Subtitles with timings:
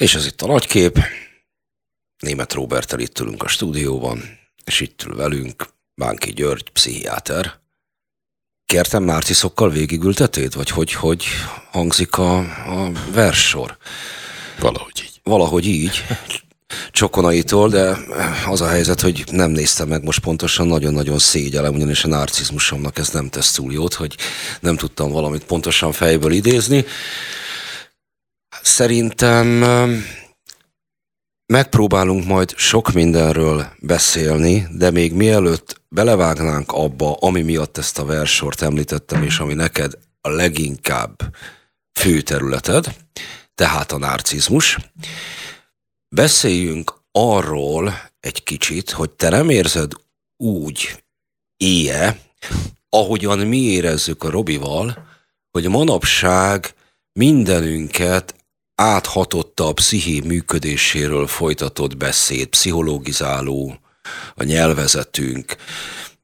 [0.00, 0.98] És ez itt a nagykép.
[2.18, 7.58] Német Robertel itt ülünk a stúdióban, és itt ül velünk Bánki György, pszichiáter.
[8.66, 11.24] Kértem nárciszokkal végigültetét, vagy hogy, hogy
[11.70, 13.76] hangzik a, a verssor?
[14.58, 15.20] Valahogy így.
[15.22, 16.04] Valahogy így.
[16.90, 17.98] Csokonaitól, de
[18.46, 23.08] az a helyzet, hogy nem néztem meg most pontosan, nagyon-nagyon szégyelem, ugyanis a narcizmusomnak ez
[23.08, 24.16] nem tesz túl jót, hogy
[24.60, 26.84] nem tudtam valamit pontosan fejből idézni.
[28.62, 29.46] Szerintem
[31.46, 38.62] megpróbálunk majd sok mindenről beszélni, de még mielőtt belevágnánk abba, ami miatt ezt a versort
[38.62, 41.34] említettem, és ami neked a leginkább
[41.92, 42.96] fő területed,
[43.54, 44.78] tehát a narcizmus,
[46.08, 49.92] beszéljünk arról egy kicsit, hogy te nem érzed
[50.36, 51.04] úgy
[51.56, 52.18] éje,
[52.88, 55.06] ahogyan mi érezzük a Robival,
[55.50, 56.74] hogy manapság
[57.12, 58.34] mindenünket
[58.80, 63.78] áthatotta a psziché működéséről folytatott beszéd, pszichológizáló,
[64.34, 65.56] a nyelvezetünk,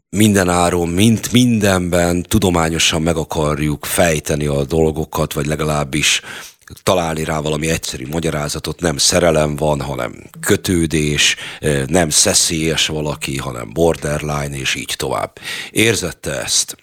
[0.09, 6.21] mindenáron, mint mindenben tudományosan meg akarjuk fejteni a dolgokat, vagy legalábbis
[6.83, 11.37] találni rá valami egyszerű magyarázatot, nem szerelem van, hanem kötődés,
[11.87, 15.39] nem szeszélyes valaki, hanem borderline, és így tovább.
[15.71, 16.77] Érzette ezt,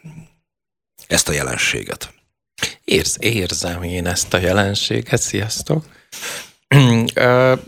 [1.08, 2.14] ezt a jelenséget?
[2.84, 5.86] Érz, érzem én ezt a jelenséget, sziasztok!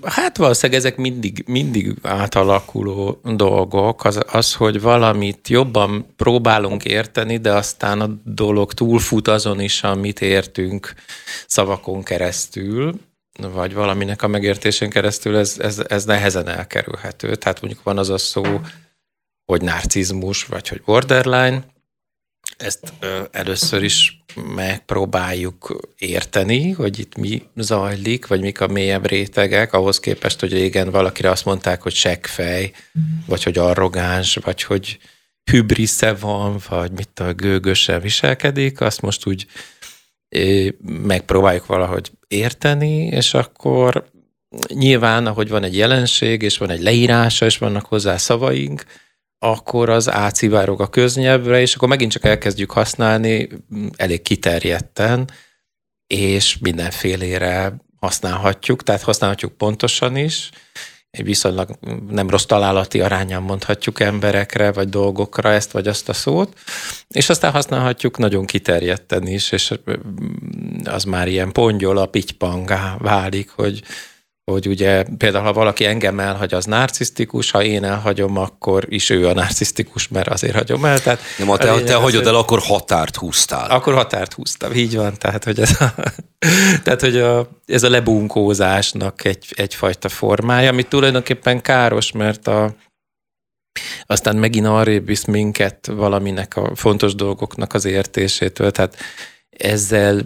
[0.04, 4.06] Hát valószínűleg ezek mindig, mindig átalakuló dolgok.
[4.06, 10.22] Az, az, hogy valamit jobban próbálunk érteni, de aztán a dolog túlfut azon is, amit
[10.22, 10.94] értünk
[11.48, 13.00] szavakon keresztül,
[13.54, 17.36] vagy valaminek a megértésén keresztül, ez, ez, ez nehezen elkerülhető.
[17.36, 18.44] Tehát mondjuk van az a szó,
[19.46, 21.64] hogy narcizmus, vagy hogy borderline,
[22.58, 22.94] ezt
[23.32, 24.24] először is
[24.56, 30.92] megpróbáljuk érteni, hogy itt mi zajlik, vagy mik a mélyebb rétegek, ahhoz képest, hogy régen
[30.92, 32.72] valakire azt mondták, hogy seggfej,
[33.26, 35.00] vagy hogy arrogáns, vagy hogy
[35.52, 39.46] hübrisze van, vagy mit a gőgösen viselkedik, azt most úgy
[40.86, 44.10] megpróbáljuk valahogy érteni, és akkor
[44.68, 48.84] nyilván, ahogy van egy jelenség, és van egy leírása, és vannak hozzá szavaink,
[49.46, 53.50] akkor az átszivárog a köznyelvre, és akkor megint csak elkezdjük használni
[53.96, 55.30] elég kiterjedten,
[56.08, 60.50] és mindenfélére használhatjuk, tehát használhatjuk pontosan is,
[61.16, 61.70] egy viszonylag
[62.10, 66.60] nem rossz találati arányán mondhatjuk emberekre, vagy dolgokra ezt vagy azt a szót,
[67.08, 69.74] és aztán használhatjuk nagyon kiterjedten is, és
[70.84, 73.84] az már ilyen pongyola, pitypangá válik, hogy
[74.52, 79.28] hogy ugye például ha valaki engem elhagy, az narcisztikus, ha én elhagyom, akkor is ő
[79.28, 81.02] a narcisztikus, mert azért hagyom el.
[81.02, 83.70] Tehát Nem, ha te, te hagyod el, akkor határt húztál.
[83.70, 85.14] Akkor határt húztam, így van.
[85.18, 85.94] Tehát, hogy ez a,
[86.84, 92.76] tehát, hogy a, ez a lebunkózásnak egy, egyfajta formája, ami tulajdonképpen káros, mert a,
[94.06, 98.72] aztán megint arrébb visz minket valaminek a fontos dolgoknak az értésétől.
[98.72, 98.98] Tehát
[99.58, 100.26] ezzel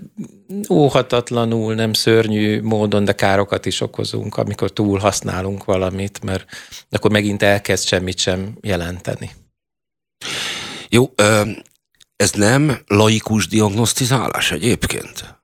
[0.69, 6.45] óhatatlanul, nem szörnyű módon, de károkat is okozunk, amikor túl használunk valamit, mert
[6.89, 9.31] akkor megint elkezd semmit sem jelenteni.
[10.89, 11.13] Jó,
[12.15, 15.38] ez nem laikus diagnosztizálás egyébként?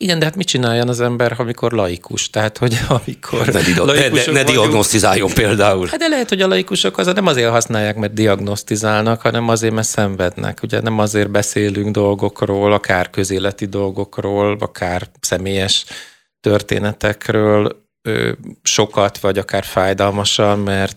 [0.00, 2.30] Igen, de hát mit csináljon az ember, amikor laikus?
[2.30, 5.86] Tehát, hogy amikor ne, di- ne, ne, ne diagnosztizáljon például.
[5.86, 9.86] Hát de lehet, hogy a laikusok az nem azért használják, mert diagnosztizálnak, hanem azért, mert
[9.86, 10.58] szenvednek.
[10.62, 15.84] Ugye nem azért beszélünk dolgokról, akár közéleti dolgokról, akár személyes
[16.40, 17.86] történetekről
[18.62, 20.96] sokat, vagy akár fájdalmasan, mert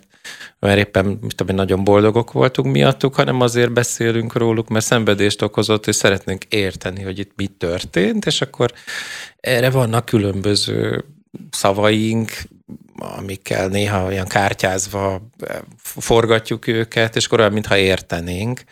[0.61, 5.87] mert éppen mit tudom, nagyon boldogok voltunk miattuk, hanem azért beszélünk róluk, mert szenvedést okozott,
[5.87, 8.71] és szeretnénk érteni, hogy itt mi történt, és akkor
[9.39, 11.05] erre vannak különböző
[11.51, 12.31] szavaink,
[12.97, 15.29] amikkel néha olyan kártyázva
[15.77, 18.63] forgatjuk őket, és akkor olyan, mintha értenénk.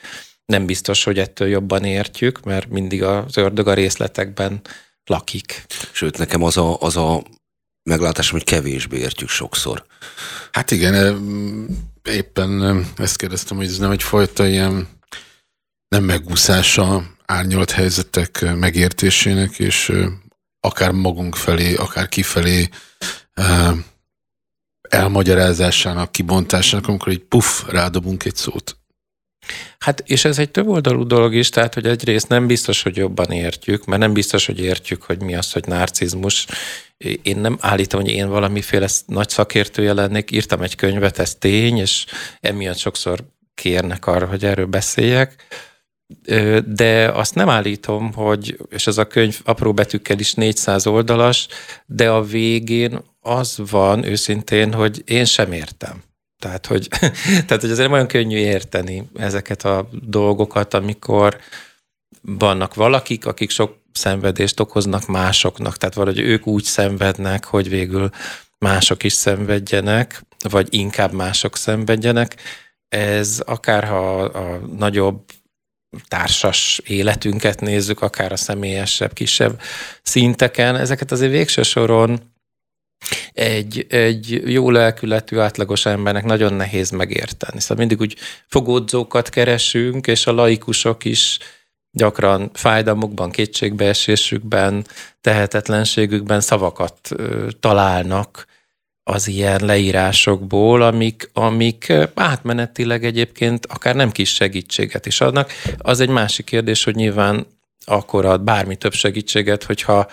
[0.45, 4.61] Nem biztos, hogy ettől jobban értjük, mert mindig az ördög a részletekben
[5.05, 5.65] lakik.
[5.91, 7.23] Sőt, nekem az a, az a
[7.83, 9.85] meglátásom, hogy kevésbé értjük sokszor.
[10.51, 11.19] Hát igen,
[12.03, 14.87] éppen ezt kérdeztem, hogy ez nem egyfajta ilyen
[15.87, 19.91] nem megúszása árnyalt helyzetek megértésének, és
[20.59, 22.69] akár magunk felé, akár kifelé
[24.89, 28.78] elmagyarázásának, kibontásának, amikor egy puff, rádobunk egy szót.
[29.79, 33.85] Hát, és ez egy többoldalú dolog is, tehát, hogy egyrészt nem biztos, hogy jobban értjük,
[33.85, 36.47] mert nem biztos, hogy értjük, hogy mi az, hogy narcizmus.
[37.21, 42.05] Én nem állítom, hogy én valamiféle nagy szakértője lennék, írtam egy könyvet, ez tény, és
[42.39, 43.23] emiatt sokszor
[43.53, 45.45] kérnek arra, hogy erről beszéljek,
[46.65, 51.47] de azt nem állítom, hogy, és ez a könyv apró betűkkel is 400 oldalas,
[51.85, 56.03] de a végén az van őszintén, hogy én sem értem.
[56.39, 56.87] Tehát, hogy,
[57.47, 61.37] tehát, hogy azért olyan könnyű érteni ezeket a dolgokat, amikor
[62.21, 68.09] vannak valakik, akik sok szenvedést okoznak másoknak, tehát valahogy ők úgy szenvednek, hogy végül
[68.57, 72.35] mások is szenvedjenek, vagy inkább mások szenvedjenek.
[72.89, 75.23] Ez akár ha a nagyobb
[76.07, 79.61] társas életünket nézzük, akár a személyesebb, kisebb
[80.01, 82.19] szinteken, ezeket azért végső soron
[83.33, 87.59] egy, egy jó lelkületű, átlagos embernek nagyon nehéz megérteni.
[87.59, 88.15] Szóval mindig úgy
[88.47, 91.37] fogódzókat keresünk, és a laikusok is
[91.91, 94.85] gyakran fájdalmukban, kétségbeesésükben,
[95.21, 97.09] tehetetlenségükben szavakat
[97.59, 98.47] találnak
[99.03, 105.51] az ilyen leírásokból, amik, amik átmenetileg egyébként akár nem kis segítséget is adnak.
[105.77, 107.47] Az egy másik kérdés, hogy nyilván
[107.85, 110.07] akkor ad bármi több segítséget, hogyha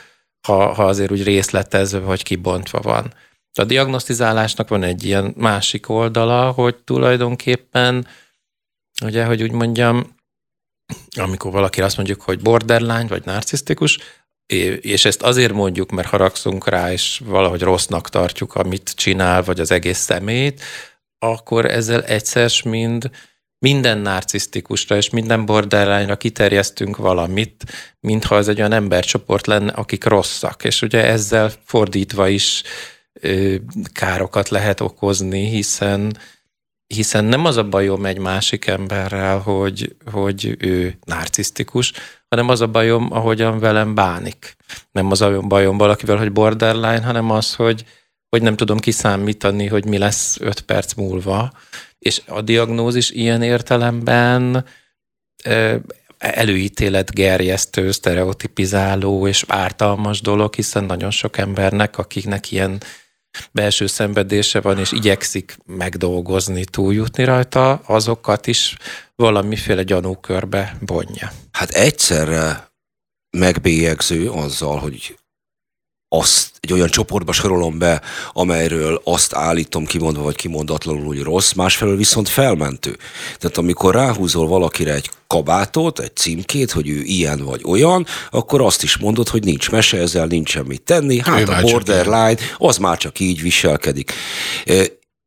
[0.47, 3.15] ha, ha azért úgy részletezve vagy kibontva van.
[3.59, 8.07] A diagnosztizálásnak van egy ilyen másik oldala, hogy tulajdonképpen,
[9.05, 10.15] ugye, hogy úgy mondjam,
[11.17, 13.99] amikor valaki azt mondjuk, hogy borderline vagy narcisztikus,
[14.81, 19.71] és ezt azért mondjuk, mert haragszunk rá, és valahogy rossznak tartjuk, amit csinál, vagy az
[19.71, 20.63] egész szemét,
[21.19, 23.11] akkor ezzel egyszer mind
[23.59, 27.65] minden narcisztikusra és minden borderline-ra kiterjesztünk valamit,
[28.01, 30.65] mintha az egy olyan embercsoport lenne, akik rosszak.
[30.65, 32.63] És ugye ezzel fordítva is
[33.13, 33.55] ö,
[33.93, 36.17] károkat lehet okozni, hiszen
[36.87, 41.93] hiszen nem az a bajom egy másik emberrel, hogy, hogy ő narcisztikus,
[42.29, 44.57] hanem az a bajom, ahogyan velem bánik.
[44.93, 47.85] Nem az a bajom valakivel, hogy borderline, hanem az, hogy,
[48.29, 51.53] hogy nem tudom kiszámítani, hogy mi lesz öt perc múlva.
[52.07, 54.65] És a diagnózis ilyen értelemben
[56.19, 62.83] előítélet gerjesztő, sztereotipizáló és ártalmas dolog, hiszen nagyon sok embernek, akiknek ilyen
[63.53, 68.77] belső szenvedése van, és igyekszik megdolgozni, túljutni rajta, azokat is
[69.15, 71.33] valamiféle gyanúkörbe bonja.
[71.53, 72.73] Hát egyszerre
[73.31, 75.19] megbélyegző azzal, hogy
[76.19, 78.03] azt egy olyan csoportba sorolom be,
[78.33, 82.97] amelyről azt állítom kimondva vagy kimondatlanul, hogy rossz, másfelől viszont felmentő.
[83.39, 88.83] Tehát amikor ráhúzol valakire egy kabátot, egy címkét, hogy ő ilyen vagy olyan, akkor azt
[88.83, 92.97] is mondod, hogy nincs mese, ezzel nincsen mit tenni, hát ő a borderline, az már
[92.99, 94.13] csak így viselkedik.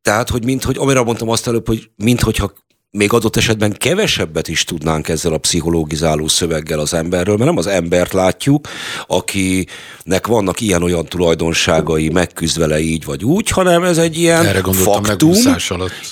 [0.02, 2.52] Tehát, hogy mint, hogy amire mondtam azt előbb, hogy minthogyha
[2.90, 7.66] még adott esetben kevesebbet is tudnánk ezzel a pszichológizáló szöveggel az emberről, mert nem az
[7.66, 8.68] embert látjuk,
[9.06, 15.34] akinek vannak ilyen-olyan tulajdonságai, megküzd vele így vagy úgy, hanem ez egy ilyen Erre faktum.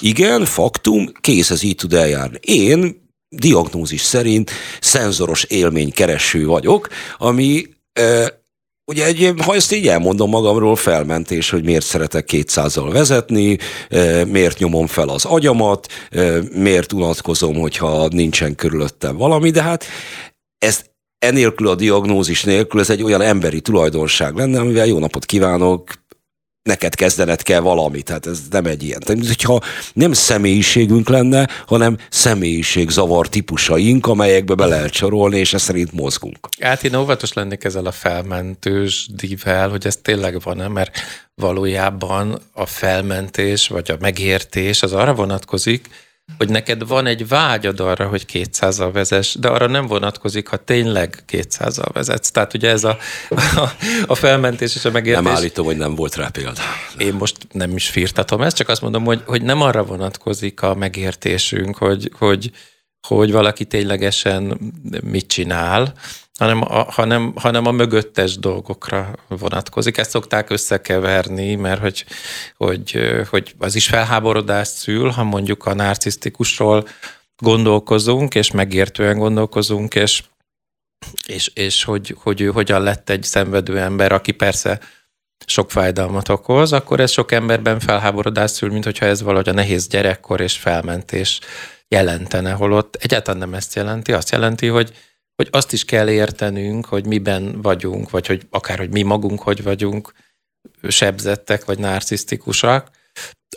[0.01, 2.39] Igen, faktum, kész, ez így tud eljárni.
[2.41, 6.89] Én diagnózis szerint szenzoros élménykereső vagyok,
[7.19, 7.67] ami
[8.89, 13.59] Ugye egy, ha ezt így elmondom magamról, felmentés, hogy miért szeretek 200-al vezetni,
[14.27, 15.87] miért nyomom fel az agyamat,
[16.53, 19.85] miért unatkozom, hogyha nincsen körülöttem valami, de hát
[20.59, 25.91] ezt enélkül a diagnózis nélkül ez egy olyan emberi tulajdonság lenne, amivel jó napot kívánok,
[26.69, 29.01] neked kezdened kell valamit, tehát ez nem egy ilyen.
[29.01, 29.61] Tehát, hogyha
[29.93, 36.49] nem személyiségünk lenne, hanem személyiség zavar típusaink, amelyekbe be lehet csorolni, és ezt szerint mozgunk.
[36.61, 40.97] Hát én óvatos lennék ezzel a felmentős divel, hogy ez tényleg van-e, mert
[41.35, 45.89] valójában a felmentés, vagy a megértés az arra vonatkozik,
[46.37, 51.23] hogy neked van egy vágyad arra, hogy 200-al vezess, de arra nem vonatkozik, ha tényleg
[51.33, 52.31] 200-al vezetsz.
[52.31, 52.99] Tehát ugye ez a,
[53.31, 53.69] a,
[54.07, 55.25] a felmentés és a megértés.
[55.25, 56.61] Nem állítom, hogy nem volt rá példa.
[56.99, 60.75] Én most nem is firtatom ezt, csak azt mondom, hogy, hogy nem arra vonatkozik a
[60.75, 62.51] megértésünk, hogy, hogy,
[63.17, 64.59] hogy valaki ténylegesen
[65.03, 65.95] mit csinál,
[66.39, 69.97] hanem a, hanem, hanem a mögöttes dolgokra vonatkozik.
[69.97, 72.05] Ezt szokták összekeverni, mert hogy,
[72.57, 73.01] hogy,
[73.31, 76.89] hogy az is felháborodást szül, ha mondjuk a narcisztikusról
[77.37, 80.23] gondolkozunk, és megértően gondolkozunk, és,
[81.27, 84.81] és, és hogy, hogy ő hogyan lett egy szenvedő ember, aki persze
[85.47, 89.87] sok fájdalmat okoz, akkor ez sok emberben felháborodást szül, mint hogyha ez valahogy a nehéz
[89.87, 91.41] gyerekkor és felmentés
[91.89, 94.93] jelentene, holott egyáltalán nem ezt jelenti, azt jelenti, hogy
[95.43, 99.63] hogy azt is kell értenünk, hogy miben vagyunk, vagy hogy akár, hogy mi magunk hogy
[99.63, 100.13] vagyunk
[100.89, 102.91] sebzettek, vagy narcisztikusak,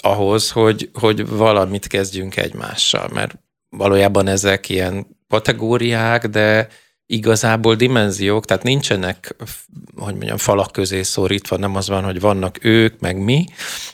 [0.01, 6.67] ahhoz, hogy, hogy valamit kezdjünk egymással, mert valójában ezek ilyen kategóriák, de
[7.05, 9.35] igazából dimenziók, tehát nincsenek,
[9.95, 13.45] hogy mondjam, falak közé szorítva, nem az van, hogy vannak ők, meg mi,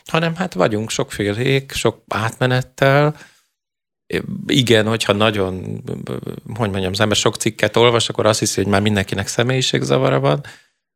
[0.04, 3.16] hanem hát vagyunk sokfélék, sok átmenettel,
[4.46, 5.82] igen, hogyha nagyon,
[6.54, 10.44] hogy mondjam, az ember sok cikket olvas, akkor azt hiszi, hogy már mindenkinek személyiségzavara van.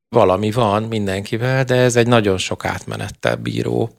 [0.08, 3.96] Valami van mindenkivel, de ez egy nagyon sok átmenettel bíró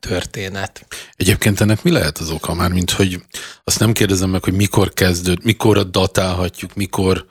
[0.00, 0.86] történet.
[1.14, 3.22] Egyébként ennek mi lehet az oka már, mint hogy
[3.64, 7.26] azt nem kérdezem meg, hogy mikor kezdőd, mikor datálhatjuk, mikor,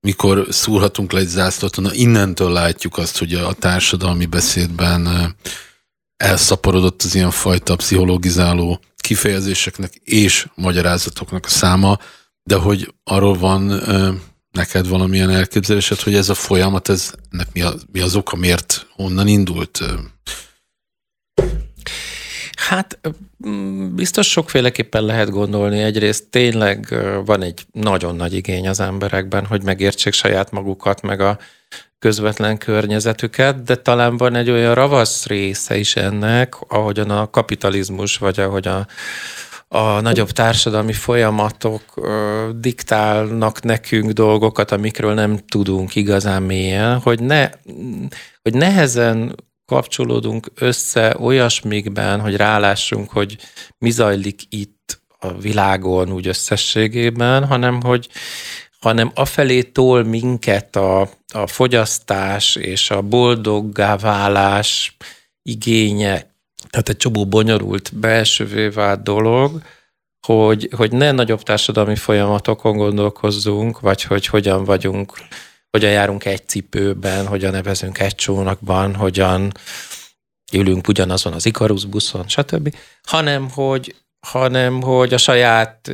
[0.00, 5.34] mikor szúrhatunk le egy zászlót, na innentől látjuk azt, hogy a társadalmi beszédben
[6.22, 11.98] elszaporodott az ilyen fajta pszichologizáló kifejezéseknek és magyarázatoknak a száma,
[12.42, 13.82] de hogy arról van
[14.50, 18.86] neked valamilyen elképzelésed, hogy ez a folyamat, ez, ennek mi, a, mi az oka, miért
[18.90, 19.80] honnan indult?
[22.56, 22.98] Hát
[23.94, 25.82] biztos sokféleképpen lehet gondolni.
[25.82, 31.38] Egyrészt tényleg van egy nagyon nagy igény az emberekben, hogy megértsék saját magukat, meg a
[32.02, 38.40] közvetlen környezetüket, de talán van egy olyan ravasz része is ennek, ahogyan a kapitalizmus, vagy
[38.40, 38.86] ahogy a,
[39.68, 47.50] a nagyobb társadalmi folyamatok ö, diktálnak nekünk dolgokat, amikről nem tudunk igazán mélyen, hogy, ne,
[48.42, 49.34] hogy nehezen
[49.66, 53.36] kapcsolódunk össze olyasmikben, hogy rálássunk, hogy
[53.78, 58.08] mi zajlik itt a világon úgy összességében, hanem hogy
[58.82, 61.00] hanem afelé tol minket a,
[61.32, 64.96] a fogyasztás és a boldoggá válás
[65.42, 66.30] igénye,
[66.70, 69.62] tehát egy csomó bonyolult belsővé vált dolog,
[70.26, 75.12] hogy, hogy ne nagyobb társadalmi folyamatokon gondolkozzunk, vagy hogy hogyan vagyunk,
[75.70, 79.52] hogyan járunk egy cipőben, hogyan nevezünk egy csónakban, hogyan
[80.52, 83.96] ülünk ugyanazon az Ikarus buszon, stb., hanem hogy,
[84.26, 85.90] hanem hogy a saját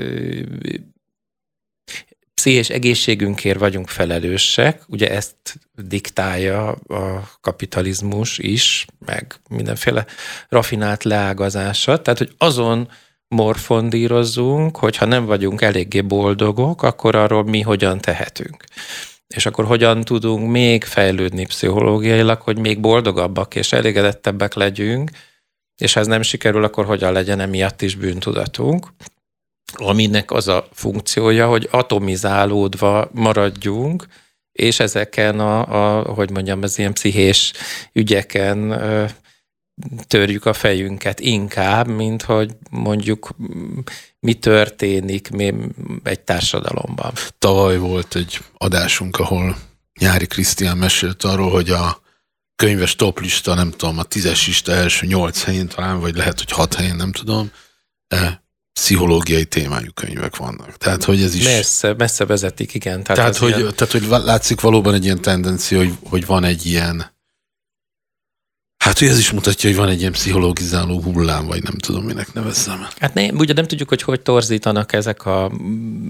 [2.39, 5.37] pszichés egészségünkért vagyunk felelősek, ugye ezt
[5.75, 10.07] diktálja a kapitalizmus is, meg mindenféle
[10.49, 12.89] rafinált leágazása, tehát hogy azon
[13.29, 18.65] morfondírozzunk, hogyha nem vagyunk eléggé boldogok, akkor arról mi hogyan tehetünk.
[19.27, 25.11] És akkor hogyan tudunk még fejlődni pszichológiailag, hogy még boldogabbak és elégedettebbek legyünk,
[25.77, 28.87] és ha ez nem sikerül, akkor hogyan legyen emiatt is bűntudatunk
[29.73, 34.07] aminek az a funkciója, hogy atomizálódva maradjunk,
[34.53, 37.53] és ezeken a, a hogy mondjam, az ilyen pszichés
[37.93, 39.05] ügyeken ö,
[40.07, 43.29] törjük a fejünket inkább, mint hogy mondjuk
[44.21, 45.55] mi történik mi
[46.03, 47.13] egy társadalomban.
[47.39, 49.57] Tavaly volt egy adásunk, ahol
[50.01, 52.01] Nyári Krisztián mesélt arról, hogy a
[52.57, 56.75] könyves toplista, nem tudom, a tízes lista első nyolc helyén talán, vagy lehet, hogy hat
[56.75, 57.51] helyén, nem tudom,
[58.79, 60.77] pszichológiai témájú könyvek vannak.
[60.77, 61.45] Tehát, hogy ez is...
[61.45, 63.03] Messze, messze vezetik, igen.
[63.03, 63.75] Tehát, tehát, hogy, ilyen...
[63.75, 67.17] tehát, hogy látszik valóban egy ilyen tendencia, hogy, hogy van egy ilyen
[68.85, 72.33] Hát, hogy ez is mutatja, hogy van egy ilyen pszichologizáló hullám, vagy nem tudom, minek
[72.33, 72.87] nevezzem.
[72.99, 75.53] Hát ne, ugye nem tudjuk, hogy hogy torzítanak ezek a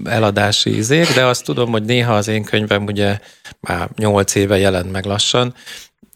[0.03, 3.19] eladási izék, de azt tudom, hogy néha az én könyvem ugye
[3.59, 5.53] már nyolc éve jelent meg lassan,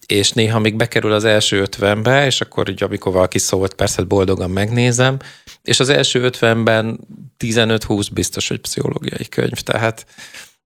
[0.06, 4.50] és néha még bekerül az első ötvenbe, és akkor ugye, amikor valaki szólt, persze boldogan
[4.50, 5.18] megnézem,
[5.64, 7.00] és az első ötvenben
[7.40, 10.06] 15-20 biztos, hogy pszichológiai könyv, tehát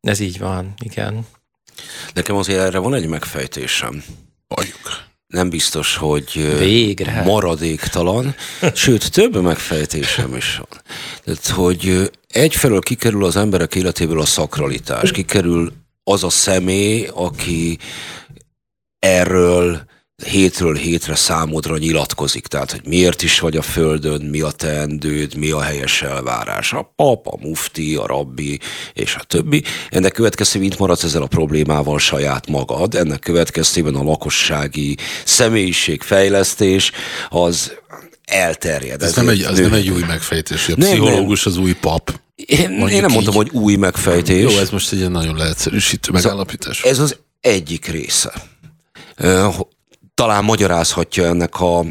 [0.01, 1.25] ez így van, igen.
[2.13, 4.03] Nekem azért erre van egy megfejtésem.
[4.47, 5.05] Valljuk.
[5.27, 7.23] Nem biztos, hogy Végre.
[7.23, 8.35] maradéktalan,
[8.73, 10.81] sőt, több megfejtésem is van.
[11.23, 15.73] Tehát, hogy egyfelől kikerül az emberek életéből a szakralitás, kikerül
[16.03, 17.77] az a személy, aki
[18.99, 19.85] erről
[20.25, 25.51] hétről hétre számodra nyilatkozik, tehát hogy miért is vagy a földön, mi a teendőd, mi
[25.51, 26.73] a helyes elvárás.
[26.73, 28.59] A pap, a mufti, a rabbi
[28.93, 29.63] és a többi.
[29.89, 36.91] Ennek következtében mint maradsz ezzel a problémával saját magad, ennek következtében a lakossági személyiségfejlesztés
[37.29, 37.71] az
[38.25, 39.01] elterjed.
[39.01, 41.53] Ez, nem egy, az nem egy új megfejtés, a nem, pszichológus nem.
[41.53, 42.19] az új pap.
[42.35, 44.53] Én, én nem mondtam, hogy új megfejtés.
[44.53, 46.81] Jó, ez most egy nagyon leegyszerűsítő megállapítás.
[46.81, 48.33] Ez az egyik része
[50.17, 51.85] talán magyarázhatja ennek a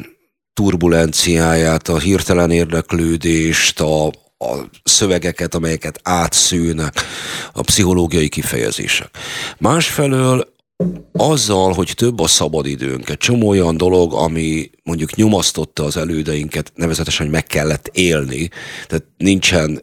[0.53, 4.07] turbulenciáját, a hirtelen érdeklődést, a,
[4.39, 6.95] a szövegeket, amelyeket átszűnek,
[7.53, 9.11] a pszichológiai kifejezések.
[9.59, 10.55] Másfelől
[11.13, 17.27] azzal, hogy több a szabadidőnk, egy csomó olyan dolog, ami mondjuk nyomasztotta az elődeinket, nevezetesen,
[17.27, 18.49] hogy meg kellett élni,
[18.87, 19.81] tehát nincsen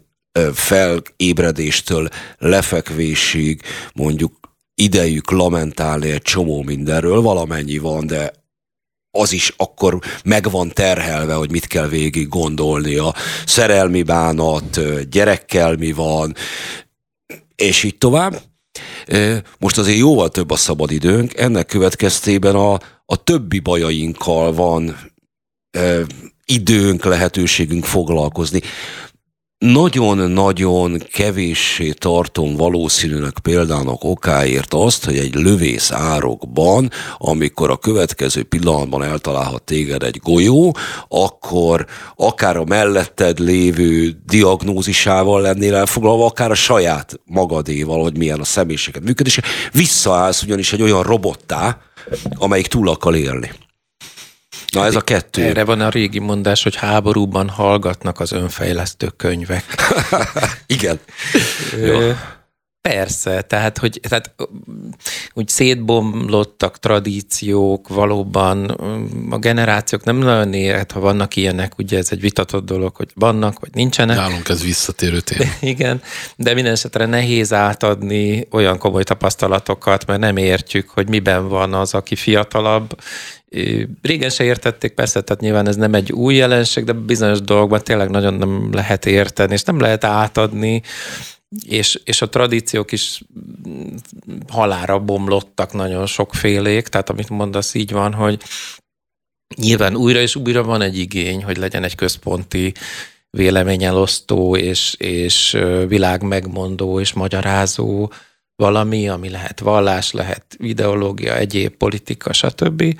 [0.54, 2.08] felébredéstől
[2.38, 3.62] lefekvésig
[3.94, 4.43] mondjuk
[4.76, 8.32] idejük lamentálni egy csomó mindenről, valamennyi van, de
[9.18, 12.96] az is akkor meg van terhelve, hogy mit kell végig gondolni.
[12.96, 13.14] A
[13.46, 16.36] szerelmi bánat, gyerekkel mi van,
[17.56, 18.42] és így tovább.
[19.60, 22.74] Most azért jóval több a szabadidőnk, ennek következtében a,
[23.06, 25.12] a többi bajainkkal van
[26.46, 28.62] időnk, lehetőségünk foglalkozni.
[29.72, 39.04] Nagyon-nagyon kevéssé tartom valószínűnek példának okáért azt, hogy egy lövész árokban, amikor a következő pillanatban
[39.04, 40.76] eltalálhat téged egy golyó,
[41.08, 48.44] akkor akár a melletted lévő diagnózisával lennél elfoglalva, akár a saját magadéval, hogy milyen a
[48.44, 51.78] személyiséged működése, visszaállsz ugyanis egy olyan robottá,
[52.36, 53.52] amelyik túl akar élni.
[54.74, 55.44] Na ez a kettő.
[55.44, 59.66] Erre van a régi mondás, hogy háborúban hallgatnak az önfejlesztő könyvek.
[60.68, 61.00] Igen.
[61.74, 62.12] Ö,
[62.90, 64.36] persze, tehát, hogy tehát,
[65.34, 68.70] úgy szétbomlottak tradíciók, valóban
[69.30, 73.60] a generációk nem nagyon élet, ha vannak ilyenek, ugye ez egy vitatott dolog, hogy vannak,
[73.60, 74.16] vagy nincsenek.
[74.16, 75.52] Nálunk ez visszatérő téma.
[75.74, 76.02] Igen,
[76.36, 81.94] de minden esetre nehéz átadni olyan komoly tapasztalatokat, mert nem értjük, hogy miben van az,
[81.94, 82.96] aki fiatalabb,
[84.02, 88.10] Régen se értették, persze, tehát nyilván ez nem egy új jelenség, de bizonyos dolgokban tényleg
[88.10, 90.82] nagyon nem lehet érteni, és nem lehet átadni,
[91.66, 93.22] és, és a tradíciók is
[94.48, 98.42] halára bomlottak nagyon sokfélék, tehát amit mondasz így van, hogy
[99.56, 102.74] nyilván újra és újra van egy igény, hogy legyen egy központi
[103.30, 105.58] véleményelosztó és, és
[105.88, 108.12] világ megmondó és magyarázó
[108.56, 113.00] valami, ami lehet vallás, lehet ideológia, egyéb politika, stb.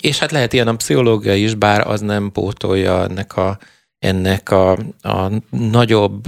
[0.00, 3.58] És hát lehet ilyen a pszichológia is, bár az nem pótolja ennek a,
[3.98, 4.72] ennek a,
[5.02, 6.24] a nagyobb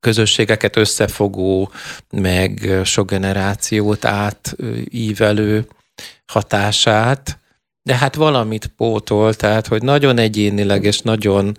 [0.00, 1.70] közösségeket összefogó,
[2.10, 5.66] meg sok generációt átívelő
[6.26, 7.38] hatását,
[7.82, 11.56] de hát valamit pótol, tehát hogy nagyon egyénileg és nagyon,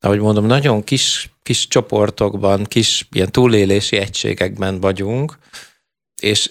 [0.00, 5.38] ahogy mondom, nagyon kis, kis csoportokban, kis ilyen túlélési egységekben vagyunk,
[6.20, 6.50] és,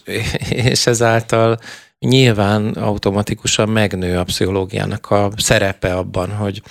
[0.50, 1.60] és ezáltal
[2.06, 6.62] nyilván automatikusan megnő a pszichológiának a szerepe abban, hogy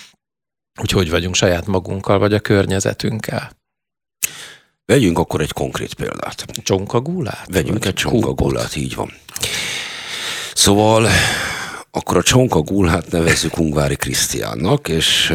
[0.80, 3.52] hogy, hogy vagyunk saját magunkkal, vagy a környezetünkkel.
[4.84, 6.44] Vegyünk akkor egy konkrét példát.
[6.62, 7.46] Csonkagulát?
[7.50, 9.12] Vegyünk egy csonkagulát, így van.
[10.54, 11.08] Szóval
[11.90, 15.34] akkor a csonkagulát nevezzük Ungvári Krisztiánnak, és,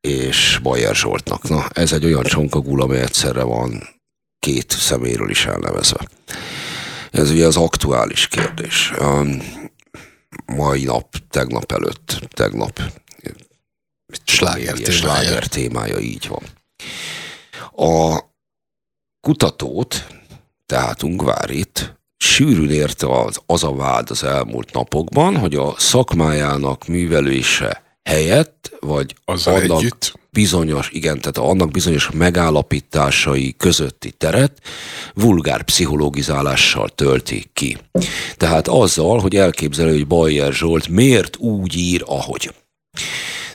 [0.00, 1.48] és Bajer Zsoltnak.
[1.48, 3.88] Na, ez egy olyan csonkagul, amely egyszerre van
[4.38, 6.08] két szeméről is elnevezve.
[7.14, 8.90] Ez ugye az aktuális kérdés.
[8.90, 9.24] A
[10.46, 12.80] mai nap, tegnap előtt, tegnap
[14.24, 14.92] sláger témája.
[14.92, 16.42] sláger témája, így van.
[17.88, 18.20] A
[19.20, 20.06] kutatót,
[20.66, 27.83] tehát Ungvárit, sűrűn érte az, az a vád az elmúlt napokban, hogy a szakmájának művelése
[28.04, 30.12] helyett, vagy az annak együtt.
[30.30, 34.60] bizonyos, igen, tehát annak bizonyos megállapításai közötti teret
[35.14, 37.78] vulgár pszichológizálással tölti ki.
[38.36, 42.54] Tehát azzal, hogy elképzelő, hogy Bayer Zsolt miért úgy ír, ahogy.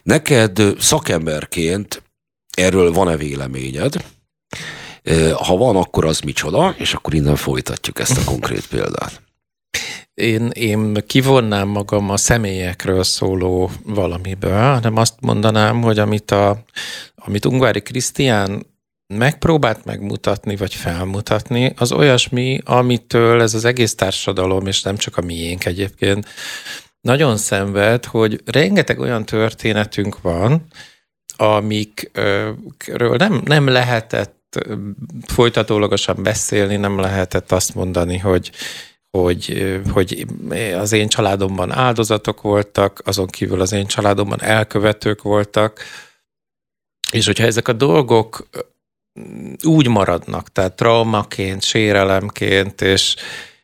[0.04, 2.04] Neked szakemberként
[2.58, 3.94] erről van-e véleményed?
[5.34, 9.22] Ha van, akkor az micsoda, és akkor innen folytatjuk ezt a konkrét példát.
[10.20, 16.64] Én, én kivonnám magam a személyekről szóló valamiből, hanem azt mondanám, hogy amit, a,
[17.16, 18.66] amit Ungvári Krisztián
[19.14, 25.22] megpróbált megmutatni, vagy felmutatni, az olyasmi, amitől ez az egész társadalom, és nem csak a
[25.22, 26.28] miénk egyébként,
[27.02, 30.66] nagyon szenved, hogy rengeteg olyan történetünk van,
[31.38, 34.66] amikről nem, nem lehetett
[35.26, 38.52] folytatólagosan beszélni, nem lehetett azt mondani, hogy
[39.12, 40.26] hogy, hogy
[40.78, 45.84] az én családomban áldozatok voltak, azon kívül az én családomban elkövetők voltak,
[47.12, 48.48] és hogyha ezek a dolgok
[49.64, 53.16] úgy maradnak, tehát traumaként, sérelemként, és,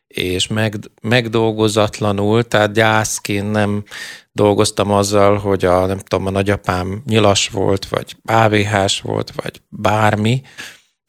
[0.06, 3.84] és meg, megdolgozatlanul, tehát gyászként nem
[4.32, 10.42] dolgoztam azzal, hogy a, nem tudom, a nagyapám nyilas volt, vagy AVH-s volt, vagy bármi,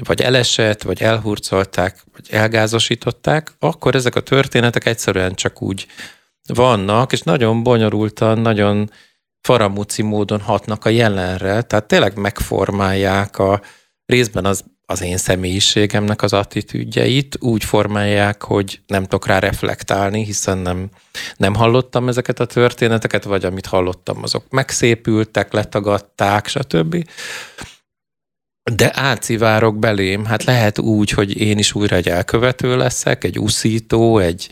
[0.04, 5.88] vagy elesett, vagy elhurcolták, vagy elgázosították, akkor ezek a történetek egyszerűen csak úgy
[6.54, 8.92] vannak, és nagyon bonyolultan, nagyon
[9.42, 13.62] faramúci módon hatnak a jelenre, tehát tényleg megformálják a
[14.06, 20.58] részben az, az én személyiségemnek az attitűdjeit, úgy formálják, hogy nem tudok rá reflektálni, hiszen
[20.58, 20.90] nem,
[21.38, 27.06] nem hallottam ezeket a történeteket, vagy amit hallottam, azok megszépültek, letagadták, stb
[28.76, 34.18] de átszivárok belém, hát lehet úgy, hogy én is újra egy elkövető leszek, egy úszító,
[34.18, 34.50] egy,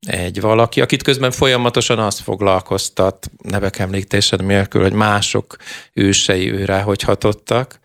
[0.00, 5.56] egy valaki, akit közben folyamatosan azt foglalkoztat, nevek említésed nélkül, hogy mások
[5.92, 7.80] ősei őre hogy hatottak.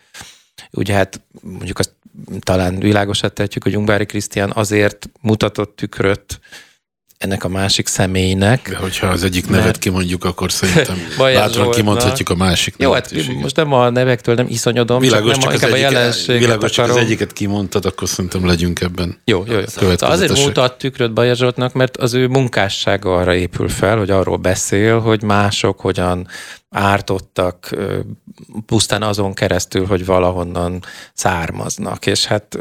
[0.71, 1.93] Ugye hát mondjuk azt
[2.39, 6.39] talán világosat tehetjük, hogy Ungvári Krisztián azért mutatott tükröt
[7.23, 8.69] ennek a másik személynek.
[8.69, 13.11] De hogyha az egyik nevet Mert- kimondjuk, akkor szerintem bátran kimondhatjuk a másik Jó, hát
[13.11, 16.41] is, most nem a nevektől nem iszonyodom, Világos, csak nem csak, az a egyik, jelenséget
[16.41, 19.17] világos, csak az egyiket kimondtad, akkor szerintem legyünk ebben.
[19.25, 19.65] Jó, jó, jó.
[19.67, 24.37] Szóval azért mutat tükröt Bajer Zsoltnak, mert az ő munkássága arra épül fel, hogy arról
[24.37, 26.27] beszél, hogy mások hogyan
[26.69, 27.69] ártottak
[28.65, 30.83] pusztán azon keresztül, hogy valahonnan
[31.13, 32.05] származnak.
[32.05, 32.57] És hát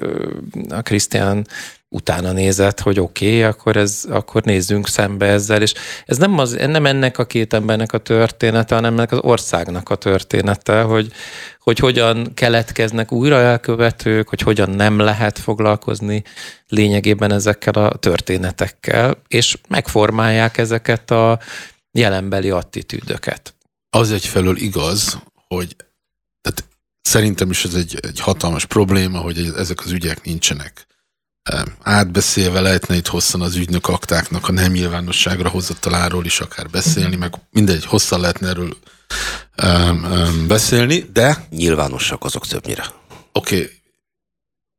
[0.68, 1.46] a Krisztián
[1.92, 5.74] utána nézett, hogy oké, okay, akkor, ez, akkor nézzünk szembe ezzel, és
[6.06, 9.94] ez nem, az, nem ennek a két embernek a története, hanem ennek az országnak a
[9.94, 11.12] története, hogy,
[11.58, 16.22] hogy hogyan keletkeznek újra elkövetők, hogy hogyan nem lehet foglalkozni
[16.68, 21.38] lényegében ezekkel a történetekkel, és megformálják ezeket a
[21.90, 23.54] jelenbeli attitűdöket.
[23.90, 25.76] Az egyfelől igaz, hogy
[26.40, 26.64] tehát
[27.02, 30.86] szerintem is ez egy, egy hatalmas probléma, hogy ezek az ügyek nincsenek
[31.82, 37.34] átbeszélve, lehetne itt hosszan az ügynök aktáknak a nem nyilvánosságra hozataláról is akár beszélni, meg
[37.50, 38.76] mindegy, hosszan lehetne erről
[39.62, 42.84] um, um, beszélni, de Nyilvánosak azok többnyire.
[43.32, 43.70] oké, okay,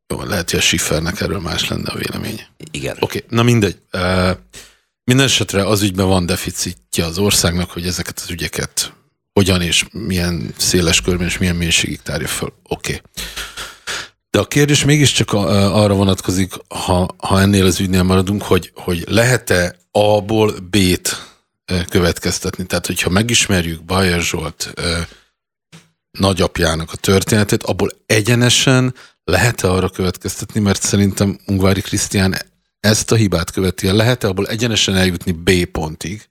[0.08, 2.48] jó, lehet, hogy a Schiffernek erről más lenne a véleménye.
[2.72, 2.98] Igen.
[3.00, 3.78] Oké, okay, na mindegy.
[3.94, 4.38] Uh,
[5.04, 8.94] minden esetre az ügyben van deficitje az országnak, hogy ezeket az ügyeket
[9.34, 12.54] hogyan és milyen széles körben és milyen mélységig tárja fel.
[12.64, 12.94] Oké.
[12.94, 13.02] Okay.
[14.34, 19.76] De a kérdés mégiscsak arra vonatkozik, ha, ha ennél az ügynél maradunk, hogy, hogy lehet-e
[19.92, 21.32] A-ból B-t
[21.90, 22.66] következtetni.
[22.66, 24.74] Tehát, hogyha megismerjük Bajer Zsolt
[26.12, 28.94] nagyapjának a történetét, abból egyenesen
[29.24, 32.36] lehet-e arra következtetni, mert szerintem Ungvári Krisztián
[32.80, 33.96] ezt a hibát követi el.
[33.96, 36.30] Lehet-e abból egyenesen eljutni B pontig,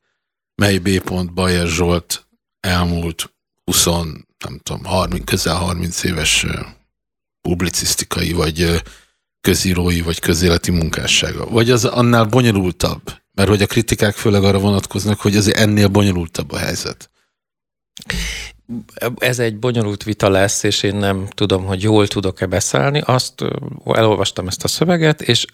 [0.54, 2.26] mely B pont Bajer Zsolt
[2.60, 3.34] elmúlt
[3.64, 6.46] 20, nem tudom, 30, közel 30 éves
[7.42, 8.82] publicisztikai, vagy
[9.40, 11.46] közírói, vagy közéleti munkássága.
[11.46, 13.02] Vagy az annál bonyolultabb?
[13.34, 17.10] Mert hogy a kritikák főleg arra vonatkoznak, hogy ez ennél bonyolultabb a helyzet.
[19.16, 23.00] Ez egy bonyolult vita lesz, és én nem tudom, hogy jól tudok-e beszállni.
[23.04, 23.44] Azt
[23.84, 25.46] elolvastam ezt a szöveget, és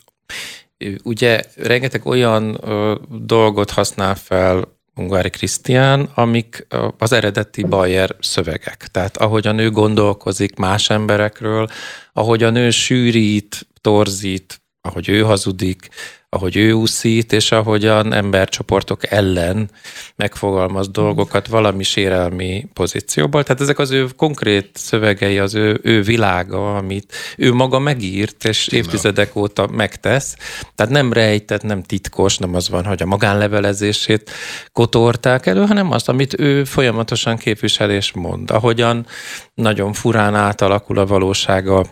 [1.03, 2.61] ugye rengeteg olyan
[3.09, 6.67] dolgot használ fel Ungári Krisztián, amik
[6.99, 8.89] az eredeti Bayer szövegek.
[8.91, 11.69] Tehát ahogyan ő gondolkozik más emberekről,
[12.13, 15.89] ahogyan ő sűrít, torzít, ahogy ő hazudik,
[16.31, 19.71] ahogy ő úszít, és ahogyan embercsoportok ellen
[20.17, 23.43] megfogalmaz dolgokat valami sérelmi pozícióból.
[23.43, 28.67] Tehát ezek az ő konkrét szövegei, az ő, ő világa, amit ő maga megírt, és
[28.67, 30.37] évtizedek óta megtesz.
[30.75, 34.31] Tehát nem rejtett, nem titkos, nem az van, hogy a magánlevelezését
[34.73, 38.51] kotorták elő, hanem azt, amit ő folyamatosan képvisel és mond.
[38.51, 39.07] Ahogyan
[39.55, 41.85] nagyon furán átalakul a valósága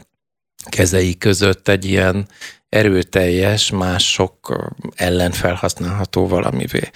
[0.68, 2.28] kezei között egy ilyen
[2.68, 4.56] erőteljes, mások
[4.94, 6.90] ellen felhasználható valamivé.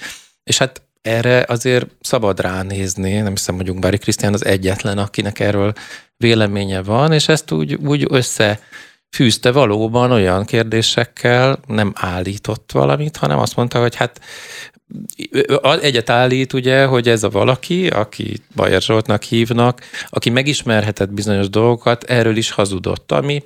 [0.44, 5.72] És hát erre azért szabad ránézni, nem hiszem, hogy Ungbári Krisztián az egyetlen, akinek erről
[6.16, 13.56] véleménye van, és ezt úgy, úgy összefűzte valóban olyan kérdésekkel, nem állított valamit, hanem azt
[13.56, 14.20] mondta, hogy hát
[15.80, 22.04] egyet állít ugye, hogy ez a valaki, aki Bajer Zsoltnak hívnak, aki megismerhetett bizonyos dolgokat,
[22.04, 23.42] erről is hazudott, ami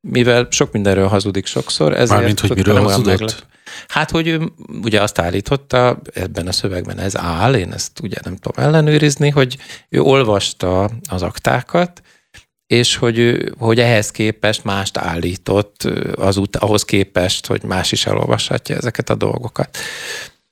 [0.00, 2.10] mivel sok mindenről hazudik sokszor, ezért...
[2.10, 3.06] Mármint, hogy miről hazudott?
[3.06, 3.46] meglep-
[3.88, 8.36] Hát, hogy ő ugye azt állította, ebben a szövegben ez áll, én ezt ugye nem
[8.36, 9.56] tudom ellenőrizni, hogy
[9.88, 12.02] ő olvasta az aktákat,
[12.66, 15.82] és hogy, ő, hogy ehhez képest mást állított,
[16.14, 19.76] az ut- ahhoz képest, hogy más is elolvashatja ezeket a dolgokat.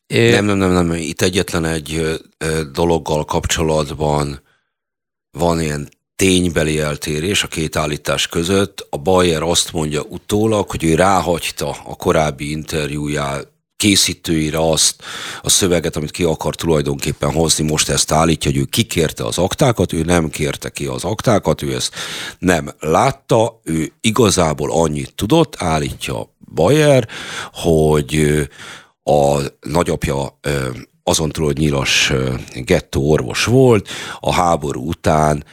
[0.07, 0.93] É, Nem, nem, nem, nem.
[0.93, 2.19] Itt egyetlen egy
[2.73, 4.43] dologgal kapcsolatban
[5.39, 8.87] van ilyen ténybeli eltérés a két állítás között.
[8.91, 13.41] A Bayer azt mondja utólag, hogy ő ráhagyta a korábbi interjújá
[13.77, 15.03] készítőire azt
[15.43, 19.93] a szöveget, amit ki akar tulajdonképpen hozni, most ezt állítja, hogy ő kikérte az aktákat,
[19.93, 21.95] ő nem kérte ki az aktákat, ő ezt
[22.39, 27.09] nem látta, ő igazából annyit tudott, állítja Bayer,
[27.53, 28.43] hogy
[29.03, 30.39] a nagyapja
[31.03, 32.13] azon túl, hogy nyilas
[32.55, 33.89] gettó orvos volt,
[34.21, 35.45] a háború után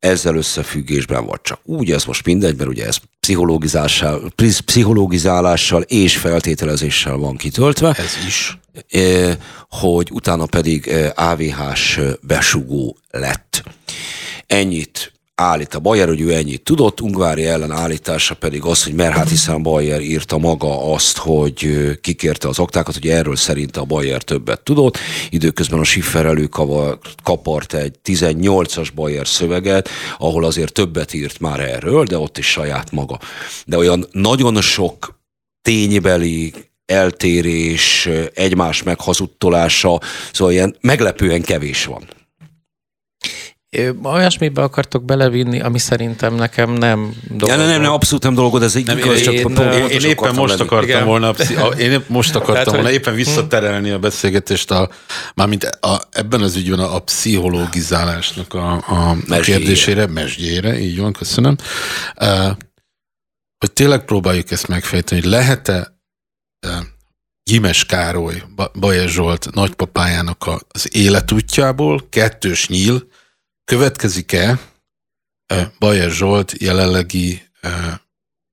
[0.00, 4.32] ezzel összefüggésben, vagy csak úgy, ez most mindegy, mert ugye ez pszichológizálással,
[4.64, 8.58] pszichológizálással és feltételezéssel van kitöltve, Ez is.
[9.68, 13.62] hogy utána pedig AVH-s besugó lett.
[14.46, 19.14] Ennyit állít a Bayer, hogy ő ennyit tudott, Ungvári ellen állítása pedig az, hogy mert
[19.14, 21.68] hát hiszen Bayer írta maga azt, hogy
[22.00, 24.98] kikérte az aktákat, hogy erről szerinte a Bayer többet tudott.
[25.30, 32.18] Időközben a Schiffer előkapart egy 18-as Bayer szöveget, ahol azért többet írt már erről, de
[32.18, 33.18] ott is saját maga.
[33.66, 35.20] De olyan nagyon sok
[35.62, 36.54] ténybeli
[36.86, 40.00] eltérés, egymás meghazudtolása,
[40.32, 42.08] szóval ilyen meglepően kevés van.
[44.02, 47.58] Olyasmibe akartok belevinni, ami szerintem nekem nem dolgod.
[47.58, 50.34] Ja, nem, nem, abszolút nem dolgod, ez így nem, igaz, csak én, én, én éppen
[50.34, 50.62] most lenni.
[50.62, 51.06] akartam Igen.
[51.06, 51.30] volna,
[51.78, 54.90] én épp most akartam Tehát, volna éppen visszaterelni a beszélgetést a,
[55.34, 61.12] mármint a, ebben az ügyben a, a pszichológizálásnak a, a, a kérdésére, mesdjére, így van,
[61.12, 61.56] köszönöm.
[62.20, 62.50] Uh,
[63.58, 66.00] hogy tényleg próbáljuk ezt megfejteni, hogy lehet-e
[66.66, 66.72] uh,
[67.42, 68.42] Gimes Károly,
[68.80, 73.08] Bajer Zsolt nagypapájának az életútjából kettős nyíl,
[73.70, 74.58] Következik-e
[75.78, 77.42] Bajer Zsolt jelenlegi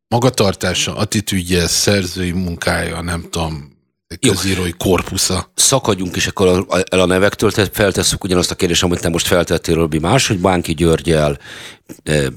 [0.08, 3.72] magatartása, attitűdje, szerzői munkája, nem tudom,
[4.20, 5.52] közírói korpusza.
[5.56, 9.76] Szakadjunk is akkor el a nevektől, tehát feltesszük ugyanazt a kérdést, amit te most feltettél
[9.76, 11.40] Robi más, hogy Bánki Györgyel,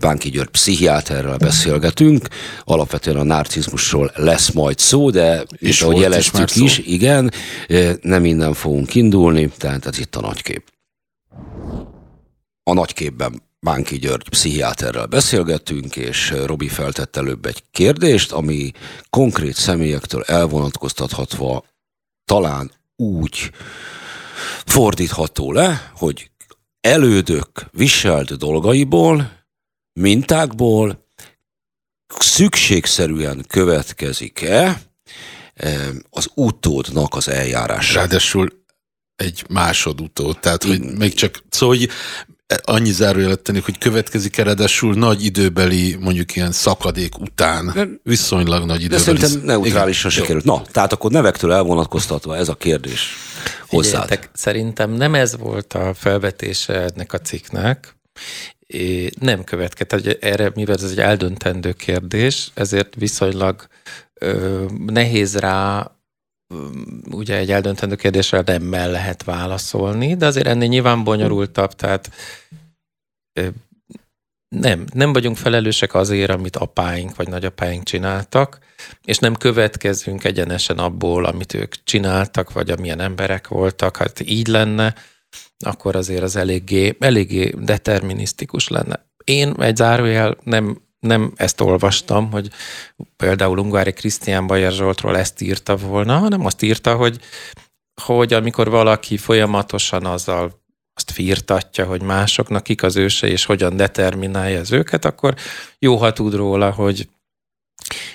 [0.01, 2.29] Bánki György pszichiáterrel beszélgetünk,
[2.65, 7.33] alapvetően a narcizmusról lesz majd szó, de és ahogy jeleztük is, is, igen,
[8.03, 10.63] nem innen fogunk indulni, tehát ez itt a nagy kép
[12.71, 18.73] a nagyképben Bánki György pszichiáterrel beszélgettünk, és Robi feltett előbb egy kérdést, ami
[19.11, 21.65] konkrét személyektől elvonatkoztathatva
[22.25, 23.51] talán úgy
[24.65, 26.31] fordítható le, hogy
[26.81, 29.45] elődök viselt dolgaiból,
[29.93, 31.07] mintákból
[32.19, 34.83] szükségszerűen következik-e
[36.11, 37.95] az utódnak az eljárása.
[37.95, 38.49] Ráadásul
[39.17, 41.89] egy másodutó, tehát hogy még csak, szóval hogy
[42.63, 49.05] annyi zárójelet tennék, hogy következik eredesül nagy időbeli, mondjuk ilyen szakadék után, viszonylag nagy időbeli.
[49.05, 50.45] De szerintem neutrálisan sikerült.
[50.45, 53.17] Na, tehát akkor nevektől elvonatkoztatva ez a kérdés
[53.69, 54.29] hozzád.
[54.33, 57.99] szerintem nem ez volt a felvetése ennek a cikknek,
[58.67, 60.23] É, nem következett.
[60.23, 63.67] Erre, mivel ez egy eldöntendő kérdés, ezért viszonylag
[64.15, 65.91] ö, nehéz rá
[67.11, 72.11] ugye egy eldöntendő kérdésre nemmel lehet válaszolni, de azért ennél nyilván bonyolultabb, tehát
[74.57, 78.59] nem, nem vagyunk felelősek azért, amit apáink vagy nagyapáink csináltak,
[79.05, 83.97] és nem következünk egyenesen abból, amit ők csináltak, vagy amilyen emberek voltak.
[83.97, 84.95] Hát így lenne,
[85.59, 89.05] akkor azért az eléggé, eléggé determinisztikus lenne.
[89.25, 92.51] Én egy zárójel nem nem ezt olvastam, hogy
[93.17, 97.19] például Ungári Krisztián Bajer Zsoltról ezt írta volna, hanem azt írta, hogy,
[98.03, 100.59] hogy amikor valaki folyamatosan azzal
[100.95, 105.35] azt firtatja, hogy másoknak kik az őse, és hogyan determinálja az őket, akkor
[105.79, 107.09] jó, ha tud róla, hogy,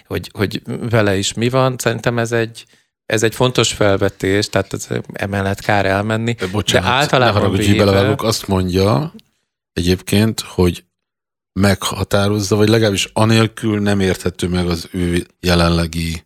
[0.08, 1.76] hogy, hogy vele is mi van.
[1.78, 2.66] Szerintem ez egy,
[3.06, 6.34] ez egy fontos felvetés, tehát ez emellett kár elmenni.
[6.34, 8.16] De, bocsánat, de általában ne haragudj, véve...
[8.18, 9.14] azt mondja
[9.74, 10.84] egyébként, hogy
[11.60, 16.26] meghatározza, vagy legalábbis anélkül nem érthető meg az ő jelenlegi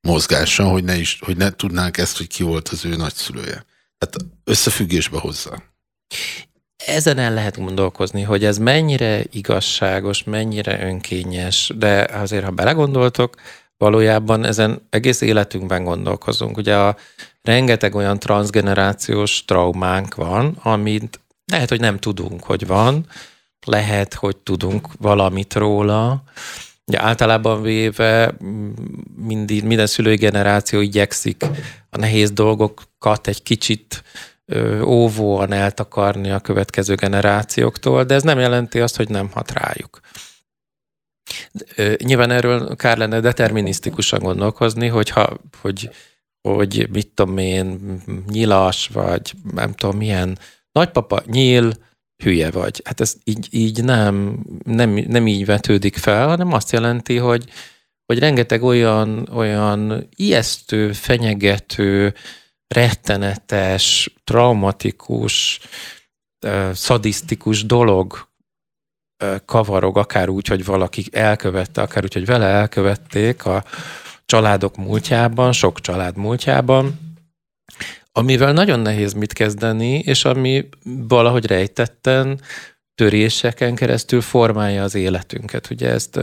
[0.00, 3.64] mozgása, hogy ne, is, hogy ne tudnánk ezt, hogy ki volt az ő nagyszülője.
[3.98, 5.62] Tehát összefüggésbe hozza.
[6.86, 13.34] Ezen el lehet gondolkozni, hogy ez mennyire igazságos, mennyire önkényes, de azért, ha belegondoltok,
[13.76, 16.56] valójában ezen egész életünkben gondolkozunk.
[16.56, 16.96] Ugye a
[17.42, 23.06] rengeteg olyan transgenerációs traumánk van, amit lehet, hogy nem tudunk, hogy van,
[23.66, 26.22] lehet, hogy tudunk valamit róla.
[26.86, 28.34] Ugye általában véve
[29.16, 31.44] mindig, minden szülői generáció igyekszik
[31.90, 34.02] a nehéz dolgokat egy kicsit
[34.82, 40.00] óvóan eltakarni a következő generációktól, de ez nem jelenti azt, hogy nem hat rájuk.
[41.96, 45.90] Nyilván erről kár lenne determinisztikusan gondolkozni, hogyha, hogy,
[46.40, 50.38] hogy mit tudom én, nyilas, vagy nem tudom milyen
[50.72, 51.72] nagypapa nyíl,
[52.24, 52.82] hülye vagy.
[52.84, 57.44] Hát ez így, így nem, nem, nem így vetődik fel, hanem azt jelenti, hogy,
[58.06, 62.14] hogy rengeteg olyan, olyan ijesztő, fenyegető,
[62.68, 65.60] rettenetes, traumatikus,
[66.72, 68.28] szadisztikus dolog
[69.44, 73.64] kavarog, akár úgy, hogy valaki elkövette, akár úgy, hogy vele elkövették a
[74.26, 77.07] családok múltjában, sok család múltjában,
[78.18, 82.40] amivel nagyon nehéz mit kezdeni, és ami valahogy rejtetten
[82.94, 85.70] töréseken keresztül formálja az életünket.
[85.70, 86.20] Ugye ezt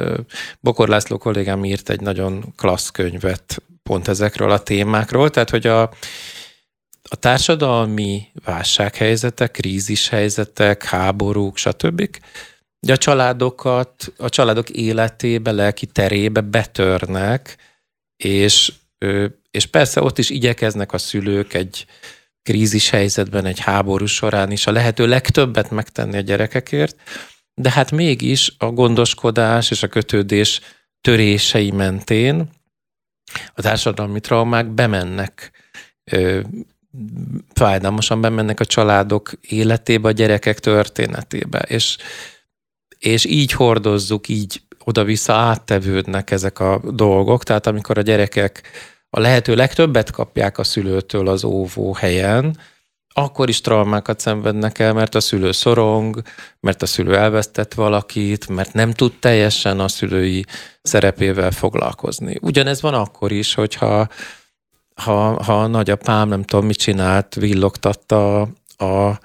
[0.60, 5.81] Bokor László kollégám írt egy nagyon klassz könyvet pont ezekről a témákról, tehát hogy a,
[7.03, 12.10] a társadalmi válsághelyzetek, krízishelyzetek, háborúk, stb.
[12.79, 17.58] De a családokat, a családok életébe, lelki terébe betörnek,
[18.17, 18.73] és
[19.51, 21.86] és persze ott is igyekeznek a szülők egy
[22.43, 26.95] krízis helyzetben, egy háború során is a lehető legtöbbet megtenni a gyerekekért,
[27.53, 30.62] de hát mégis a gondoskodás és a kötődés
[31.01, 32.49] törései mentén
[33.55, 35.51] a társadalmi traumák bemennek,
[37.53, 41.97] fájdalmasan bemennek a családok életébe, a gyerekek történetébe, és,
[42.97, 48.62] és így hordozzuk, így oda-vissza áttevődnek ezek a dolgok, tehát amikor a gyerekek
[49.10, 52.58] a lehető legtöbbet kapják a szülőtől az óvó helyen,
[53.17, 56.21] akkor is traumákat szenvednek el, mert a szülő szorong,
[56.60, 60.45] mert a szülő elvesztett valakit, mert nem tud teljesen a szülői
[60.82, 62.38] szerepével foglalkozni.
[62.41, 64.08] Ugyanez van akkor is, hogyha
[64.95, 69.19] ha, ha a nagyapám nem tudom mit csinált, villogtatta a, a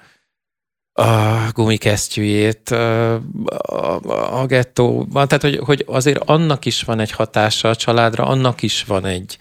[1.53, 3.13] gumikesztyűjét a,
[3.55, 5.27] a, a gettóban.
[5.27, 9.37] Tehát, hogy, hogy azért annak is van egy hatása a családra, annak is van egy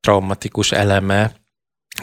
[0.00, 1.40] traumatikus eleme,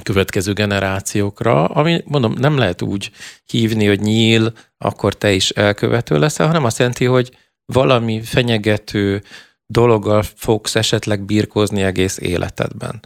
[0.03, 3.11] következő generációkra, ami mondom, nem lehet úgy
[3.45, 9.23] hívni, hogy nyíl, akkor te is elkövető leszel, hanem azt jelenti, hogy valami fenyegető
[9.65, 12.99] dologgal fogsz esetleg birkózni egész életedben.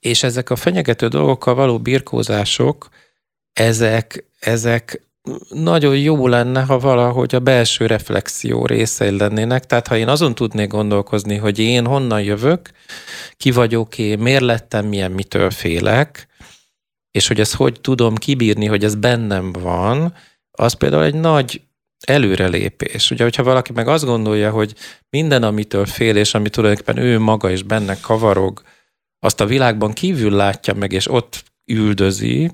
[0.00, 2.88] És ezek a fenyegető dolgokkal való birkózások,
[3.52, 5.06] ezek, ezek
[5.48, 9.66] nagyon jó lenne, ha valahogy a belső reflexió részei lennének.
[9.66, 12.70] Tehát ha én azon tudnék gondolkozni, hogy én honnan jövök,
[13.36, 16.26] ki vagyok én, miért lettem milyen, mitől félek,
[17.10, 20.14] és hogy ezt hogy tudom kibírni, hogy ez bennem van,
[20.50, 21.62] az például egy nagy
[22.06, 23.10] előrelépés.
[23.10, 24.74] Ugye, hogyha valaki meg azt gondolja, hogy
[25.10, 28.62] minden, amitől fél, és ami tulajdonképpen ő maga is benne kavarog,
[29.18, 32.50] azt a világban kívül látja meg, és ott üldözi,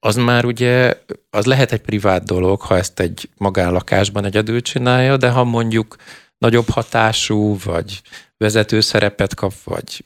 [0.00, 0.94] az már ugye,
[1.30, 5.96] az lehet egy privát dolog, ha ezt egy magánlakásban egyedül csinálja, de ha mondjuk
[6.38, 8.00] nagyobb hatású, vagy
[8.36, 10.04] vezető szerepet kap, vagy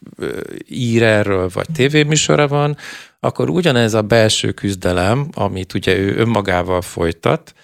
[0.68, 2.76] ír erről, vagy tévéműsora van,
[3.20, 7.54] akkor ugyanez a belső küzdelem, amit ugye ő önmagával folytat,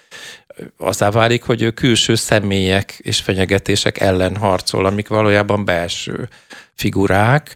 [0.77, 6.29] azzá válik, hogy ő külső személyek és fenyegetések ellen harcol, amik valójában belső
[6.73, 7.55] figurák,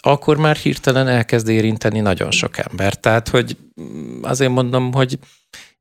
[0.00, 2.94] akkor már hirtelen elkezd érinteni nagyon sok ember.
[2.94, 3.56] Tehát, hogy
[4.22, 5.18] azért mondom, hogy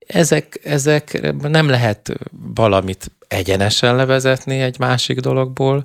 [0.08, 2.14] ezek, ezek nem lehet
[2.54, 5.84] valamit egyenesen levezetni egy másik dologból,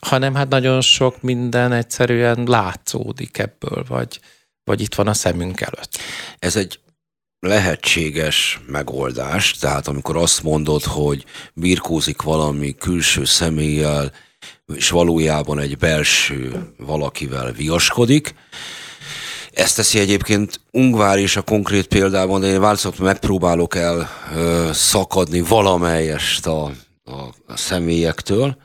[0.00, 4.20] hanem hát nagyon sok minden egyszerűen látszódik ebből, vagy,
[4.64, 5.98] vagy itt van a szemünk előtt.
[6.38, 6.80] Ez egy
[7.40, 14.12] lehetséges megoldás, tehát amikor azt mondod, hogy birkózik valami külső személlyel,
[14.74, 18.34] és valójában egy belső valakivel viaskodik.
[19.52, 25.40] Ezt teszi egyébként Ungvár is a konkrét példában, de én változat megpróbálok el ö, szakadni
[25.40, 26.64] valamelyest a,
[27.04, 27.12] a,
[27.46, 28.56] a személyektől,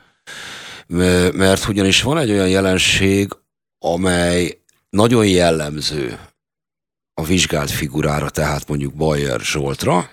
[1.32, 3.32] mert ugyanis van egy olyan jelenség,
[3.78, 4.58] amely
[4.90, 6.18] nagyon jellemző
[7.14, 10.10] a vizsgált figurára, tehát mondjuk Bayer Zsoltra,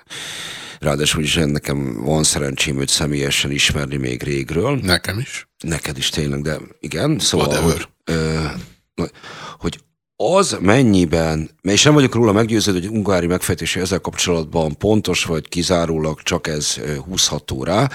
[0.81, 4.79] Ráadásul is nekem van szerencsém őt személyesen ismerni még régről.
[4.83, 5.47] Nekem is.
[5.63, 7.19] Neked is tényleg, de igen.
[7.19, 8.45] Szóval, hogy, ö,
[9.57, 9.79] hogy
[10.15, 16.21] az mennyiben, és nem vagyok róla meggyőződő, hogy ungári megfejtése ezzel kapcsolatban pontos, vagy kizárólag
[16.21, 17.89] csak ez húzható rá,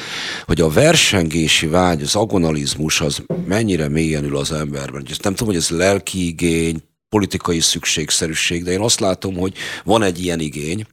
[0.44, 5.06] hogy a versengési vágy, az agonalizmus az mennyire mélyen ül az emberben.
[5.22, 6.82] Nem tudom, hogy ez lelki igény,
[7.16, 10.86] politikai szükségszerűség, de én azt látom, hogy van egy ilyen igény,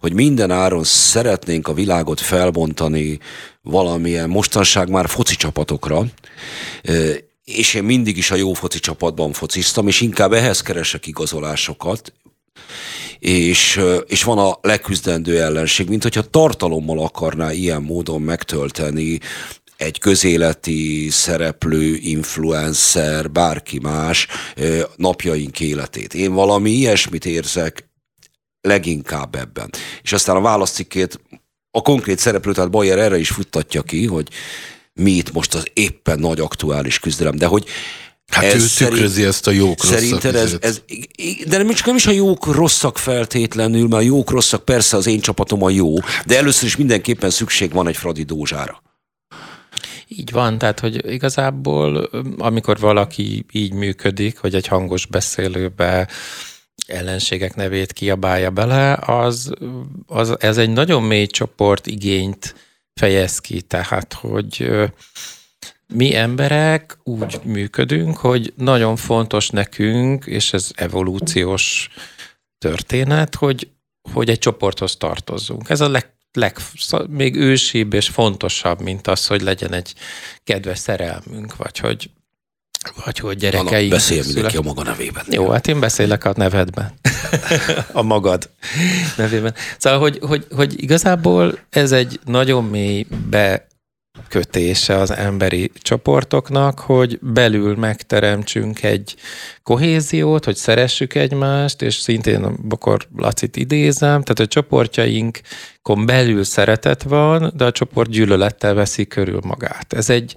[0.00, 3.18] hogy minden áron szeretnénk a világot felbontani
[3.62, 6.04] valamilyen mostanság már foci csapatokra,
[7.44, 12.12] és én mindig is a jó foci csapatban fociztam, és inkább ehhez keresek igazolásokat,
[13.18, 19.20] és, és van a leküzdendő ellenség, mint hogyha tartalommal akarná ilyen módon megtölteni
[19.80, 24.26] egy közéleti szereplő, influencer, bárki más
[24.96, 26.14] napjaink életét.
[26.14, 27.88] Én valami ilyesmit érzek
[28.60, 29.70] leginkább ebben.
[30.02, 31.20] És aztán a válaszcikkét
[31.70, 34.28] a konkrét szereplő, tehát Bayer erre is futtatja ki, hogy
[34.92, 37.64] mi itt most az éppen nagy aktuális küzdelem, de hogy
[38.26, 40.82] Hát ez ő tükrözi szerint, ezt a jók Szerinted ez, ez,
[41.46, 45.06] de nem, csak nem is a jók rosszak feltétlenül, mert a jók rosszak, persze az
[45.06, 45.94] én csapatom a jó,
[46.26, 48.82] de először is mindenképpen szükség van egy Fradi Dózsára.
[50.12, 51.96] Így van, tehát hogy igazából
[52.38, 56.08] amikor valaki így működik, hogy egy hangos beszélőbe
[56.86, 59.52] ellenségek nevét kiabálja bele, az,
[60.06, 62.54] az ez egy nagyon mély csoport igényt
[62.94, 64.70] fejez ki, tehát hogy
[65.94, 71.88] mi emberek úgy működünk, hogy nagyon fontos nekünk, és ez evolúciós
[72.58, 73.70] történet, hogy,
[74.12, 75.68] hogy egy csoporthoz tartozzunk.
[75.68, 76.56] Ez a leg, leg,
[77.08, 79.94] még ősibb és fontosabb, mint az, hogy legyen egy
[80.44, 82.10] kedves szerelmünk, vagy hogy
[83.04, 83.88] vagy hogy gyerekei.
[83.88, 85.24] Na, beszél mindenki a maga nevében.
[85.28, 86.92] Jó, hát én beszélek a nevedben.
[87.92, 88.50] a magad
[89.16, 89.54] nevében.
[89.78, 93.66] Szóval, hogy, hogy, hogy igazából ez egy nagyon mély be
[94.28, 99.14] kötése az emberi csoportoknak, hogy belül megteremtsünk egy
[99.62, 107.52] kohéziót, hogy szeressük egymást, és szintén akkor Lacit idézem, tehát a csoportjainkon belül szeretet van,
[107.56, 109.92] de a csoport gyűlölettel veszi körül magát.
[109.92, 110.36] Ez egy,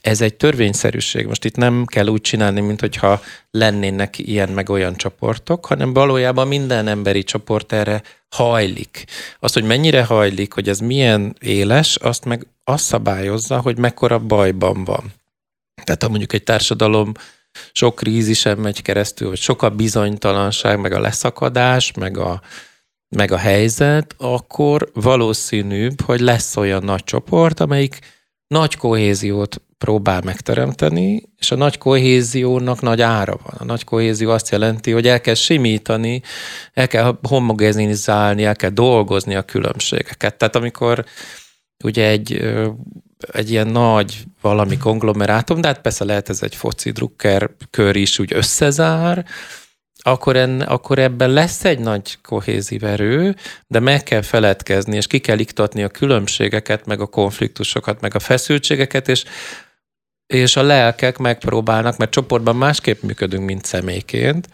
[0.00, 1.26] ez egy törvényszerűség.
[1.26, 3.20] Most itt nem kell úgy csinálni, mint hogyha
[3.50, 9.04] lennének ilyen meg olyan csoportok, hanem valójában minden emberi csoport erre hajlik.
[9.40, 14.84] Azt, hogy mennyire hajlik, hogy ez milyen éles, azt meg azt szabályozza, hogy mekkora bajban
[14.84, 15.12] van.
[15.84, 17.12] Tehát ha mondjuk egy társadalom
[17.72, 22.40] sok krízisen megy keresztül, vagy sok a bizonytalanság, meg a leszakadás, meg a,
[23.08, 27.98] meg a helyzet, akkor valószínűbb, hogy lesz olyan nagy csoport, amelyik
[28.54, 33.54] nagy kohéziót próbál megteremteni, és a nagy kohéziónak nagy ára van.
[33.58, 36.22] A nagy kohézió azt jelenti, hogy el kell simítani,
[36.72, 40.36] el kell homogenizálni, el kell dolgozni a különbségeket.
[40.36, 41.04] Tehát amikor
[41.84, 42.50] ugye egy,
[43.32, 48.18] egy ilyen nagy valami konglomerátum, de hát persze lehet ez egy foci drukker kör is
[48.18, 49.26] úgy összezár,
[50.02, 53.36] akkor, en, akkor ebben lesz egy nagy kohézív erő,
[53.66, 58.18] de meg kell feledkezni, és ki kell iktatni a különbségeket, meg a konfliktusokat, meg a
[58.18, 59.24] feszültségeket, és,
[60.26, 64.48] és a lelkek megpróbálnak, mert csoportban másképp működünk, mint személyként,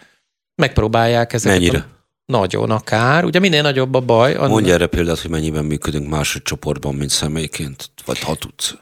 [0.55, 1.79] megpróbálják ezeket Mennyire?
[1.79, 1.95] A,
[2.27, 3.25] nagyon akár.
[3.25, 4.35] Ugye minél nagyobb a baj.
[4.35, 4.51] Annak...
[4.51, 8.75] Mondj erre példát, hogy mennyiben működünk más csoportban, mint személyként, vagy ha tudsz.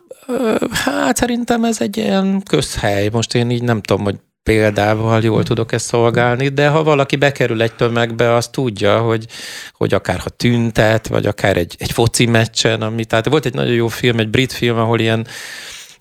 [0.71, 3.09] Hát szerintem ez egy ilyen közhely.
[3.09, 7.63] Most én így nem tudom, hogy példával jól tudok ezt szolgálni, de ha valaki bekerül
[7.63, 9.27] egy tömegbe, az tudja, hogy,
[9.73, 13.75] hogy akár ha tüntet, vagy akár egy, egy foci meccsen, ami, tehát volt egy nagyon
[13.75, 15.27] jó film, egy brit film, ahol ilyen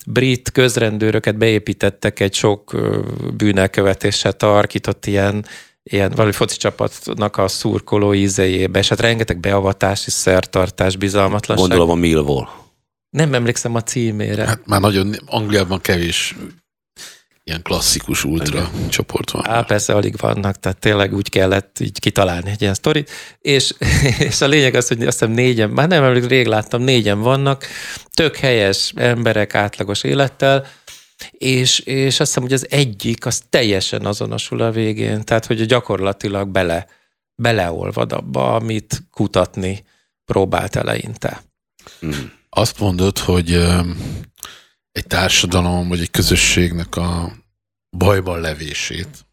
[0.05, 2.75] brit közrendőröket beépítettek egy sok
[3.37, 5.45] bűnelkövetéssel tarkított ilyen
[5.83, 11.67] ilyen valami foci csapatnak a szurkoló ízejébe, és hát rengeteg beavatás és szertartás, bizalmatlanság.
[11.67, 12.47] Gondolom a Millwall.
[13.09, 14.45] Nem emlékszem a címére.
[14.45, 16.35] Hát már nagyon, Angliában kevés
[17.43, 18.89] ilyen klasszikus ultra Igen.
[18.89, 19.47] csoport van.
[19.47, 23.73] Á, persze alig vannak, tehát tényleg úgy kellett így kitalálni egy ilyen sztorit, és,
[24.29, 27.65] és a lényeg az, hogy azt hiszem négyen, már nem emlékszem, rég láttam, négyen vannak,
[28.13, 30.67] tök helyes emberek átlagos élettel,
[31.31, 36.47] és, és azt hiszem, hogy az egyik, az teljesen azonosul a végén, tehát hogy gyakorlatilag
[36.47, 36.87] bele,
[37.35, 39.83] beleolvad abba, amit kutatni
[40.25, 41.43] próbált eleinte.
[41.99, 42.31] Hmm.
[42.49, 43.65] Azt mondod, hogy
[44.93, 47.31] egy társadalom vagy egy közösségnek a
[47.97, 49.25] bajban levését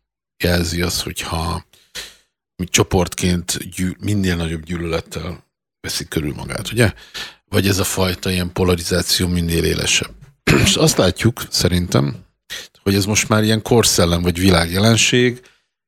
[0.44, 1.64] jelzi az, hogyha
[2.56, 5.44] mi csoportként gyűl, minél nagyobb gyűlölettel
[5.80, 6.92] veszik körül magát, ugye?
[7.44, 10.14] Vagy ez a fajta ilyen polarizáció minél élesebb.
[10.64, 12.24] És azt látjuk, szerintem,
[12.82, 15.40] hogy ez most már ilyen korszellem vagy világjelenség,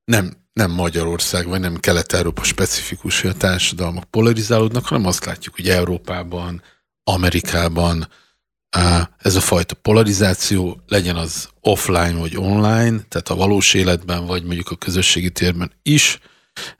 [0.04, 5.68] nem, nem Magyarország, vagy nem Kelet-Európa specifikus, hogy a társadalmak polarizálódnak, hanem azt látjuk, hogy
[5.68, 6.62] Európában,
[7.04, 8.08] Amerikában
[9.18, 14.70] ez a fajta polarizáció legyen az offline vagy online, tehát a valós életben, vagy mondjuk
[14.70, 16.18] a közösségi térben is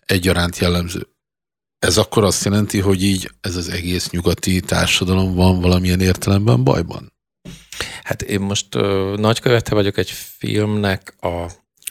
[0.06, 1.06] egyaránt jellemző.
[1.78, 7.12] Ez akkor azt jelenti, hogy így ez az egész nyugati társadalom van valamilyen értelemben bajban?
[8.02, 11.50] Hát én most ö, nagykövete vagyok egy filmnek a,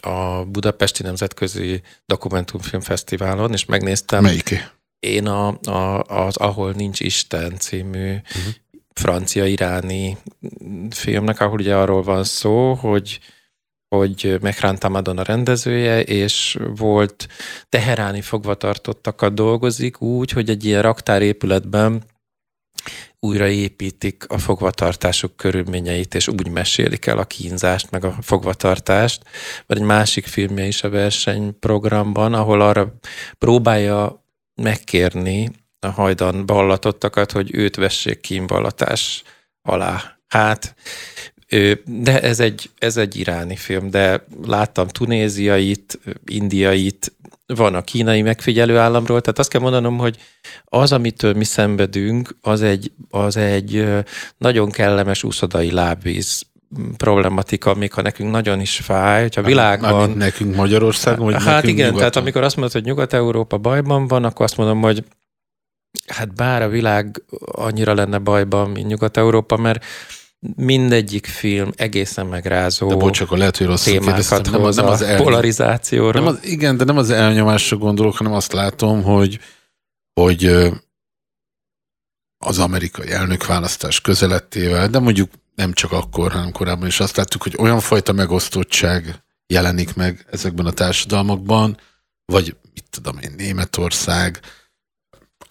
[0.09, 4.23] a Budapesti Nemzetközi Dokumentumfilmfesztiválon, és megnéztem.
[4.23, 4.61] Melyiké?
[4.99, 8.53] Én a, a, az Ahol Nincs Isten című uh-huh.
[8.93, 10.17] Francia-iráni
[10.89, 13.19] filmnek, ahol ugye arról van szó, hogy
[13.95, 17.27] hogy Mehran Tamadon a rendezője, és volt
[17.69, 22.03] teheráni fogvatartottakat dolgozik úgy, hogy egy ilyen raktárépületben
[23.19, 29.23] újraépítik a fogvatartásuk körülményeit, és úgy mesélik el a kínzást, meg a fogvatartást.
[29.67, 32.93] Vagy egy másik filmje is a versenyprogramban, ahol arra
[33.37, 34.25] próbálja
[34.61, 35.51] megkérni
[35.89, 39.23] hajdan ballatottakat, hogy őt vessék kínvallatás
[39.61, 40.17] alá.
[40.27, 40.75] Hát,
[41.85, 47.15] de ez egy, ez egy iráni film, de láttam tunéziait, indiait,
[47.45, 50.17] van a kínai megfigyelő államról, tehát azt kell mondanom, hogy
[50.65, 53.87] az, amitől mi szenvedünk, az egy, az egy
[54.37, 56.45] nagyon kellemes úszodai lábvíz
[56.97, 59.93] problematika, még ha nekünk nagyon is fáj, hogyha a világban...
[59.93, 61.97] Mármint nekünk Magyarországon, vagy Hát nekünk igen, nyugaton?
[61.97, 65.03] tehát amikor azt mondod, hogy Nyugat-Európa bajban van, akkor azt mondom, hogy
[66.07, 69.85] hát bár a világ annyira lenne bajban, mint Nyugat-Európa, mert
[70.55, 75.01] mindegyik film egészen megrázó De bocs, akkor lehet, hogy rosszul témákat nem, az, nem az
[75.01, 75.21] el...
[75.21, 76.23] polarizációról.
[76.23, 79.39] Nem az, igen, de nem az elnyomásra gondolok, hanem azt látom, hogy,
[80.13, 80.69] hogy
[82.37, 87.55] az amerikai elnökválasztás közelettével, de mondjuk nem csak akkor, hanem korábban is azt láttuk, hogy
[87.57, 91.77] olyan fajta megosztottság jelenik meg ezekben a társadalmakban,
[92.25, 94.39] vagy mit tudom én, Németország,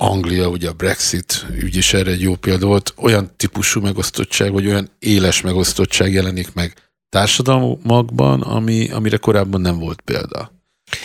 [0.02, 4.66] Anglia, ugye a Brexit ügy is erre egy jó példa volt, olyan típusú megosztottság, vagy
[4.66, 6.74] olyan éles megosztottság jelenik meg
[7.08, 10.52] társadalmakban, ami, amire korábban nem volt példa.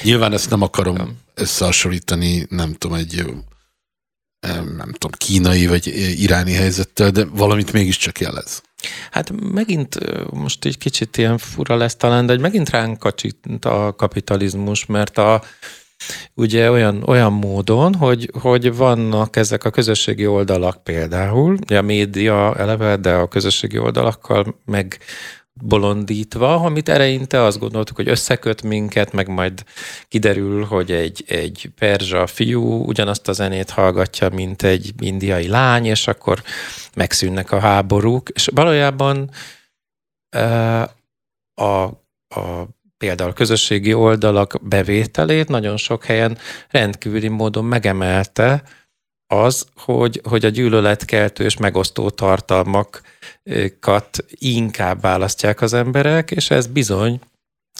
[0.03, 3.23] Nyilván ezt nem akarom összehasonlítani, nem tudom, egy
[4.77, 5.87] nem tudom, kínai vagy
[6.21, 8.61] iráni helyzettel, de valamit mégiscsak jelez.
[9.11, 9.97] Hát megint
[10.31, 15.17] most egy kicsit ilyen fura lesz talán, de hogy megint ránk kacsint a kapitalizmus, mert
[15.17, 15.43] a,
[16.33, 22.95] ugye olyan, olyan módon, hogy, hogy vannak ezek a közösségi oldalak például, a média eleve,
[22.95, 24.97] de a közösségi oldalakkal meg
[25.61, 29.63] bolondítva, amit eleinte azt gondoltuk, hogy összeköt minket, meg majd
[30.07, 36.07] kiderül, hogy egy, egy perzsa fiú ugyanazt a zenét hallgatja, mint egy indiai lány, és
[36.07, 36.43] akkor
[36.95, 38.29] megszűnnek a háborúk.
[38.29, 39.29] És valójában
[41.53, 41.83] a,
[42.27, 42.67] a
[42.97, 46.37] például közösségi oldalak bevételét nagyon sok helyen
[46.69, 48.63] rendkívüli módon megemelte
[49.27, 57.19] az, hogy, hogy a gyűlöletkeltő és megosztó tartalmakat inkább választják az emberek, és ez bizony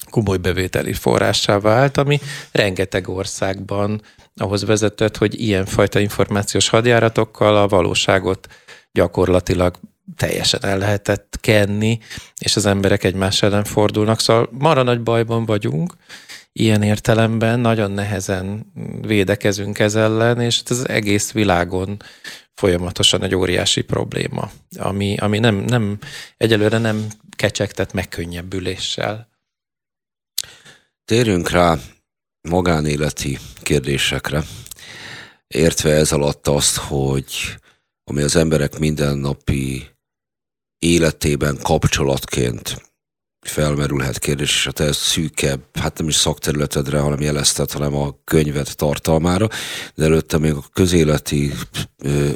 [0.10, 2.20] komoly bevételi forrássá vált, ami
[2.52, 4.02] rengeteg országban
[4.36, 8.48] ahhoz vezetett, hogy ilyenfajta információs hadjáratokkal a valóságot
[8.92, 9.80] gyakorlatilag
[10.16, 12.00] teljesen el lehetett kenni,
[12.38, 14.20] és az emberek egymás ellen fordulnak.
[14.20, 15.94] Szóval mara nagy bajban vagyunk,
[16.54, 22.02] ilyen értelemben nagyon nehezen védekezünk ez ellen, és ez az egész világon
[22.54, 25.98] folyamatosan egy óriási probléma, ami, ami nem, nem,
[26.38, 29.30] egyelőre nem kecsegtet megkönnyebbüléssel.
[31.06, 31.78] Térjünk rá
[32.42, 34.44] magánéleti kérdésekre,
[35.48, 37.26] értve ez alatt azt, hogy
[38.04, 39.95] ami az emberek mindennapi
[40.86, 42.84] életében kapcsolatként
[43.42, 48.76] felmerülhet kérdés, és a te szűkebb, hát nem is szakterületedre, hanem jelezted, hanem a könyvet
[48.76, 49.48] tartalmára,
[49.96, 51.52] de előtte még a közéleti
[52.04, 52.30] ö,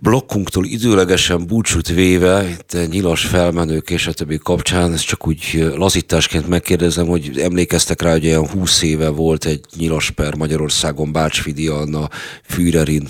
[0.00, 6.48] blokkunktól időlegesen búcsút véve, itt nyilas felmenők és a többi kapcsán, ezt csak úgy lazításként
[6.48, 12.08] megkérdezem, hogy emlékeztek rá, hogy olyan 20 éve volt egy nyilas per Magyarországon Bácsfidi Anna
[12.42, 13.08] Führerin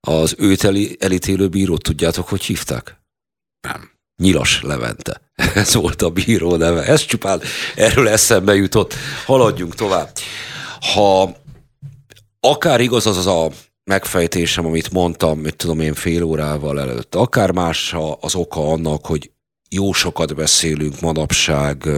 [0.00, 0.64] az őt
[0.98, 3.00] elítélő bírót tudjátok, hogy hívták?
[3.60, 3.90] Nem.
[4.22, 5.20] Nyilas Levente.
[5.54, 6.84] Ez volt a bíró neve.
[6.84, 7.40] Ez csupán
[7.76, 8.94] erről eszembe jutott.
[9.26, 10.10] Haladjunk tovább.
[10.94, 11.36] Ha
[12.40, 13.50] akár igaz az az a
[13.84, 19.30] megfejtésem, amit mondtam, mit tudom én fél órával előtt, akár más az oka annak, hogy
[19.68, 21.88] jó sokat beszélünk manapság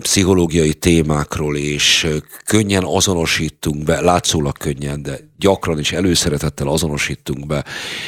[0.00, 2.08] pszichológiai témákról, és
[2.44, 7.64] könnyen azonosítunk be, látszólag könnyen, de gyakran is előszeretettel azonosítunk be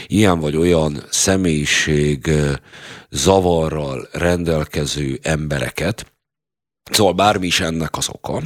[0.07, 2.31] ilyen vagy olyan személyiség
[3.11, 6.13] zavarral rendelkező embereket,
[6.91, 8.43] szóval bármi is ennek az oka.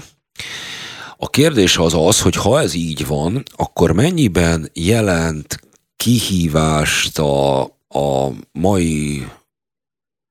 [1.17, 5.61] A kérdés az az, hogy ha ez így van, akkor mennyiben jelent
[5.97, 9.27] kihívást a, a mai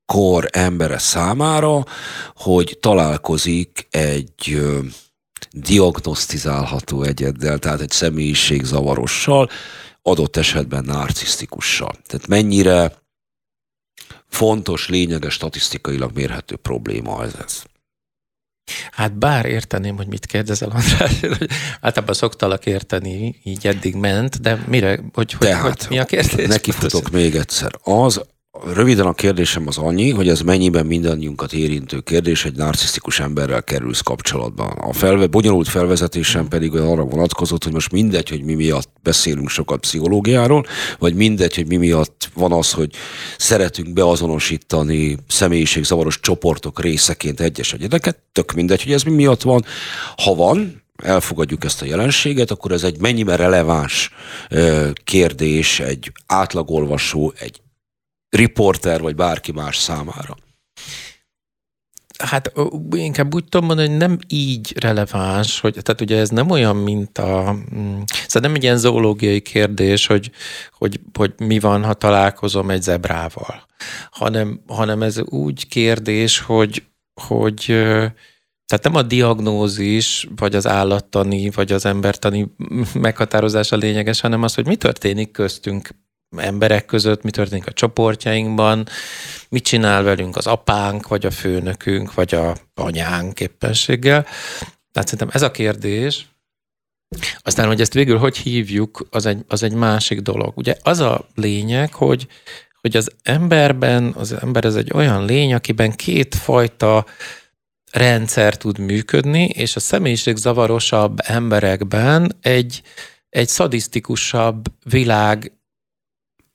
[0.06, 1.86] kor embere számára,
[2.36, 4.62] hogy találkozik egy
[5.52, 9.50] diagnosztizálható egyeddel, tehát egy személyiségzavarossal,
[10.02, 11.96] adott esetben narcisztikussal.
[12.08, 13.04] Tehát mennyire
[14.28, 17.34] fontos, lényeges, statisztikailag mérhető probléma ez.
[17.46, 17.64] ez.
[18.92, 21.50] Hát bár érteném, hogy mit kérdezel, András, hogy
[21.82, 26.48] általában szoktalak érteni, így eddig ment, de mire, hogy, hogy, Tehát, hogy mi a kérdés?
[26.48, 27.72] Neki futok még egyszer.
[27.84, 28.22] Az,
[28.64, 34.02] Röviden a kérdésem az annyi, hogy ez mennyiben mindannyiunkat érintő kérdés, egy narcisztikus emberrel kerülsz
[34.02, 34.68] kapcsolatban.
[34.68, 39.80] A felve, bonyolult felvezetésem pedig arra vonatkozott, hogy most mindegy, hogy mi miatt beszélünk sokat
[39.80, 40.66] pszichológiáról,
[41.00, 42.90] vagy mindegy, hogy mi miatt van az, hogy
[43.38, 49.66] szeretünk beazonosítani személyiségzavaros csoportok részeként egyes egyedeket, tök mindegy, hogy ez mi miatt van.
[50.24, 54.12] Ha van, elfogadjuk ezt a jelenséget, akkor ez egy mennyiben releváns
[55.04, 57.64] kérdés egy átlagolvasó, egy
[58.36, 60.36] riporter vagy bárki más számára?
[62.18, 62.52] Hát
[62.92, 67.18] inkább úgy tudom mondani, hogy nem így releváns, hogy tehát ugye ez nem olyan, mint
[67.18, 67.56] a...
[67.76, 70.32] Mm, szóval nem egy ilyen zoológiai kérdés, hogy,
[70.72, 73.66] hogy, hogy mi van, ha találkozom egy zebrával,
[74.12, 76.84] hanem, hanem ez úgy kérdés, hogy,
[77.22, 77.64] hogy
[78.66, 82.56] tehát nem a diagnózis, vagy az állattani, vagy az embertani
[82.94, 85.90] meghatározása lényeges, hanem az, hogy mi történik köztünk
[86.40, 88.88] emberek között, mi történik a csoportjainkban,
[89.50, 94.24] mit csinál velünk az apánk, vagy a főnökünk, vagy a anyánk éppenséggel.
[94.92, 96.28] Tehát szerintem ez a kérdés,
[97.38, 100.58] aztán, hogy ezt végül hogy hívjuk, az egy, az egy másik dolog.
[100.58, 102.28] Ugye az a lényeg, hogy,
[102.82, 107.06] hogy az emberben, az ember ez egy olyan lény, akiben kétfajta
[107.92, 112.82] rendszer tud működni, és a személyiség zavarosabb emberekben egy,
[113.30, 115.52] egy szadisztikusabb világ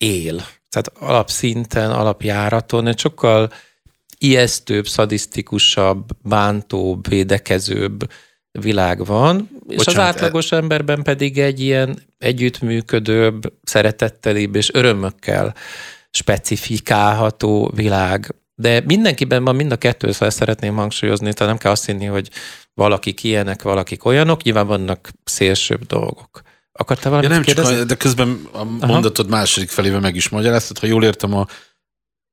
[0.01, 0.47] él.
[0.69, 3.53] Tehát alapszinten, alapjáraton egy sokkal
[4.19, 8.11] ijesztőbb, szadisztikusabb, bántóbb, védekezőbb
[8.53, 15.55] világ van, és Bocsánat, az átlagos emberben pedig egy ilyen együttműködőbb, szeretettelibb és örömökkel
[16.11, 18.35] specifikálható világ.
[18.55, 22.05] De mindenkiben van mind a kettő, szóval ezt szeretném hangsúlyozni, tehát nem kell azt hinni,
[22.05, 22.31] hogy
[22.75, 26.43] valakik ilyenek, valakik olyanok, nyilván vannak szélsőbb dolgok.
[26.81, 27.76] Akartál valamit ja, nem kérdezni?
[27.76, 29.37] csak, de közben a mondatod Aha.
[29.37, 31.47] második felével meg is magyaráztad, ha jól értem, a,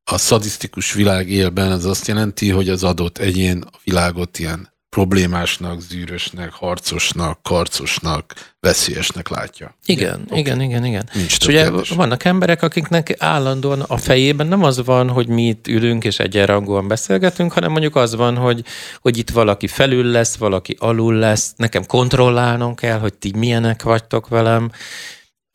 [0.03, 5.81] a szadisztikus világ élben az azt jelenti, hogy az adott egyén a világot ilyen problémásnak,
[5.81, 9.75] zűrösnek, harcosnak, karcosnak, veszélyesnek látja.
[9.85, 10.39] Igen, okay.
[10.39, 11.09] igen, igen, igen.
[11.13, 15.67] Nincs és ugye vannak emberek, akiknek állandóan a fejében nem az van, hogy mi itt
[15.67, 18.63] ülünk és egyenrangúan beszélgetünk, hanem mondjuk az van, hogy,
[19.01, 24.27] hogy itt valaki felül lesz, valaki alul lesz, nekem kontrollálnom kell, hogy ti milyenek vagytok
[24.27, 24.71] velem,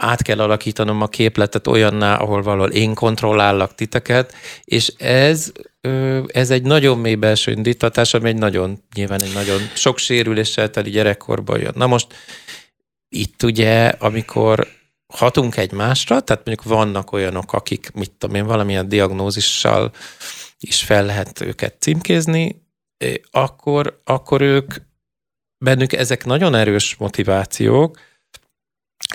[0.02, 4.34] át kell alakítanom a képletet olyanná, ahol valahol én kontrollállak titeket,
[4.64, 5.52] és ez
[6.26, 10.90] ez egy nagyon mély belső indítatás, ami egy nagyon, nyilván egy nagyon sok sérüléssel teli
[10.90, 11.72] gyerekkorban jön.
[11.74, 12.06] Na most
[13.08, 14.66] itt ugye, amikor
[15.06, 19.92] hatunk egymásra, tehát mondjuk vannak olyanok, akik, mit tudom én, valamilyen diagnózissal
[20.60, 22.62] is fel lehet őket címkézni,
[23.30, 24.74] akkor, akkor ők,
[25.58, 27.98] bennük ezek nagyon erős motivációk,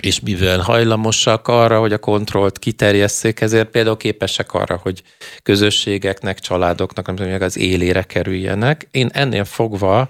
[0.00, 5.02] és mivel hajlamosak arra, hogy a kontrollt kiterjesszék, ezért például képesek arra, hogy
[5.42, 8.88] közösségeknek, családoknak, nem az élére kerüljenek.
[8.90, 10.08] Én ennél fogva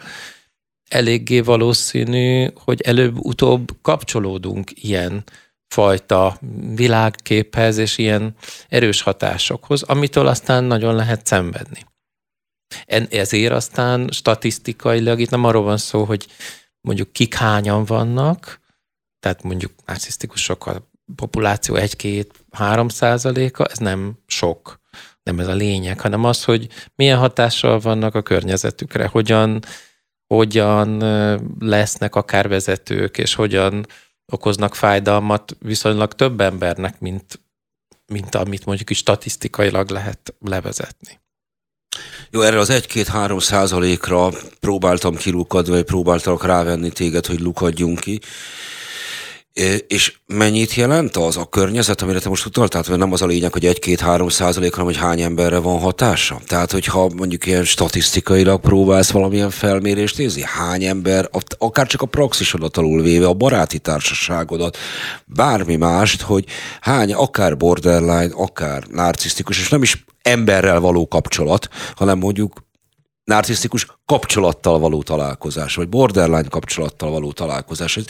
[0.88, 5.24] eléggé valószínű, hogy előbb-utóbb kapcsolódunk ilyen
[5.68, 6.38] fajta
[6.74, 8.34] világképhez és ilyen
[8.68, 11.86] erős hatásokhoz, amitől aztán nagyon lehet szenvedni.
[13.10, 16.26] Ezért aztán statisztikailag itt nem arról van szó, hogy
[16.80, 18.60] mondjuk kik hányan vannak,
[19.20, 24.80] tehát mondjuk narcisztikusok a populáció 1-2-3 százaléka, ez nem sok,
[25.22, 29.62] nem ez a lényeg, hanem az, hogy milyen hatással vannak a környezetükre, hogyan,
[30.26, 30.98] hogyan
[31.58, 33.86] lesznek akár vezetők, és hogyan
[34.32, 37.40] okoznak fájdalmat viszonylag több embernek, mint,
[38.06, 41.20] mint amit mondjuk is statisztikailag lehet levezetni.
[42.30, 44.28] Jó, erre az 1-2-3 százalékra
[44.60, 48.20] próbáltam kilukadni, vagy próbáltalak rávenni téged, hogy lukadjunk ki.
[49.86, 52.82] És mennyit jelent az a környezet, amire te most utaltál?
[52.88, 56.40] Mert nem az a lényeg, hogy egy-két-három százalék, hanem hogy hány emberre van hatása?
[56.46, 61.28] Tehát, hogyha mondjuk ilyen statisztikailag próbálsz valamilyen felmérést nézni, hány ember,
[61.58, 64.76] akár csak a praxisodat alul véve, a baráti társaságodat,
[65.24, 66.44] bármi mást, hogy
[66.80, 72.66] hány, akár borderline, akár narcisztikus, és nem is emberrel való kapcsolat, hanem mondjuk
[73.28, 77.96] narcisztikus kapcsolattal való találkozás, vagy borderline kapcsolattal való találkozás.
[77.96, 78.04] Ez,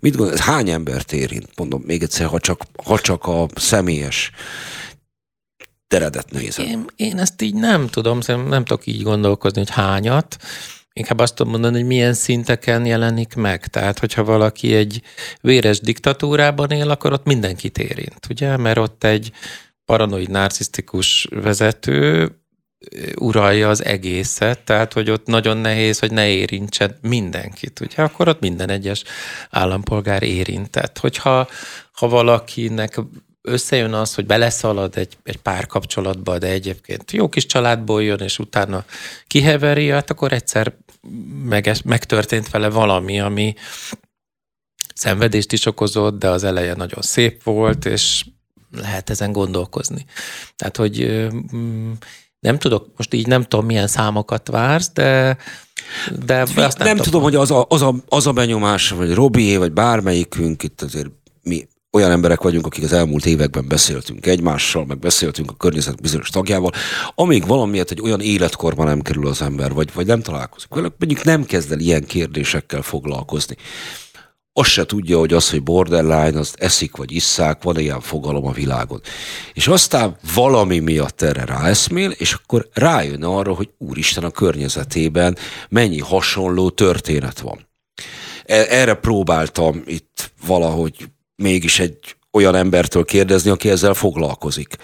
[0.00, 1.48] mit gondol, ez hány embert érint?
[1.56, 4.30] Mondom még egyszer, ha csak, ha csak a személyes
[5.86, 6.66] teredet nézem.
[6.66, 10.36] Én, én ezt így nem tudom, nem tudok így gondolkozni, hogy hányat.
[10.92, 13.66] Inkább azt tudom mondani, hogy milyen szinteken jelenik meg.
[13.66, 15.02] Tehát, hogyha valaki egy
[15.40, 18.56] véres diktatúrában él, akkor ott mindenkit érint, ugye?
[18.56, 19.32] Mert ott egy
[19.84, 22.34] paranoid narcisztikus vezető
[23.18, 28.02] uralja az egészet, tehát hogy ott nagyon nehéz, hogy ne érintsen mindenkit, ugye?
[28.02, 29.04] Akkor ott minden egyes
[29.50, 30.98] állampolgár érintett.
[30.98, 31.48] Hogyha
[31.92, 33.00] ha valakinek
[33.42, 38.84] összejön az, hogy beleszalad egy, egy párkapcsolatba, de egyébként jó kis családból jön, és utána
[39.26, 40.76] kiheveri, hát akkor egyszer
[41.44, 43.54] meg, megtörtént vele valami, ami
[44.94, 48.24] szenvedést is okozott, de az eleje nagyon szép volt, és
[48.70, 50.04] lehet ezen gondolkozni.
[50.56, 51.26] Tehát, hogy
[52.40, 55.36] nem tudok, most így nem tudom, milyen számokat vársz, de
[56.24, 59.14] de azt nem, nem tudom, tudom, hogy az a, az, a, az a benyomás, vagy
[59.14, 61.10] Robié, vagy bármelyikünk, itt azért
[61.42, 66.28] mi olyan emberek vagyunk, akik az elmúlt években beszéltünk egymással, meg beszéltünk a környezet bizonyos
[66.28, 66.70] tagjával,
[67.14, 71.24] amíg valamiért egy olyan életkorban nem kerül az ember, vagy, vagy nem találkozik vele, mondjuk
[71.24, 73.56] nem kezd el ilyen kérdésekkel foglalkozni
[74.60, 78.52] azt se tudja, hogy az, hogy borderline, azt eszik vagy isszák, van ilyen fogalom a
[78.52, 79.00] világon.
[79.52, 85.36] És aztán valami miatt erre ráeszmél, és akkor rájön arra, hogy úristen a környezetében
[85.68, 87.68] mennyi hasonló történet van.
[88.44, 90.94] E, erre próbáltam itt valahogy
[91.36, 94.76] mégis egy olyan embertől kérdezni, aki ezzel foglalkozik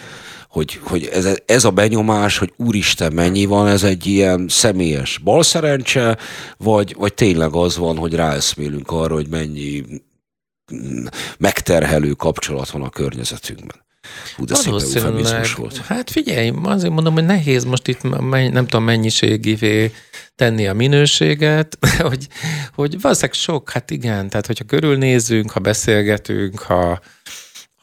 [0.49, 6.19] hogy, hogy ez, ez a benyomás, hogy úristen mennyi van, ez egy ilyen személyes balszerencse,
[6.57, 9.85] vagy, vagy tényleg az van, hogy ráeszmélünk arra, hogy mennyi
[11.39, 13.85] megterhelő kapcsolat van a környezetünkben.
[14.37, 15.77] Hú, de eufemizmus volt.
[15.77, 19.93] Hát figyelj, azért mondom, hogy nehéz most itt nem tudom mennyiségivé
[20.35, 21.79] tenni a minőséget,
[22.09, 22.27] hogy,
[22.75, 27.01] hogy valószínűleg sok, hát igen, tehát hogyha körülnézünk, ha beszélgetünk, ha,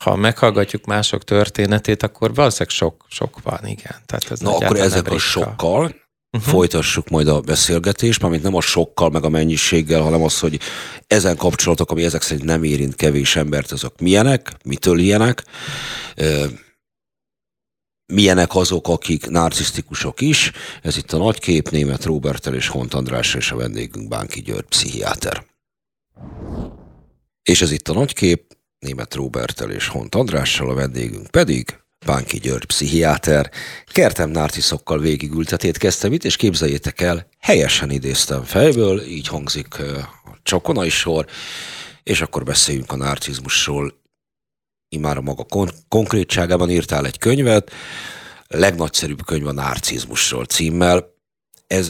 [0.03, 3.95] ha meghallgatjuk mások történetét, akkor valószínűleg sok, sok van, igen.
[4.05, 6.51] Tehát ez Na akkor ezek a sokkal, uh-huh.
[6.51, 10.59] folytassuk majd a beszélgetést, mármint nem a sokkal, meg a mennyiséggel, hanem az, hogy
[11.07, 15.43] ezen kapcsolatok, ami ezek szerint nem érint kevés embert, azok milyenek, mitől ilyenek,
[18.13, 20.51] milyenek azok, akik narcisztikusok is.
[20.81, 25.45] Ez itt a nagykép, német Robertel és Hont András és a vendégünk Bánki György, pszichiáter.
[27.43, 32.65] És ez itt a nagykép, német Robertel és Hont Andrással, a vendégünk pedig Bánki György
[32.65, 33.51] pszichiáter,
[33.85, 40.89] kertem narciszokkal végigültetét kezdtem itt, és képzeljétek el, helyesen idéztem fejből, így hangzik a csakonai
[40.89, 41.25] sor,
[42.03, 44.01] és akkor beszéljünk a narcizmusról.
[44.89, 47.71] Imára maga kon- konkrétságában írtál egy könyvet,
[48.47, 51.13] a legnagyszerűbb könyv a narcizmusról címmel.
[51.67, 51.89] Ez,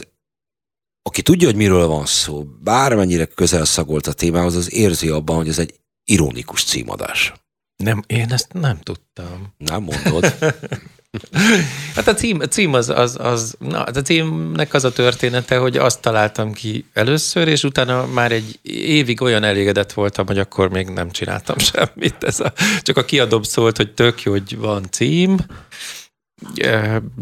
[1.02, 5.48] aki tudja, hogy miről van szó, bármennyire közel szagolt a témához, az érzi abban, hogy
[5.48, 5.74] ez egy
[6.04, 7.32] ironikus címadás.
[7.76, 9.54] Nem, én ezt nem tudtam.
[9.58, 10.34] Nem mondod.
[11.94, 15.76] hát a cím, a cím az, az, az, na, a címnek az a története, hogy
[15.76, 20.88] azt találtam ki először, és utána már egy évig olyan elégedett voltam, hogy akkor még
[20.88, 22.24] nem csináltam semmit.
[22.24, 22.52] Ez a,
[22.82, 25.36] csak a kiadóbb szólt, hogy tök jó, hogy van cím,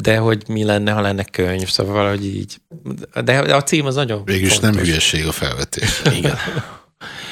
[0.02, 2.60] de hogy mi lenne, ha lenne könyv, szóval valahogy így.
[3.24, 4.74] De a cím az nagyon Végülis fontos.
[4.74, 6.02] nem hülyeség a felvetés.
[6.16, 6.38] Igen.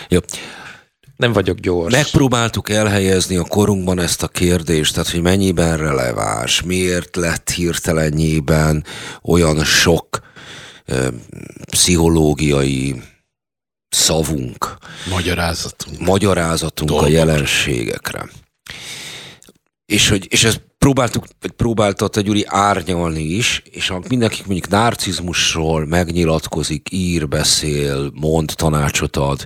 [0.08, 0.18] jó.
[1.20, 1.92] Nem vagyok gyors.
[1.92, 8.84] Megpróbáltuk elhelyezni a korunkban ezt a kérdést, tehát hogy mennyiben releváns, miért lett hirtelenjében
[9.22, 10.20] olyan sok
[10.84, 11.08] ö,
[11.70, 13.02] pszichológiai
[13.88, 14.76] szavunk,
[15.10, 18.28] magyarázatunk, magyarázatunk a jelenségekre.
[19.86, 21.24] És, hogy, és ezt próbáltuk,
[21.56, 29.44] próbáltat a Gyuri árnyalni is, és mindenki mondjuk narcizmusról megnyilatkozik, ír, beszél, mond, tanácsot ad,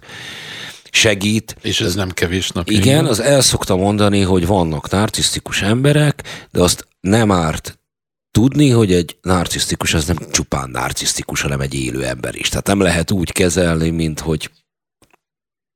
[0.94, 1.56] segít.
[1.62, 2.70] És ez nem kevés nap.
[2.70, 7.78] Igen, az el szokta mondani, hogy vannak narcisztikus emberek, de azt nem árt
[8.30, 12.48] tudni, hogy egy narcisztikus az nem csupán narcisztikus, hanem egy élő ember is.
[12.48, 14.50] Tehát nem lehet úgy kezelni, mint hogy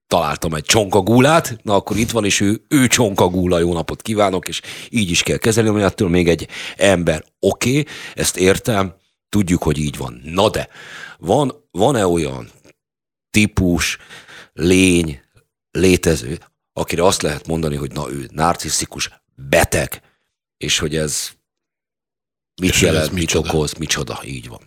[0.07, 4.61] találtam egy csonkagúlát, na akkor itt van, és ő, ő csonkagúla, jó napot kívánok, és
[4.91, 7.25] így is kell kezelni, mert attól még egy ember.
[7.41, 8.95] Oké, okay, ezt értem,
[9.29, 10.21] tudjuk, hogy így van.
[10.25, 10.69] Na de,
[11.19, 12.51] van, van-e olyan
[13.31, 13.99] típus,
[14.59, 15.21] lény,
[15.71, 16.39] létező,
[16.73, 20.03] akire azt lehet mondani, hogy na ő narcisztikus, beteg,
[20.57, 21.31] és hogy ez
[22.61, 23.49] mit és jelent, ez mit micsoda?
[23.49, 24.61] okoz, micsoda, így van.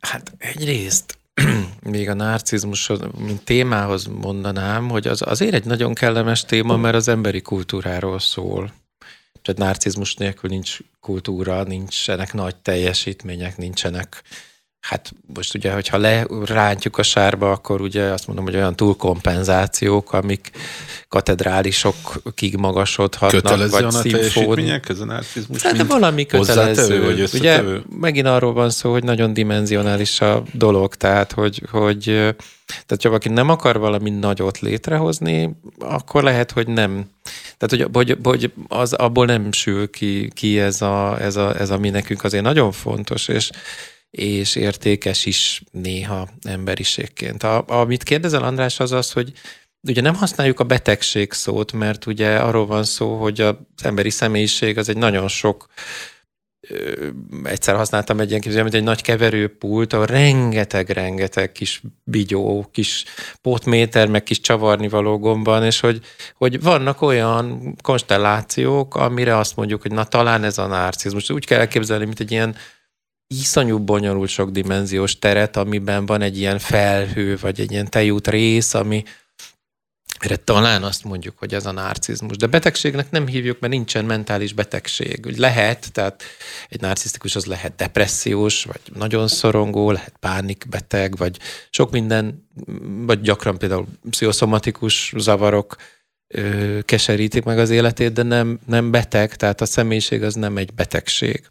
[0.00, 1.18] Hát egyrészt
[1.90, 7.08] még a narcizmus, mint témához mondanám, hogy az azért egy nagyon kellemes téma, mert az
[7.08, 8.72] emberi kultúráról szól.
[9.42, 14.22] Tehát narcizmus nélkül nincs kultúra, nincsenek nagy teljesítmények, nincsenek
[14.88, 20.50] hát most ugye, hogyha lerántjuk a sárba, akkor ugye azt mondom, hogy olyan túlkompenzációk, amik
[21.08, 24.80] katedrálisokig magasodhatnak, Kötelező vagy szimfóni.
[24.88, 25.62] ez a narcizmus?
[25.62, 27.04] Hát, de valami kötelező.
[27.04, 27.62] Vagy ugye
[28.00, 32.02] megint arról van szó, hogy nagyon dimenzionális a dolog, tehát hogy, hogy
[32.66, 37.10] tehát, ha valaki nem akar valami nagyot létrehozni, akkor lehet, hogy nem.
[37.58, 41.70] Tehát, hogy, hogy, hogy az, abból nem sül ki, ki ez, a, ez, a, ez,
[41.70, 43.50] ami nekünk azért nagyon fontos, és
[44.10, 47.42] és értékes is néha emberiségként.
[47.42, 49.32] A, amit kérdezel András az az, hogy
[49.88, 54.78] ugye nem használjuk a betegség szót, mert ugye arról van szó, hogy az emberi személyiség
[54.78, 55.68] az egy nagyon sok
[57.44, 63.04] egyszer használtam egy ilyen képzelőt, egy nagy keverőpult, a rengeteg-rengeteg kis bigyó, kis
[63.42, 66.00] potméter, meg kis csavarnivaló gomban, és hogy,
[66.34, 71.30] hogy vannak olyan konstellációk, amire azt mondjuk, hogy na talán ez a narcizmus.
[71.30, 72.56] Úgy kell elképzelni, mint egy ilyen
[73.26, 78.74] iszonyú bonyolult sok dimenziós teret, amiben van egy ilyen felhő, vagy egy ilyen tejút rész,
[78.74, 79.04] ami
[80.18, 82.36] erre talán azt mondjuk, hogy ez a narcizmus.
[82.36, 85.26] De betegségnek nem hívjuk, mert nincsen mentális betegség.
[85.26, 86.22] Úgy lehet, tehát
[86.68, 91.38] egy narcisztikus az lehet depressziós, vagy nagyon szorongó, lehet pánikbeteg, vagy
[91.70, 92.48] sok minden,
[93.06, 95.76] vagy gyakran például pszichoszomatikus zavarok
[96.28, 100.74] ö, keserítik meg az életét, de nem, nem beteg, tehát a személyiség az nem egy
[100.74, 101.50] betegség.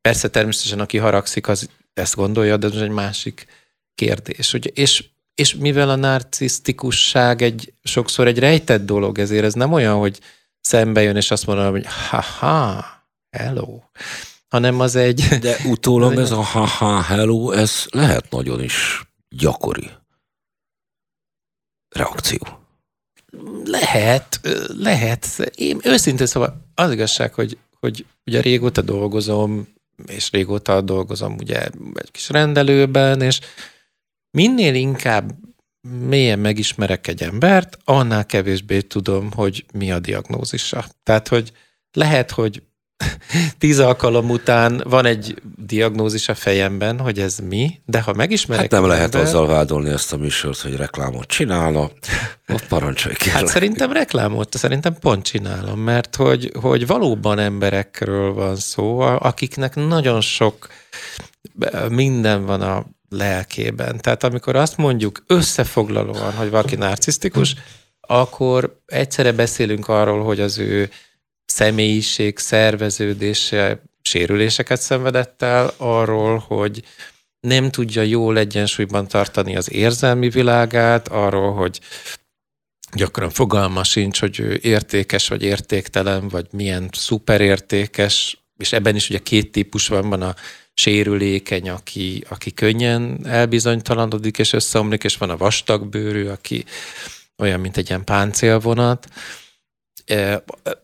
[0.00, 3.46] Persze természetesen, aki haragszik, az ezt gondolja, de ez egy másik
[3.94, 4.52] kérdés.
[4.52, 4.70] Ugye?
[4.74, 10.20] És, és mivel a narcisztikusság egy, sokszor egy rejtett dolog, ezért ez nem olyan, hogy
[10.60, 12.84] szembe jön, és azt mondom, hogy ha-ha,
[13.30, 13.80] hello,
[14.48, 15.20] hanem az egy...
[15.20, 19.90] De utólag ez a ha-ha, hello, ez lehet nagyon is gyakori
[21.88, 22.60] reakció
[23.64, 25.50] lehet, lehet.
[25.54, 29.68] Én őszintén szóval az igazság, hogy, hogy ugye régóta dolgozom,
[30.06, 33.40] és régóta dolgozom ugye egy kis rendelőben, és
[34.30, 35.32] minél inkább
[35.88, 40.84] mélyen megismerek egy embert, annál kevésbé tudom, hogy mi a diagnózisa.
[41.02, 41.52] Tehát, hogy
[41.92, 42.62] lehet, hogy
[43.58, 48.62] tíz alkalom után van egy diagnózis a fejemben, hogy ez mi, de ha megismerek...
[48.62, 49.20] Hát nem lehet ember...
[49.20, 51.90] azzal vádolni ezt a műsort, hogy reklámot csinálna.
[52.48, 53.40] Ott parancsolj kérlek.
[53.40, 60.20] Hát szerintem reklámot, szerintem pont csinálom, mert hogy, hogy valóban emberekről van szó, akiknek nagyon
[60.20, 60.68] sok
[61.88, 63.98] minden van a lelkében.
[64.00, 67.54] Tehát amikor azt mondjuk összefoglalóan, hogy valaki narcisztikus,
[68.00, 70.90] akkor egyszerre beszélünk arról, hogy az ő
[71.50, 76.82] személyiség, szerveződése sérüléseket szenvedett el, arról, hogy
[77.40, 81.80] nem tudja jól egyensúlyban tartani az érzelmi világát, arról, hogy
[82.92, 89.18] gyakran fogalma sincs, hogy ő értékes vagy értéktelen, vagy milyen szuperértékes, és ebben is ugye
[89.18, 90.34] két típus van, van a
[90.74, 96.64] sérülékeny, aki, aki könnyen elbizonytalanodik és összeomlik, és van a vastagbőrű, aki
[97.38, 99.08] olyan, mint egy ilyen páncélvonat.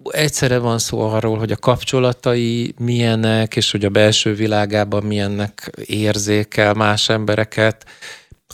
[0.05, 6.75] Egyszerre van szó arról, hogy a kapcsolatai milyenek, és hogy a belső világában milyennek érzékel
[6.75, 7.85] más embereket,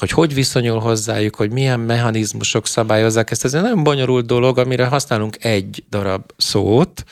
[0.00, 3.44] hogy hogy viszonyul hozzájuk, hogy milyen mechanizmusok szabályozzák ezt.
[3.44, 7.04] Ez egy nagyon bonyolult dolog, amire használunk egy darab szót,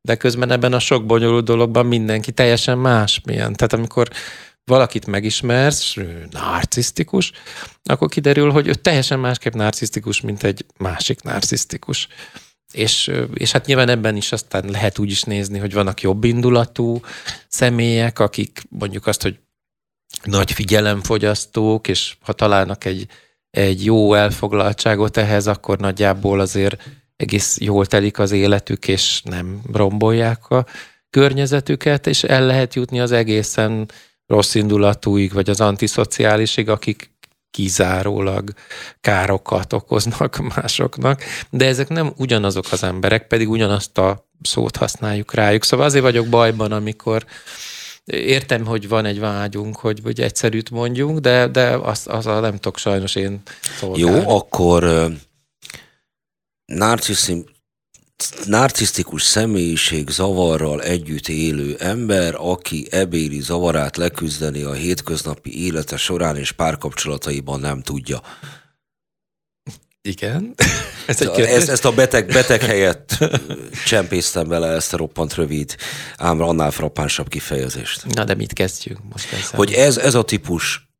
[0.00, 3.52] de közben ebben a sok bonyolult dologban mindenki teljesen más milyen.
[3.52, 4.08] Tehát amikor
[4.64, 5.94] valakit megismersz,
[6.30, 7.32] narcisztikus,
[7.82, 12.08] akkor kiderül, hogy ő teljesen másképp narcisztikus, mint egy másik narcisztikus.
[12.72, 17.00] És, és hát nyilván ebben is aztán lehet úgy is nézni, hogy vannak jobb indulatú
[17.48, 19.38] személyek, akik mondjuk azt, hogy
[20.24, 23.06] nagy figyelemfogyasztók, és ha találnak egy,
[23.50, 26.82] egy jó elfoglaltságot ehhez, akkor nagyjából azért
[27.16, 30.66] egész jól telik az életük, és nem rombolják a
[31.10, 33.90] környezetüket, és el lehet jutni az egészen
[34.26, 37.11] rossz indulatúig, vagy az antiszociálisig, akik
[37.52, 38.50] kizárólag
[39.00, 45.64] károkat okoznak másoknak, de ezek nem ugyanazok az emberek, pedig ugyanazt a szót használjuk rájuk.
[45.64, 47.24] Szóval azért vagyok bajban, amikor
[48.04, 52.52] értem, hogy van egy vágyunk, hogy, hogy egyszerűt mondjunk, de, de azt, az a nem
[52.52, 53.42] tudok sajnos én
[53.78, 54.20] szolgálni.
[54.20, 55.10] Jó, akkor
[56.64, 57.44] narciszim,
[58.44, 66.52] narcisztikus személyiség zavarral együtt élő ember, aki ebéli zavarát leküzdeni a hétköznapi élete során és
[66.52, 68.20] párkapcsolataiban nem tudja.
[70.02, 70.54] Igen.
[71.06, 73.18] Ez egy ezt, ezt a beteg, beteg helyett
[73.86, 75.76] csempésztem bele ezt a roppant rövid,
[76.16, 78.06] ám annál frappánsabb kifejezést.
[78.14, 79.50] Na de mit kezdjünk most ezzel?
[79.52, 80.91] Hogy ez, ez a típus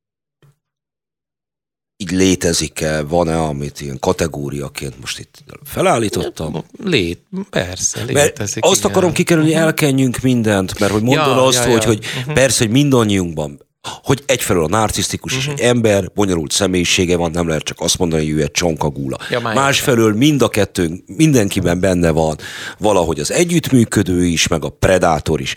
[2.03, 6.65] így létezik-e, van-e, amit ilyen kategóriaként most itt felállítottam?
[6.85, 8.15] Lét, persze, létezik.
[8.15, 8.41] Mert
[8.73, 8.91] azt igen.
[8.91, 9.65] akarom kikerülni, uh-huh.
[9.65, 11.87] elkenjünk mindent, mert hogy mondod ja, azt, ja, hogy, ja.
[11.87, 12.35] hogy uh-huh.
[12.35, 13.61] persze, hogy mindannyiunkban
[14.03, 15.53] hogy egyfelől a narcisztikus uh-huh.
[15.53, 19.19] és egy ember, bonyolult személyisége van, nem lehet csak azt mondani, hogy ő egy csonkagula.
[19.31, 22.37] Ja, Másfelől mind a kettő, mindenkiben benne van
[22.79, 25.55] valahogy az együttműködő is, meg a predátor is.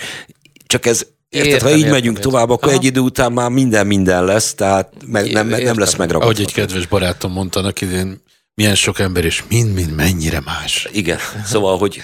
[0.65, 2.31] Csak ez Érted, értem, ha így értem, megyünk értem.
[2.31, 2.77] tovább, akkor Aha.
[2.77, 6.33] egy idő után már minden minden lesz, tehát meg, nem, nem lesz megragadva.
[6.33, 8.21] Ahogy egy kedves barátom mondta annak idén,
[8.53, 10.87] milyen sok ember, és mind-mind mennyire más.
[10.91, 12.01] Igen, szóval, hogy...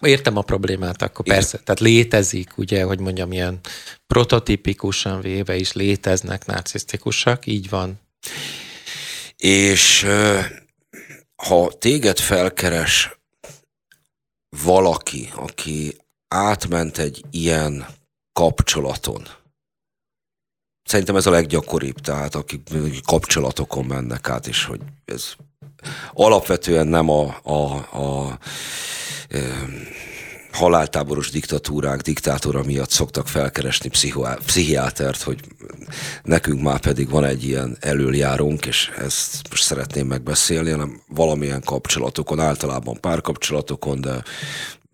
[0.00, 1.38] Értem a problémát, akkor Igen.
[1.38, 1.58] persze.
[1.58, 3.60] Tehát létezik, ugye, hogy mondjam, ilyen
[4.06, 8.00] prototipikusan véve is léteznek narcisztikusak, így van.
[9.36, 10.06] És
[11.36, 13.18] ha téged felkeres
[14.64, 15.96] valaki, aki
[16.28, 17.86] átment egy ilyen
[18.34, 19.22] kapcsolaton.
[20.84, 22.68] Szerintem ez a leggyakoribb, tehát akik
[23.04, 25.32] kapcsolatokon mennek át, és hogy ez
[26.12, 28.38] alapvetően nem a, a, a, a
[30.52, 33.90] haláltáboros diktatúrák diktátora miatt szoktak felkeresni
[34.44, 35.40] pszichiátert, hogy
[36.22, 42.40] nekünk már pedig van egy ilyen előjárónk, és ezt most szeretném megbeszélni, hanem valamilyen kapcsolatokon,
[42.40, 44.22] általában párkapcsolatokon, de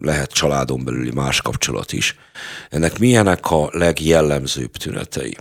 [0.00, 2.16] lehet családon belüli más kapcsolat is.
[2.68, 5.36] Ennek milyenek a legjellemzőbb tünetei?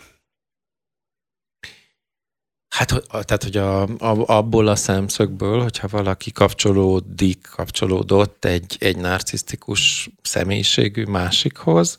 [2.69, 3.81] Hát, tehát, hogy a,
[4.25, 11.97] abból a szemszögből, hogyha valaki kapcsolódik, kapcsolódott egy, egy narcisztikus személyiségű másikhoz,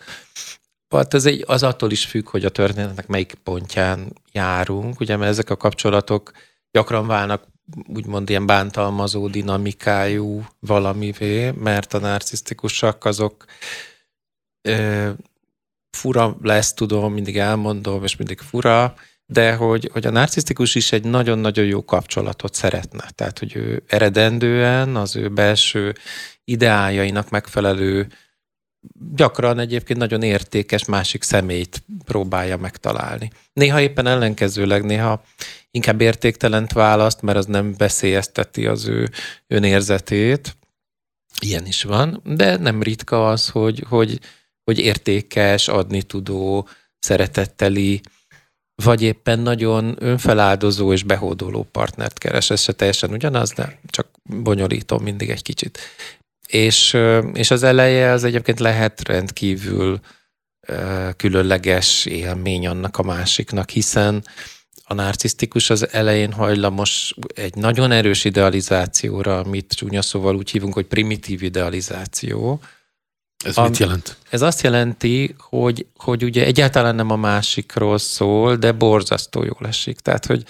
[0.89, 5.31] hát ez egy, az attól is függ, hogy a történetnek melyik pontján járunk, ugye, mert
[5.31, 6.31] ezek a kapcsolatok
[6.71, 7.47] gyakran válnak
[7.87, 13.45] úgymond ilyen bántalmazó dinamikájú valamivé, mert a narcisztikusak azok
[14.63, 15.11] ö,
[15.91, 18.95] fura lesz, tudom, mindig elmondom, és mindig fura,
[19.27, 23.05] de hogy, hogy a narcisztikus is egy nagyon-nagyon jó kapcsolatot szeretne.
[23.15, 25.95] Tehát, hogy ő eredendően az ő belső
[26.45, 28.09] ideájainak megfelelő,
[29.15, 33.31] gyakran egyébként nagyon értékes másik személyt próbálja megtalálni.
[33.53, 35.25] Néha éppen ellenkezőleg, néha
[35.71, 39.11] inkább értéktelent választ, mert az nem veszélyezteti az ő
[39.47, 40.57] önérzetét.
[41.41, 44.21] Ilyen is van, de nem ritka az, hogy, hogy,
[44.65, 46.69] hogy értékes, adni tudó,
[46.99, 48.01] szeretetteli,
[48.85, 52.51] vagy éppen nagyon önfeláldozó és behódoló partnert keres.
[52.51, 55.79] Ez se teljesen ugyanaz, de csak bonyolítom mindig egy kicsit.
[56.51, 56.97] És,
[57.33, 60.01] és az eleje az egyébként lehet rendkívül
[61.17, 64.25] különleges élmény annak a másiknak, hiszen
[64.85, 70.87] a narcisztikus az elején hajlamos egy nagyon erős idealizációra, amit csúnya szóval úgy hívunk, hogy
[70.87, 72.61] primitív idealizáció,
[73.45, 74.17] ez mit jelent?
[74.31, 80.01] Ez azt jelenti, hogy, hogy ugye egyáltalán nem a másikról szól, de borzasztó jól esik.
[80.01, 80.45] Tehát, hogy,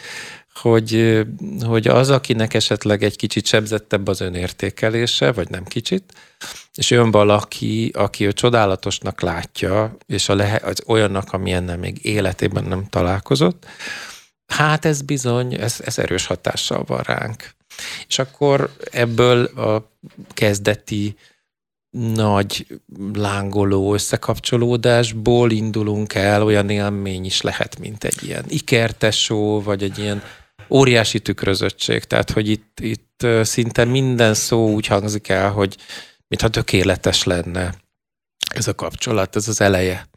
[0.60, 1.20] hogy,
[1.60, 6.14] hogy az, akinek esetleg egy kicsit sebzettebb az önértékelése, vagy nem kicsit,
[6.74, 12.64] és jön valaki, aki ő csodálatosnak látja, és a lehe, az olyannak, amilyennel még életében
[12.64, 13.66] nem találkozott,
[14.46, 17.54] hát ez bizony, ez, ez erős hatással van ránk.
[18.08, 19.90] És akkor ebből a
[20.34, 21.16] kezdeti
[22.14, 22.66] nagy
[23.12, 30.22] lángoló összekapcsolódásból indulunk el, olyan élmény is lehet, mint egy ilyen ikertesó, vagy egy ilyen
[30.70, 32.04] óriási tükrözöttség.
[32.04, 35.76] Tehát, hogy itt, itt szinte minden szó úgy hangzik el, hogy
[36.28, 37.74] mintha tökéletes lenne
[38.54, 40.08] ez a kapcsolat, ez az eleje.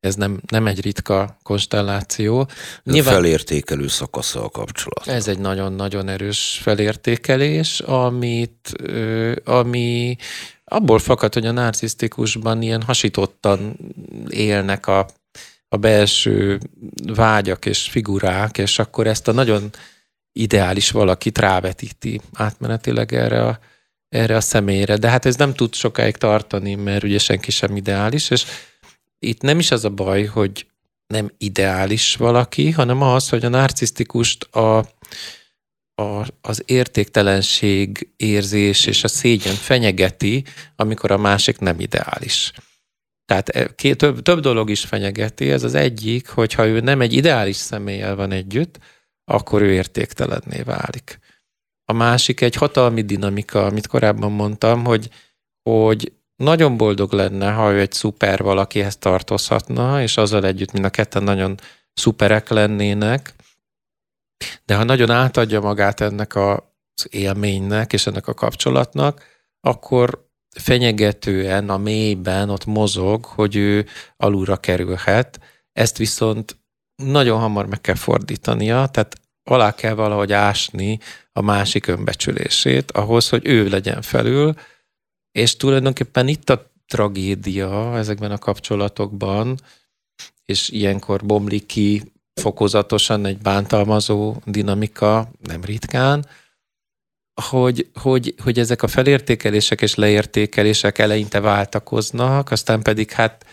[0.00, 2.48] Ez nem, nem egy ritka konstelláció.
[2.82, 5.06] Nyilván, felértékelő szakasza a kapcsolat.
[5.06, 8.72] Ez egy nagyon-nagyon erős felértékelés, amit,
[9.44, 10.16] ami
[10.64, 13.76] abból fakad, hogy a narcisztikusban ilyen hasítottan
[14.28, 15.06] élnek a,
[15.68, 16.58] a belső
[17.06, 19.70] vágyak és figurák, és akkor ezt a nagyon
[20.38, 23.58] ideális valakit rávetíti átmenetileg erre a,
[24.08, 24.96] erre a személyre.
[24.96, 28.44] De hát ez nem tud sokáig tartani, mert ugye senki sem ideális, és
[29.18, 30.66] itt nem is az a baj, hogy
[31.06, 34.78] nem ideális valaki, hanem az, hogy a narcisztikust a,
[35.94, 40.44] a, az értéktelenség érzés és a szégyen fenyegeti,
[40.76, 42.52] amikor a másik nem ideális.
[43.24, 45.50] Tehát e, két, több, több dolog is fenyegeti.
[45.50, 48.78] Ez az egyik, hogy ha ő nem egy ideális személlyel van együtt,
[49.28, 51.18] akkor ő értéktelenné válik.
[51.84, 55.08] A másik egy hatalmi dinamika, amit korábban mondtam, hogy,
[55.62, 60.90] hogy nagyon boldog lenne, ha ő egy szuper valakihez tartozhatna, és azzal együtt mind a
[60.90, 61.54] ketten nagyon
[61.94, 63.34] szuperek lennének,
[64.64, 69.24] de ha nagyon átadja magát ennek az élménynek és ennek a kapcsolatnak,
[69.60, 75.40] akkor fenyegetően a mélyben ott mozog, hogy ő alulra kerülhet.
[75.72, 76.56] Ezt viszont
[77.02, 80.98] nagyon hamar meg kell fordítania, tehát alá kell valahogy ásni
[81.32, 84.54] a másik önbecsülését, ahhoz, hogy ő legyen felül,
[85.32, 89.60] és tulajdonképpen itt a tragédia ezekben a kapcsolatokban,
[90.44, 96.26] és ilyenkor bomlik ki fokozatosan egy bántalmazó dinamika, nem ritkán,
[97.42, 103.46] hogy, hogy, hogy ezek a felértékelések és leértékelések eleinte váltakoznak, aztán pedig hát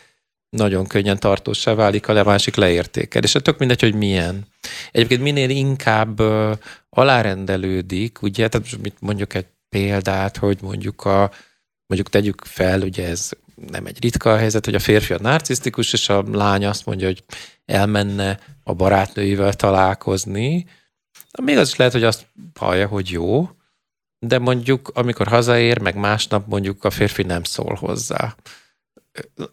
[0.55, 3.31] nagyon könnyen tartósá válik a másik leértékelés.
[3.31, 4.45] Tök mindegy, hogy milyen.
[4.91, 6.19] Egyébként minél inkább
[6.89, 11.31] alárendelődik, ugye, tehát mit mondjuk egy példát, hogy mondjuk a,
[11.87, 13.29] mondjuk tegyük fel, ugye ez
[13.71, 17.23] nem egy ritka helyzet, hogy a férfi a narcisztikus, és a lány azt mondja, hogy
[17.65, 20.65] elmenne a barátnőivel találkozni,
[21.43, 22.27] még az is lehet, hogy azt
[22.59, 23.49] hallja, hogy jó,
[24.19, 28.35] de mondjuk amikor hazaér, meg másnap mondjuk a férfi nem szól hozzá.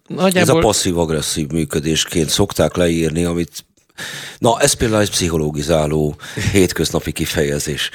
[0.06, 0.40] Nagyjából...
[0.40, 3.64] Ez a passzív-agresszív működésként szokták leírni, amit
[4.38, 6.16] Na, ez például egy pszichológizáló
[6.52, 7.90] hétköznapi kifejezés.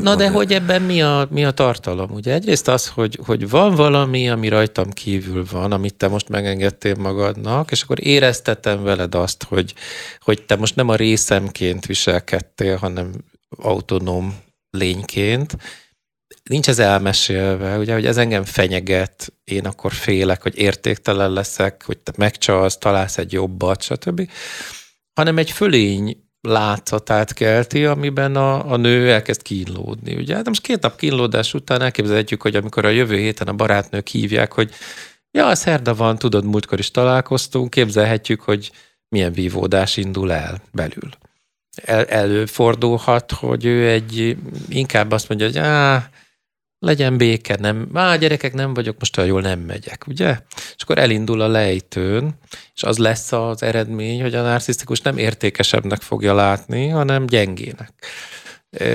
[0.00, 2.10] Na de hogy ebben mi a, mi a tartalom?
[2.10, 6.94] Ugye egyrészt az, hogy, hogy van valami, ami rajtam kívül van, amit te most megengedtél
[6.94, 9.74] magadnak, és akkor éreztetem veled azt, hogy,
[10.20, 13.10] hogy te most nem a részemként viselkedtél, hanem
[13.56, 14.36] autonóm
[14.70, 15.56] lényként,
[16.50, 21.98] nincs ez elmesélve, ugye, hogy ez engem fenyeget, én akkor félek, hogy értéktelen leszek, hogy
[21.98, 24.28] te megcsalsz, találsz egy jobbat, stb
[25.14, 30.14] hanem egy fölény látszatát kelti, amiben a, a nő elkezd kínlódni.
[30.14, 30.34] Ugye?
[30.34, 34.52] Hát most két nap kínlódás után elképzelhetjük, hogy amikor a jövő héten a barátnők hívják,
[34.52, 34.70] hogy
[35.30, 38.70] ja, a szerda van, tudod, múltkor is találkoztunk, képzelhetjük, hogy
[39.08, 41.10] milyen vívódás indul el belül.
[41.84, 44.36] El, előfordulhat, hogy ő egy,
[44.68, 46.10] inkább azt mondja, hogy á,
[46.82, 50.38] legyen béke, nem, á, gyerekek, nem vagyok, most olyan jól nem megyek, ugye?
[50.76, 52.34] És akkor elindul a lejtőn,
[52.74, 57.92] és az lesz az eredmény, hogy a narcisztikus nem értékesebbnek fogja látni, hanem gyengének.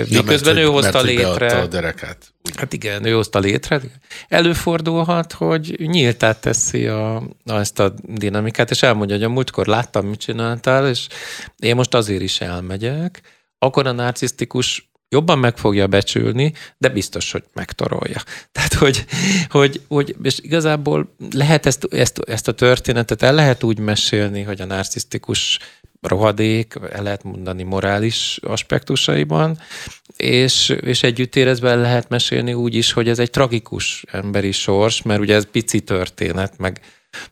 [0.10, 1.60] Miközben ja, ő hozta mert, létre.
[1.60, 2.34] a derekát.
[2.56, 3.82] Hát igen, ő hozta létre.
[4.28, 10.06] Előfordulhat, hogy nyíltát teszi a, a, ezt a dinamikát, és elmondja, hogy a múltkor láttam,
[10.06, 11.08] mit csináltál, és
[11.58, 13.22] én most azért is elmegyek.
[13.60, 18.22] Akkor a narcisztikus jobban meg fogja becsülni, de biztos, hogy megtorolja.
[18.52, 19.06] Tehát, hogy,
[19.50, 24.62] hogy, hogy és igazából lehet ezt, ezt, ezt a történetet el lehet úgy mesélni, hogy
[24.62, 25.60] a narcisztikus
[26.02, 29.60] rohadék, el lehet mondani morális aspektusaiban,
[30.18, 35.20] és, és együtt érezben lehet mesélni úgy is, hogy ez egy tragikus emberi sors, mert
[35.20, 36.82] ugye ez pici történet, meg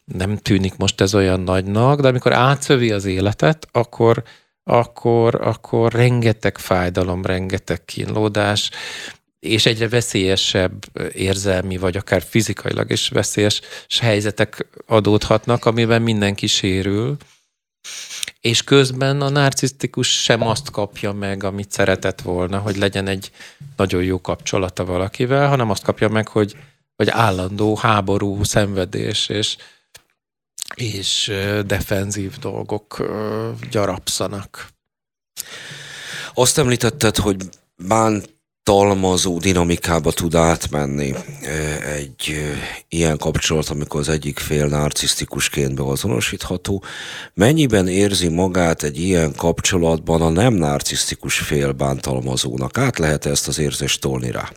[0.04, 4.24] nem tűnik most ez olyan nagynak, de amikor átszövi az életet, akkor,
[4.68, 8.70] akkor, akkor rengeteg fájdalom, rengeteg kínlódás,
[9.39, 13.61] és egyre veszélyesebb érzelmi, vagy akár fizikailag is veszélyes
[13.99, 17.18] helyzetek adódhatnak, amiben mindenki sérül,
[18.41, 23.32] és közben a narcisztikus sem azt kapja meg, amit szeretett volna, hogy legyen egy
[23.76, 26.55] nagyon jó kapcsolata valakivel, hanem azt kapja meg, hogy,
[26.95, 29.57] hogy állandó háború, szenvedés és,
[30.76, 31.32] és
[31.66, 33.11] defenzív dolgok
[33.72, 34.68] gyarapszanak.
[36.34, 37.38] Azt említetted, hogy
[37.88, 41.13] bánt talmazó dinamikába tud átmenni
[41.95, 42.36] egy
[42.89, 46.84] ilyen kapcsolat, amikor az egyik fél narcisztikusként beazonosítható.
[47.34, 52.78] Mennyiben érzi magát egy ilyen kapcsolatban a nem narcisztikus fél bántalmazónak?
[52.78, 54.51] Át lehet ezt az érzést tolni rá?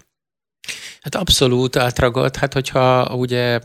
[1.00, 2.36] Hát abszolút átragadt.
[2.36, 3.60] Hát hogyha ugye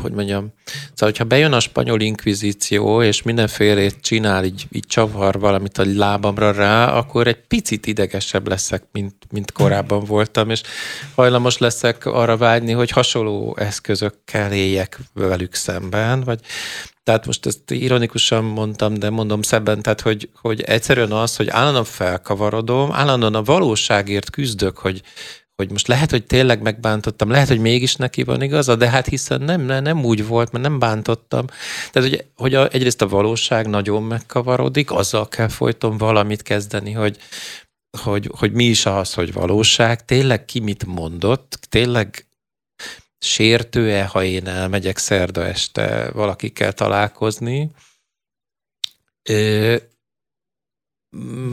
[0.00, 5.78] hogy mondjam, szóval hogyha bejön a spanyol inkvizíció, és mindenfélét csinál, így, így csavar valamit
[5.78, 10.62] a lábamra rá, akkor egy picit idegesebb leszek, mint, mint korábban voltam, és
[11.14, 16.40] hajlamos leszek arra vágyni, hogy hasonló eszközökkel éljek velük szemben, vagy
[17.02, 21.84] tehát most ezt ironikusan mondtam, de mondom szebben, tehát hogy, hogy egyszerűen az, hogy állandóan
[21.84, 25.02] felkavarodom, állandóan a valóságért küzdök, hogy,
[25.56, 29.40] hogy most lehet, hogy tényleg megbántottam, lehet, hogy mégis neki van igaza, de hát hiszen
[29.40, 31.46] nem, nem, úgy volt, mert nem bántottam.
[31.92, 37.16] Tehát, hogy, hogy a, egyrészt a valóság nagyon megkavarodik, azzal kell folyton valamit kezdeni, hogy,
[38.02, 42.26] hogy, hogy mi is az, hogy valóság, tényleg ki mit mondott, tényleg
[43.20, 47.70] sértő-e, ha én elmegyek szerda este valakikkel találkozni.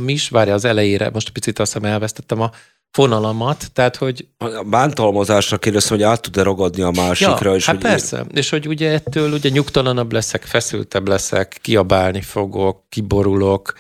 [0.03, 2.51] mi is várja az elejére, most picit azt hiszem elvesztettem a
[2.91, 4.27] fonalamat, tehát hogy...
[4.37, 7.49] A bántalmazásra kérdeztem, hogy át tud-e ragadni a másikra.
[7.49, 8.27] Ja, és hát hogy persze, én...
[8.33, 13.73] és hogy ugye ettől ugye nyugtalanabb leszek, feszültebb leszek, kiabálni fogok, kiborulok,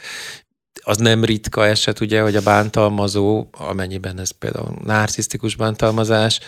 [0.83, 6.39] az nem ritka eset, ugye, hogy a bántalmazó, amennyiben ez például narcisztikus bántalmazás,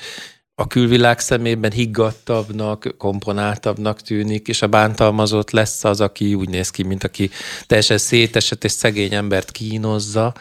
[0.60, 6.84] a külvilág szemében higgadtabbnak, komponáltabbnak tűnik, és a bántalmazott lesz az, aki úgy néz ki,
[6.84, 7.30] mint aki
[7.66, 10.34] teljesen szétesett és szegény embert kínozza.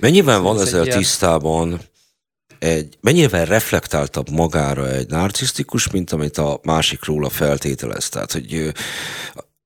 [0.00, 0.98] Mennyiben van Ez ezzel ilyen...
[0.98, 1.80] tisztában
[2.58, 8.08] egy, mennyivel reflektáltabb magára egy narcisztikus, mint amit a másik róla feltételez.
[8.08, 8.72] Tehát, hogy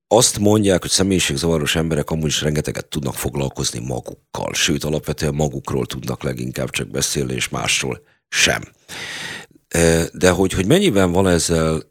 [0.09, 6.23] azt mondják, hogy személyiségzavaros emberek amúgy is rengeteget tudnak foglalkozni magukkal, sőt, alapvetően magukról tudnak
[6.23, 8.01] leginkább csak beszélni, és másról
[8.35, 8.63] sem.
[10.13, 11.83] De hogy, hogy mennyiben van ezzel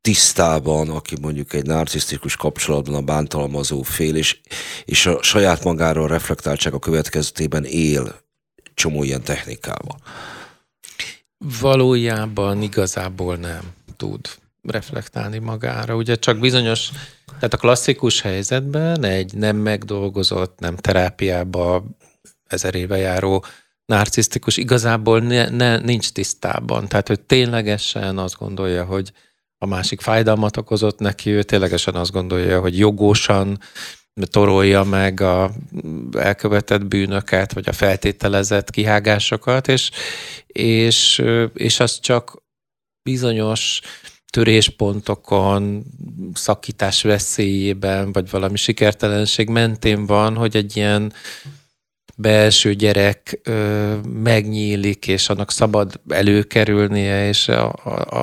[0.00, 4.40] tisztában, aki mondjuk egy narcisztikus kapcsolatban a bántalmazó fél, és,
[4.84, 8.20] és a saját magáról reflektáltság a következtében él
[8.74, 9.98] csomó ilyen technikával.
[11.60, 14.28] Valójában igazából nem tud
[14.62, 15.94] reflektálni magára.
[15.94, 16.90] Ugye csak bizonyos,
[17.26, 21.84] tehát a klasszikus helyzetben egy nem megdolgozott, nem terápiába
[22.46, 23.44] ezer éve járó
[23.90, 26.88] narcisztikus igazából ne, ne, nincs tisztában.
[26.88, 29.12] Tehát, hogy ténylegesen azt gondolja, hogy
[29.58, 33.58] a másik fájdalmat okozott neki, ő ténylegesen azt gondolja, hogy jogosan
[34.30, 35.50] torolja meg a
[36.18, 39.90] elkövetett bűnöket, vagy a feltételezett kihágásokat, és,
[40.46, 41.22] és,
[41.54, 42.42] és az csak
[43.02, 43.80] bizonyos
[44.32, 45.84] töréspontokon,
[46.34, 51.12] szakítás veszélyében, vagy valami sikertelenség mentén van, hogy egy ilyen
[52.20, 57.72] belső gyerek ö, megnyílik, és annak szabad előkerülnie, és a,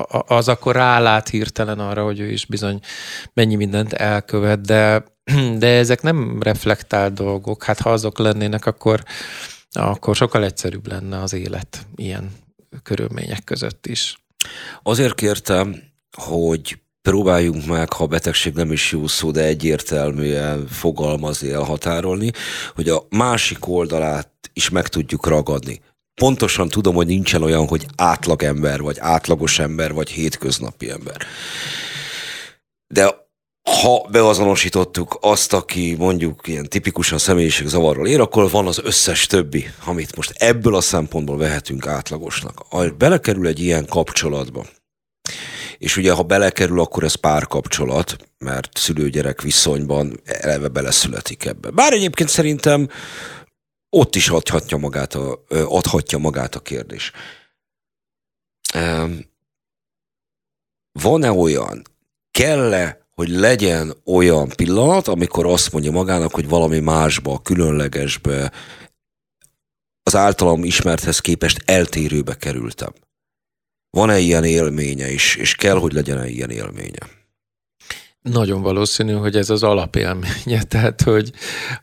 [0.06, 2.80] a, az akkor rálát hirtelen arra, hogy ő is bizony
[3.34, 5.04] mennyi mindent elkövet, de,
[5.58, 7.64] de ezek nem reflektált dolgok.
[7.64, 9.02] Hát ha azok lennének, akkor,
[9.70, 12.30] akkor sokkal egyszerűbb lenne az élet ilyen
[12.82, 14.18] körülmények között is.
[14.82, 15.82] Azért kértem,
[16.16, 16.78] hogy
[17.08, 22.30] próbáljunk meg, ha betegség nem is jó szó, de egyértelműen fogalmazni, elhatárolni,
[22.74, 25.80] hogy a másik oldalát is meg tudjuk ragadni.
[26.14, 31.16] pontosan tudom, hogy nincsen olyan, hogy átlagember, vagy átlagos ember, vagy hétköznapi ember.
[32.94, 33.14] De
[33.82, 40.16] ha beazonosítottuk azt, aki mondjuk ilyen tipikusan személyiségzavarral ér, akkor van az összes többi, amit
[40.16, 42.64] most ebből a szempontból vehetünk átlagosnak.
[42.68, 44.64] Ha belekerül egy ilyen kapcsolatba,
[45.78, 51.70] és ugye ha belekerül, akkor ez párkapcsolat, mert szülő-gyerek viszonyban eleve beleszületik ebbe.
[51.70, 52.88] Bár egyébként szerintem
[53.90, 57.12] ott is adhatja magát a, adhatja magát a kérdés.
[60.92, 61.82] Van-e olyan,
[62.30, 68.52] kell-e, hogy legyen olyan pillanat, amikor azt mondja magának, hogy valami másba, különlegesbe,
[70.02, 72.92] az általam ismerthez képest eltérőbe kerültem?
[73.90, 77.16] Van-e ilyen élménye is, és kell, hogy legyen-e ilyen élménye?
[78.22, 81.30] Nagyon valószínű, hogy ez az alapélménye, tehát hogy,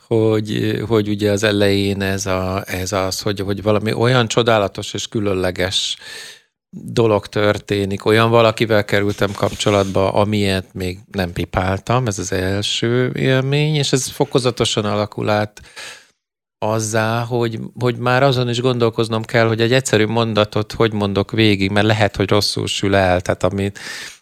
[0.07, 5.07] hogy, hogy ugye az elején ez, a, ez az, hogy, hogy valami olyan csodálatos és
[5.07, 5.97] különleges
[6.69, 13.91] dolog történik, olyan valakivel kerültem kapcsolatba, amilyet még nem pipáltam, ez az első élmény, és
[13.91, 15.61] ez fokozatosan alakul át
[16.59, 21.71] azzá, hogy, hogy már azon is gondolkoznom kell, hogy egy egyszerű mondatot hogy mondok végig,
[21.71, 23.79] mert lehet, hogy rosszul sül el, tehát amit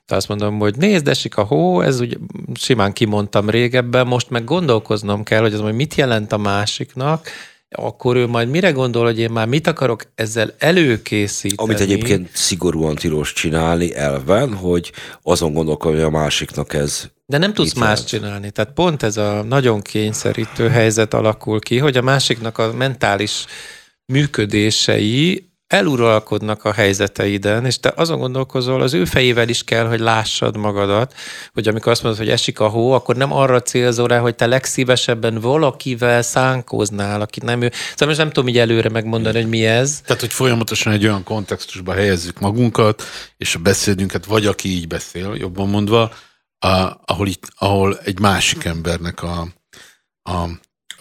[0.08, 2.18] azt mondom, hogy nézd, esik a hó, ez úgy
[2.54, 7.28] simán kimondtam régebben, most meg gondolkoznom kell, hogy az majd mit jelent a másiknak,
[7.76, 11.70] akkor ő majd mire gondol, hogy én már mit akarok ezzel előkészíteni?
[11.70, 14.92] Amit egyébként szigorúan tilos csinálni elven, hogy
[15.22, 18.52] azon gondolkodni, hogy a másiknak ez de nem tudsz más csinálni.
[18.52, 23.46] Tehát pont ez a nagyon kényszerítő helyzet alakul ki, hogy a másiknak a mentális
[24.06, 30.58] működései eluralkodnak a helyzeteiden, és te azon gondolkozol, az ő fejével is kell, hogy lássad
[30.58, 31.14] magadat,
[31.54, 34.46] hogy amikor azt mondod, hogy esik a hó, akkor nem arra célzol rá, hogy te
[34.46, 37.72] legszívesebben valakivel szánkóznál, aki nem ő.
[37.90, 40.02] Szóval most nem tudom így előre megmondani, hogy mi ez.
[40.06, 43.04] Tehát, hogy folyamatosan egy olyan kontextusba helyezzük magunkat,
[43.38, 46.12] és a beszédünket, vagy aki így beszél, jobban mondva,
[46.60, 49.48] a, ahol, itt, ahol egy másik embernek a,
[50.24, 50.48] a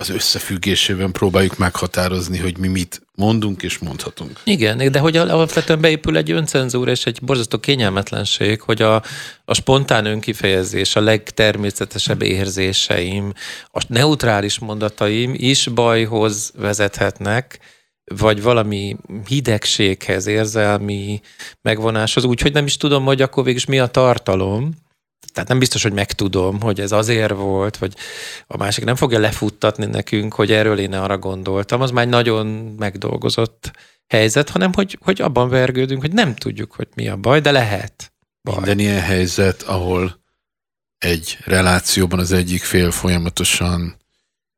[0.02, 4.40] az összefüggésében próbáljuk meghatározni, hogy mi mit mondunk és mondhatunk.
[4.44, 9.02] Igen, de hogy alapvetően beépül egy öncenzúra és egy borzasztó kényelmetlenség, hogy a,
[9.44, 13.32] a spontán önkifejezés, a legtermészetesebb érzéseim,
[13.72, 17.58] a neutrális mondataim is bajhoz vezethetnek,
[18.04, 18.96] vagy valami
[19.26, 21.20] hidegséghez, érzelmi
[21.60, 24.70] megvonáshoz, úgyhogy nem is tudom, hogy akkor végig mi a tartalom,
[25.32, 27.96] tehát nem biztos, hogy megtudom, hogy ez azért volt, vagy
[28.46, 31.80] a másik nem fogja lefuttatni nekünk, hogy erről én arra gondoltam.
[31.80, 32.46] Az már nagyon
[32.78, 33.70] megdolgozott
[34.06, 38.12] helyzet, hanem hogy, hogy abban vergődünk, hogy nem tudjuk, hogy mi a baj, de lehet.
[38.42, 38.56] Baj.
[38.56, 40.20] Minden ilyen helyzet, ahol
[40.98, 43.96] egy relációban az egyik fél folyamatosan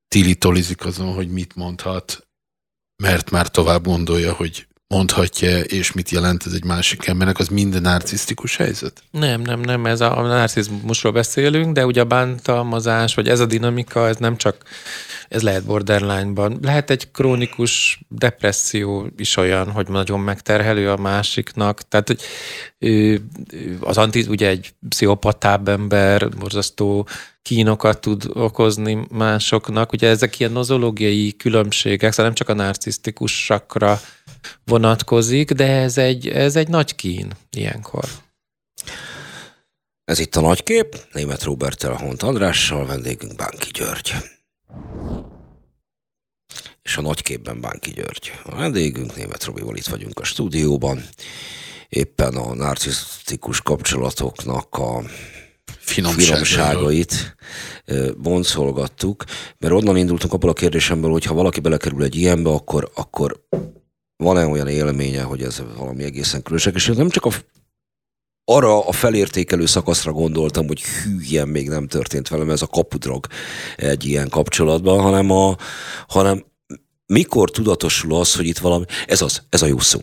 [0.08, 2.28] tilitolizik azon, hogy mit mondhat,
[2.96, 7.82] mert már tovább gondolja, hogy mondhatja, és mit jelent ez egy másik embernek, az minden
[7.82, 9.02] narcisztikus helyzet?
[9.10, 13.46] Nem, nem, nem, ez a, a narcizmusról beszélünk, de ugye a bántalmazás, vagy ez a
[13.46, 14.56] dinamika, ez nem csak,
[15.28, 16.58] ez lehet borderline-ban.
[16.62, 22.20] Lehet egy krónikus depresszió is olyan, hogy nagyon megterhelő a másiknak, tehát hogy
[23.80, 27.06] az anti, ugye egy pszichopatább ember, borzasztó
[27.44, 29.92] kínokat tud okozni másoknak.
[29.92, 34.00] Ugye ezek ilyen nozológiai különbségek, szóval nem csak a narcisztikusakra
[34.64, 38.04] vonatkozik, de ez egy, ez egy nagy kín ilyenkor.
[40.04, 44.14] Ez itt a nagykép, német Robertel, Hont Andrással, vendégünk Bánki György.
[46.82, 48.32] És a nagyképben Bánki György.
[48.44, 51.04] A vendégünk, német Robival itt vagyunk a stúdióban.
[51.88, 55.02] Éppen a narcisztikus kapcsolatoknak a
[55.78, 57.36] finomságait
[58.16, 59.24] boncolgattuk,
[59.58, 63.46] mert onnan indultunk abból a kérdésemből, hogy ha valaki belekerül egy ilyenbe, akkor, akkor
[64.16, 67.30] van-e olyan élménye, hogy ez valami egészen különleges, és nem csak a
[68.44, 73.26] arra a felértékelő szakaszra gondoltam, hogy hű, ilyen még nem történt velem, ez a kapudrog
[73.76, 75.56] egy ilyen kapcsolatban, hanem, a,
[76.08, 76.44] hanem
[77.06, 80.00] mikor tudatosul az, hogy itt valami, ez az, ez a jó szó.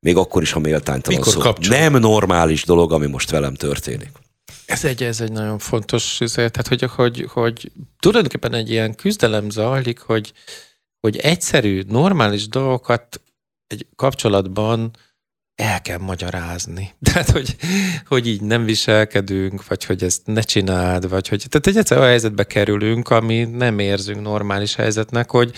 [0.00, 1.40] Még akkor is, ha méltánytalan Mikor szó.
[1.40, 1.80] Kapcsolat?
[1.80, 4.10] Nem normális dolog, ami most velem történik.
[4.66, 9.98] Ez egy, ez egy nagyon fontos, tehát hogy, hogy, hogy tulajdonképpen egy ilyen küzdelem zajlik,
[9.98, 10.32] hogy,
[11.00, 13.20] hogy egyszerű, normális dolgokat
[13.66, 14.90] egy kapcsolatban
[15.54, 16.94] el kell magyarázni.
[17.12, 17.56] Tehát, hogy,
[18.06, 21.44] hogy így nem viselkedünk, vagy hogy ezt ne csináld, vagy hogy...
[21.48, 25.54] Tehát egy egyszerű helyzetbe kerülünk, ami nem érzünk normális helyzetnek, hogy,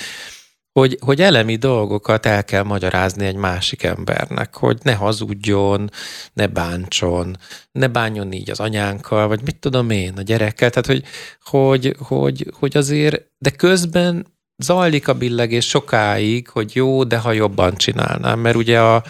[0.77, 5.91] hogy, hogy elemi dolgokat el kell magyarázni egy másik embernek, hogy ne hazudjon,
[6.33, 7.37] ne bántson,
[7.73, 11.05] ne bánjon így az anyánkkal, vagy mit tudom én, a gyerekkel, tehát hogy,
[11.43, 14.27] hogy, hogy, hogy azért, de közben
[14.57, 19.03] zajlik a billegés sokáig, hogy jó, de ha jobban csinálnám, mert ugye a,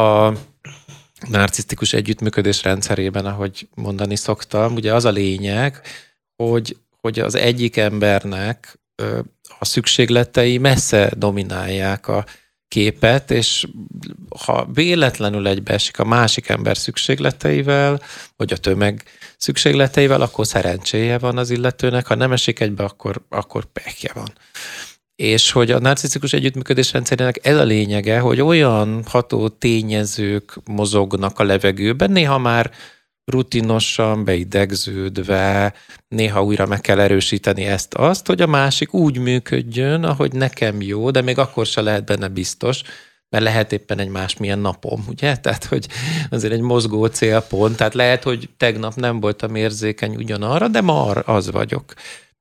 [0.00, 0.32] a
[1.28, 5.80] narcisztikus együttműködés rendszerében, ahogy mondani szoktam, ugye az a lényeg,
[6.42, 8.80] hogy, hogy az egyik embernek
[9.62, 12.24] a szükségletei messze dominálják a
[12.68, 13.66] képet, és
[14.44, 18.00] ha véletlenül egybeesik a másik ember szükségleteivel,
[18.36, 19.02] vagy a tömeg
[19.36, 24.32] szükségleteivel, akkor szerencséje van az illetőnek, ha nem esik egybe, akkor, akkor pekje van.
[25.16, 31.44] És hogy a narcisztikus együttműködés rendszerének ez a lényege, hogy olyan ható tényezők mozognak a
[31.44, 32.70] levegőben, néha már
[33.24, 35.74] rutinosan, beidegződve,
[36.08, 41.20] néha újra meg kell erősíteni ezt-azt, hogy a másik úgy működjön, ahogy nekem jó, de
[41.20, 42.82] még akkor se lehet benne biztos,
[43.28, 45.36] mert lehet éppen egy másmilyen napom, ugye?
[45.42, 45.88] Tehát, hogy
[46.30, 51.50] azért egy mozgó célpont, tehát lehet, hogy tegnap nem voltam érzékeny ugyanarra, de ma az
[51.50, 51.92] vagyok.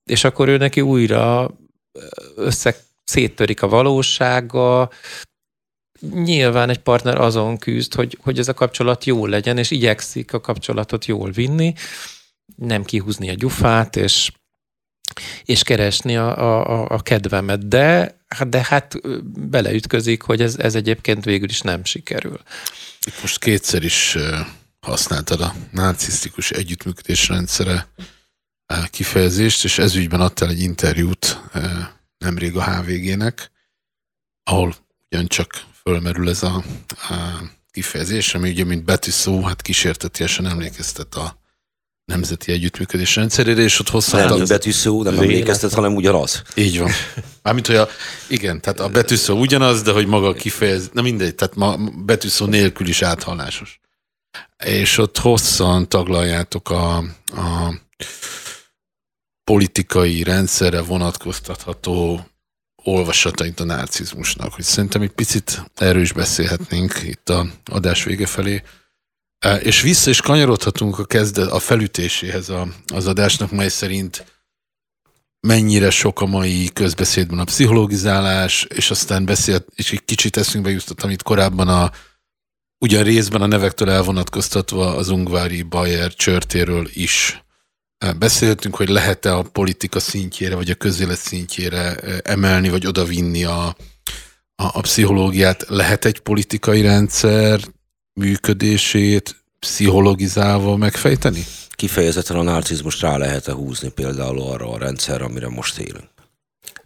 [0.03, 1.52] És akkor ő neki újra
[2.36, 4.90] össze széttörik a valósága,
[6.10, 10.41] nyilván egy partner azon küzd, hogy, hogy ez a kapcsolat jó legyen, és igyekszik a
[10.41, 11.73] kapcsolatot jól vinni,
[12.56, 14.32] nem kihúzni a gyufát, és,
[15.45, 18.18] és keresni a, a, a kedvemet, de,
[18.48, 18.95] de hát
[19.49, 22.41] beleütközik, hogy ez, ez egyébként végül is nem sikerül.
[23.22, 24.18] Most kétszer is
[24.80, 27.88] használtad a narcisztikus együttműködés rendszere
[28.90, 31.41] kifejezést, és ezügyben adtál egy interjút
[32.18, 33.52] nemrég a HVG-nek,
[34.44, 34.76] ahol
[35.10, 36.64] ugyancsak fölmerül ez a,
[37.10, 37.41] a
[37.72, 41.40] kifejezés, ami ugye, mint betűszó, hát kísértetiesen emlékeztet a
[42.06, 44.38] nemzeti együttműködés rendszerére, és ott hosszan...
[44.38, 46.41] Nem, betűszó, nem emlékeztet, hanem ugyanaz.
[46.56, 46.91] Így van.
[47.44, 47.88] Mármint, hogy a,
[48.28, 52.45] igen, tehát a betűszó ugyanaz, de hogy maga a kifejez, na mindegy, tehát ma betűszó
[52.45, 53.80] nélkül is áthallásos.
[54.66, 56.98] És ott hosszan taglaljátok a,
[57.28, 57.74] a
[59.44, 62.26] politikai rendszerre vonatkoztatható
[62.84, 68.64] olvasatait a narcizmusnak, hogy szerintem egy picit erről is beszélhetnénk itt a adás vége felé.
[69.62, 74.26] És vissza is kanyarodhatunk a, kezdet, a felütéséhez a, az adásnak, mely szerint
[75.48, 81.02] mennyire sok a mai közbeszédben a pszichologizálás, és aztán beszélt, és egy kicsit eszünkbe jutott,
[81.02, 81.91] amit korábban a
[82.80, 87.41] ugyan részben a nevektől elvonatkoztatva az Ungvári Bayer csörtéről is
[88.18, 93.76] Beszéltünk, hogy lehet-e a politika szintjére, vagy a közélet szintjére emelni, vagy odavinni a, a,
[94.56, 95.65] a pszichológiát.
[95.68, 97.60] Lehet egy politikai rendszer
[98.14, 101.44] működését pszichologizálva megfejteni?
[101.69, 106.10] Kifejezetten a narcizmus rá lehet-e húzni például arra a rendszerre, amire most élünk?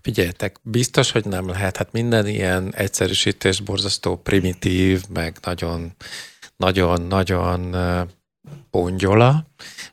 [0.01, 1.77] Figyeljetek, biztos, hogy nem lehet.
[1.77, 5.95] Hát minden ilyen egyszerűsítés borzasztó primitív, meg nagyon,
[6.57, 7.75] nagyon, nagyon
[8.72, 9.45] pongyola,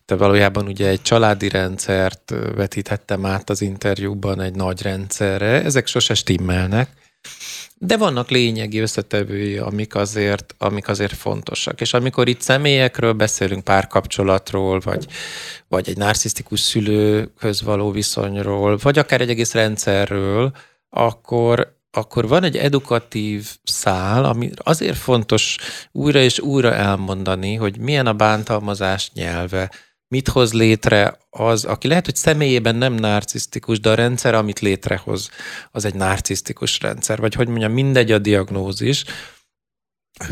[0.06, 6.14] de valójában ugye egy családi rendszert vetíthettem át az interjúban egy nagy rendszerre, ezek sose
[6.14, 6.88] stimmelnek,
[7.84, 11.80] de vannak lényegi összetevői, amik azért, amik azért fontosak.
[11.80, 15.06] És amikor itt személyekről beszélünk, párkapcsolatról, vagy,
[15.68, 20.52] vagy egy narcisztikus szülőhöz való viszonyról, vagy akár egy egész rendszerről,
[20.90, 25.56] akkor akkor van egy edukatív szál, ami azért fontos
[25.92, 29.70] újra és újra elmondani, hogy milyen a bántalmazás nyelve,
[30.08, 35.30] mit hoz létre az, aki lehet, hogy személyében nem narcisztikus, de a rendszer, amit létrehoz,
[35.70, 39.04] az egy narcisztikus rendszer, vagy hogy mondjam, mindegy a diagnózis,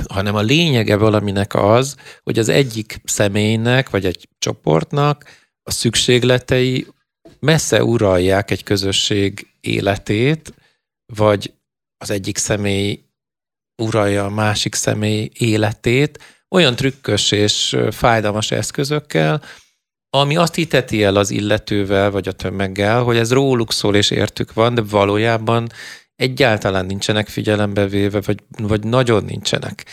[0.08, 5.24] hanem a lényege valaminek az, hogy az egyik személynek, vagy egy csoportnak
[5.62, 6.86] a szükségletei
[7.38, 10.54] messze uralják egy közösség életét,
[11.14, 11.54] vagy
[11.98, 13.04] az egyik személy
[13.82, 16.18] uralja a másik személy életét,
[16.48, 19.42] olyan trükkös és fájdalmas eszközökkel,
[20.10, 24.52] ami azt hiteti el az illetővel vagy a tömeggel, hogy ez róluk szól és értük
[24.52, 25.68] van, de valójában
[26.16, 29.86] egyáltalán nincsenek figyelembe véve, vagy, vagy nagyon nincsenek.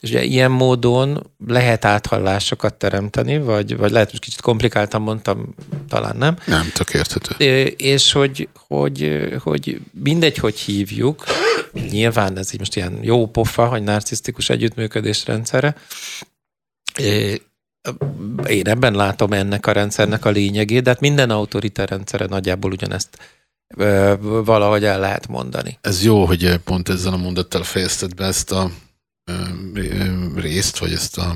[0.00, 5.54] És ugye ilyen módon lehet áthallásokat teremteni, vagy, vagy lehet, hogy kicsit komplikáltan mondtam,
[5.88, 6.38] talán nem.
[6.46, 7.44] Nem, tök érthető.
[7.76, 11.24] És hogy, hogy, hogy mindegy, hogy hívjuk,
[11.90, 15.76] nyilván ez így most ilyen jó pofa, hogy narcisztikus együttműködés rendszere,
[18.48, 23.18] én ebben látom ennek a rendszernek a lényegét, de hát minden autoriter rendszere nagyjából ugyanezt
[24.20, 25.78] valahogy el lehet mondani.
[25.80, 28.70] Ez jó, hogy pont ezzel a mondattal fejezted be ezt a
[30.34, 31.34] részt, vagy ezt a,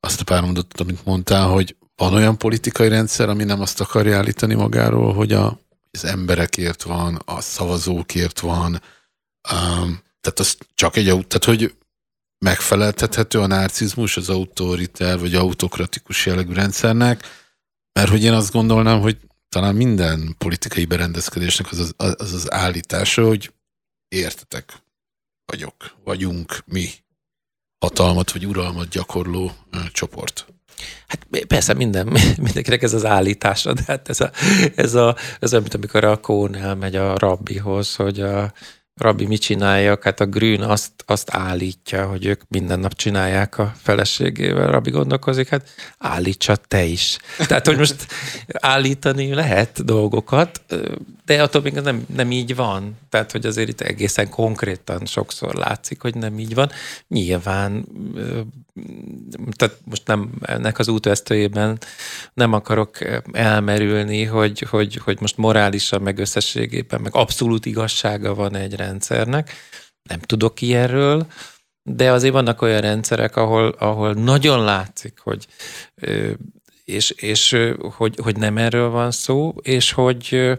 [0.00, 4.16] azt a pár mondatot, amit mondtál, hogy van olyan politikai rendszer, ami nem azt akarja
[4.16, 5.60] állítani magáról, hogy a,
[5.90, 8.82] az emberekért van, a szavazókért van,
[9.52, 11.74] um, tehát az csak egy, tehát hogy
[12.38, 17.22] megfeleltethető a narcizmus az autoriter vagy autokratikus jellegű rendszernek,
[17.92, 19.18] mert hogy én azt gondolnám, hogy
[19.48, 23.52] talán minden politikai berendezkedésnek az az, az, az állítása, hogy
[24.08, 24.82] értetek,
[25.50, 26.88] vagyok, vagyunk mi
[27.78, 29.52] hatalmat vagy uralmat gyakorló
[29.92, 30.46] csoport.
[31.06, 32.06] Hát persze minden,
[32.46, 34.30] mindenkinek ez az állítása, de hát ez, a,
[34.74, 38.52] ez, a, ez a, mint amikor a kón elmegy a rabbihoz, hogy a,
[38.98, 40.02] Rabbi mit csináljak?
[40.02, 44.70] Hát a Grün azt, azt állítja, hogy ők minden nap csinálják a feleségével.
[44.70, 45.68] Rabbi gondolkozik, hát
[45.98, 47.18] állítsa te is.
[47.46, 48.06] Tehát, hogy most
[48.46, 50.60] állítani lehet dolgokat,
[51.28, 52.98] de attól még nem, nem így van.
[53.08, 56.70] Tehát, hogy azért itt egészen konkrétan sokszor látszik, hogy nem így van.
[57.08, 57.84] Nyilván,
[59.56, 61.78] tehát most nem ennek az útvesztőjében
[62.34, 62.98] nem akarok
[63.32, 69.52] elmerülni, hogy, hogy, hogy most morálisan, meg összességében, meg abszolút igazsága van egy rendszernek.
[70.02, 71.26] Nem tudok ilyenről,
[71.82, 75.46] de azért vannak olyan rendszerek, ahol, ahol nagyon látszik, hogy
[76.84, 77.56] és, és
[77.96, 80.58] hogy, hogy nem erről van szó, és hogy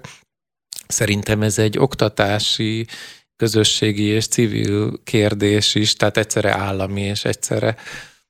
[0.93, 2.87] Szerintem ez egy oktatási,
[3.35, 7.75] közösségi és civil kérdés is, tehát egyszerre állami és egyszerre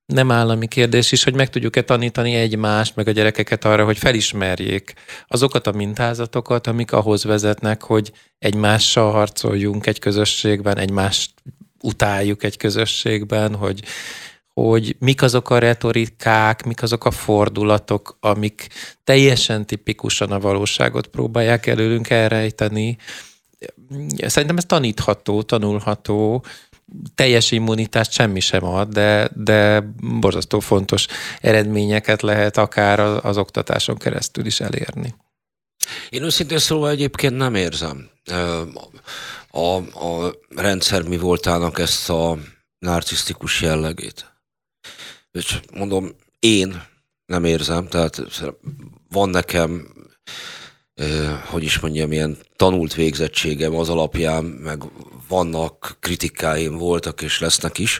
[0.06, 4.94] nem állami kérdés is, hogy meg tudjuk-e tanítani egymást, meg a gyerekeket arra, hogy felismerjék
[5.27, 11.31] azokat a mintázatokat, amik ahhoz vezetnek, hogy egymással harcoljunk egy közösségben, egymást
[11.81, 13.84] utáljuk egy közösségben, hogy,
[14.54, 18.68] hogy mik azok a retorikák, mik azok a fordulatok, amik
[19.04, 22.98] teljesen tipikusan a valóságot próbálják előlünk elrejteni.
[24.18, 26.44] Szerintem ez tanítható, tanulható,
[27.16, 29.84] teljes immunitást semmi sem ad, de, de
[30.20, 31.08] borzasztó fontos
[31.42, 35.16] eredményeket lehet akár az, az oktatáson keresztül is elérni.
[36.10, 38.10] Én őszintén szóval egyébként nem érzem
[39.52, 42.38] a, a rendszer mi voltának ezt a
[42.80, 44.28] narcisztikus jellegét.
[45.31, 46.84] És mondom, én
[47.26, 48.22] nem érzem, tehát
[49.10, 49.93] van nekem,
[51.45, 54.84] hogy is mondjam, ilyen tanult végzettségem az alapján, meg
[55.27, 57.99] vannak kritikáim voltak és lesznek is,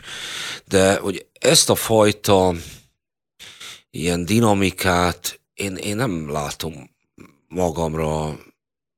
[0.64, 2.54] de hogy ezt a fajta
[3.90, 6.90] ilyen dinamikát én, én nem látom
[7.48, 8.38] magamra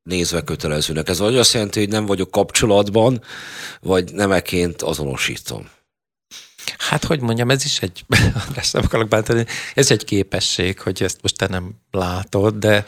[0.02, 1.08] nézve kötelezőnek.
[1.08, 3.22] Ez vagy azt jelenti, hogy nem vagyok kapcsolatban,
[3.80, 5.68] vagy nemeként azonosítom.
[6.78, 8.04] Hát, hogy mondjam, ez is egy,
[8.54, 9.44] ezt nem akarok bántani,
[9.74, 12.84] ez egy képesség, hogy ezt most te nem látod, de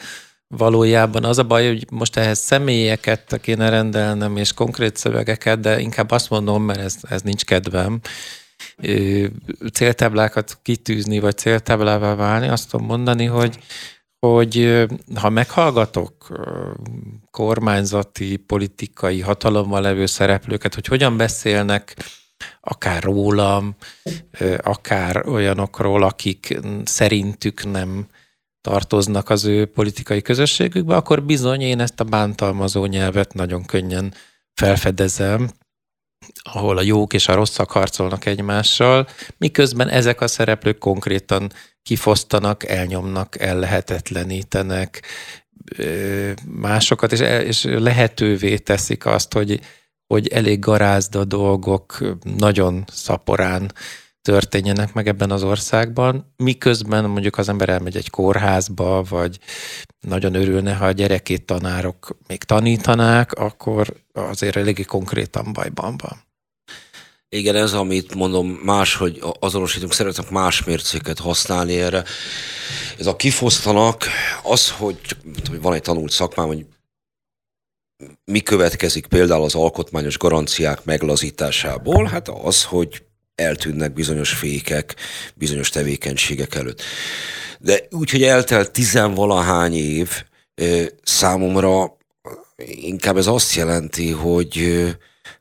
[0.47, 6.11] valójában az a baj, hogy most ehhez személyeket kéne rendelnem, és konkrét szövegeket, de inkább
[6.11, 7.99] azt mondom, mert ez, ez nincs kedvem,
[9.73, 13.59] céltáblákat kitűzni, vagy céltáblává válni, azt tudom mondani, hogy,
[14.19, 14.85] hogy
[15.15, 16.27] ha meghallgatok
[17.31, 21.95] kormányzati, politikai hatalommal levő szereplőket, hogy hogyan beszélnek
[22.61, 23.75] akár rólam,
[24.57, 28.07] akár olyanokról, akik szerintük nem
[28.61, 34.13] tartoznak az ő politikai közösségükbe, akkor bizony én ezt a bántalmazó nyelvet nagyon könnyen
[34.53, 35.49] felfedezem,
[36.43, 39.07] ahol a jók és a rosszak harcolnak egymással,
[39.37, 41.51] miközben ezek a szereplők konkrétan
[41.83, 45.01] kifosztanak, elnyomnak, ellehetetlenítenek
[46.45, 49.59] másokat, és, és lehetővé teszik azt, hogy
[50.07, 51.97] hogy elég garázda dolgok
[52.37, 53.71] nagyon szaporán
[54.21, 59.39] történjenek meg ebben az országban, miközben mondjuk az ember elmegy egy kórházba, vagy
[60.07, 66.23] nagyon örülne, ha a gyerekét tanárok még tanítanák, akkor azért eléggé konkrétan bajban van.
[67.29, 72.03] Igen, ez, amit mondom, más, hogy azonosítunk, szeretnek más mércéket használni erre.
[72.99, 74.03] Ez a kifosztanak,
[74.43, 74.99] az, hogy
[75.61, 76.65] van egy tanult szakmám, hogy
[78.25, 82.05] mi következik például az alkotmányos garanciák meglazításából?
[82.05, 83.03] Hát az, hogy
[83.35, 84.95] eltűnnek bizonyos fékek,
[85.35, 86.81] bizonyos tevékenységek előtt.
[87.59, 90.23] De úgy, hogy eltelt tizenvalahány év,
[91.03, 91.97] számomra
[92.65, 94.85] inkább ez azt jelenti, hogy,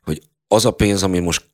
[0.02, 1.44] hogy az a pénz, ami most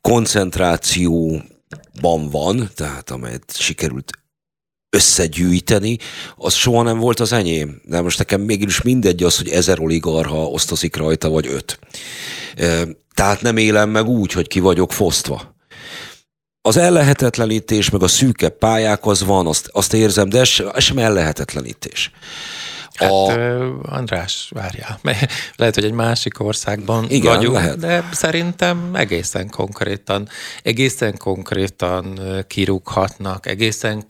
[0.00, 4.21] koncentrációban van, tehát amelyet sikerült
[4.96, 5.98] összegyűjteni,
[6.36, 7.80] az soha nem volt az enyém.
[7.84, 11.78] De most nekem mégis mindegy az, hogy ezer oligarha osztozik rajta, vagy öt.
[13.14, 15.54] Tehát nem élem meg úgy, hogy ki vagyok fosztva.
[16.62, 20.48] Az ellehetetlenítés, meg a szűke pályák az van, azt, azt érzem, de ez,
[20.78, 22.10] sem ellehetetlenítés.
[22.94, 23.32] Hát, a...
[23.82, 25.00] András, várjál,
[25.56, 27.78] lehet, hogy egy másik országban Igen, vagyunk, lehet.
[27.78, 30.28] de szerintem egészen konkrétan,
[30.62, 34.04] egészen konkrétan kirúghatnak, egészen,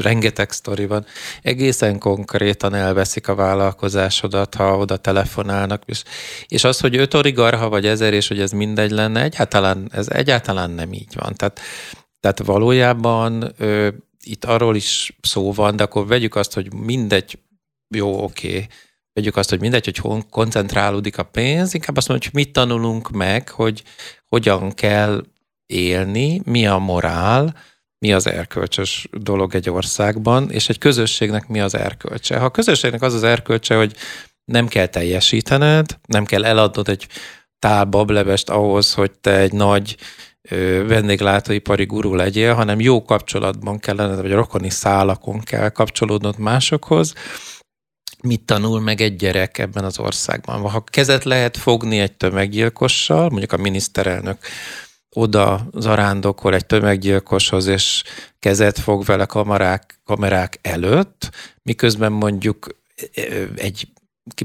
[0.00, 1.06] rengeteg sztori van,
[1.42, 6.02] egészen konkrétan elveszik a vállalkozásodat, ha oda telefonálnak, és,
[6.48, 10.70] és az, hogy öt oligarha vagy ezer, és hogy ez mindegy lenne, egyáltalán, ez egyáltalán
[10.70, 11.34] nem így van.
[11.34, 11.60] Tehát,
[12.20, 13.54] tehát valójában
[14.22, 17.38] itt arról is szó van, de akkor vegyük azt, hogy mindegy,
[17.94, 18.66] jó, oké,
[19.12, 23.10] vegyük azt, hogy mindegy, hogy hon koncentrálódik a pénz, inkább azt mondjuk, hogy mit tanulunk
[23.10, 23.82] meg, hogy
[24.28, 25.24] hogyan kell
[25.66, 27.56] élni, mi a morál,
[27.98, 32.38] mi az erkölcsös dolog egy országban, és egy közösségnek mi az erkölcse.
[32.38, 33.96] Ha a közösségnek az az erkölcse, hogy
[34.44, 37.06] nem kell teljesítened, nem kell eladnod egy
[37.58, 39.96] tál bablevest ahhoz, hogy te egy nagy
[40.86, 47.14] vendéglátóipari gurú legyél, hanem jó kapcsolatban kellene, vagy rokoni szálakon kell kapcsolódnod másokhoz.
[48.22, 50.70] Mit tanul meg egy gyerek ebben az országban?
[50.70, 54.38] Ha kezet lehet fogni egy tömeggyilkossal, mondjuk a miniszterelnök
[55.10, 58.02] oda zarándokol egy tömeggyilkoshoz, és
[58.38, 61.30] kezet fog vele kamerák, kamerák előtt,
[61.62, 62.66] miközben mondjuk
[63.56, 63.88] egy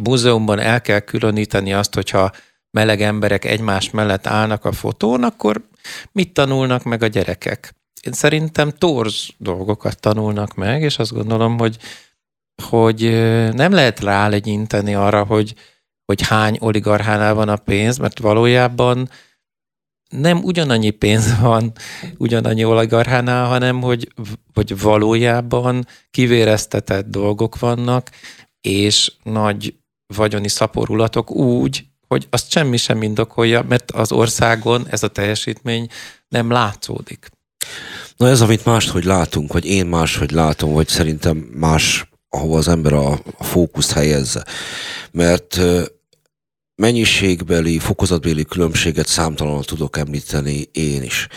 [0.02, 2.32] múzeumban el kell különíteni azt, hogyha
[2.72, 5.68] meleg emberek egymás mellett állnak a fotón, akkor
[6.12, 7.74] mit tanulnak meg a gyerekek?
[8.02, 11.78] Én szerintem torz dolgokat tanulnak meg, és azt gondolom, hogy,
[12.64, 13.02] hogy
[13.54, 15.54] nem lehet rálegyinteni arra, hogy,
[16.06, 19.10] hogy hány oligarchánál van a pénz, mert valójában
[20.10, 21.72] nem ugyanannyi pénz van
[22.18, 24.14] ugyanannyi oligarchánál, hanem hogy,
[24.54, 28.10] hogy valójában kivéreztetett dolgok vannak,
[28.62, 29.76] és nagy
[30.16, 35.88] vagyoni szaporulatok úgy, hogy azt semmi sem indokolja, mert az országon ez a teljesítmény
[36.28, 37.30] nem látszódik.
[38.18, 42.94] Na ez, amit máshogy látunk, vagy én máshogy látom, vagy szerintem más, ahova az ember
[42.94, 44.46] a, a fókuszt helyezze.
[45.12, 45.60] Mert
[46.76, 51.28] mennyiségbeli, fokozatbeli különbséget számtalanul tudok említeni én is.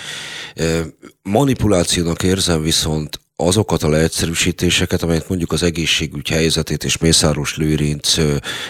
[1.22, 8.14] Manipulációnak érzem viszont azokat a leegyszerűsítéseket, amelyet mondjuk az egészségügy helyzetét és Mészáros Lőrinc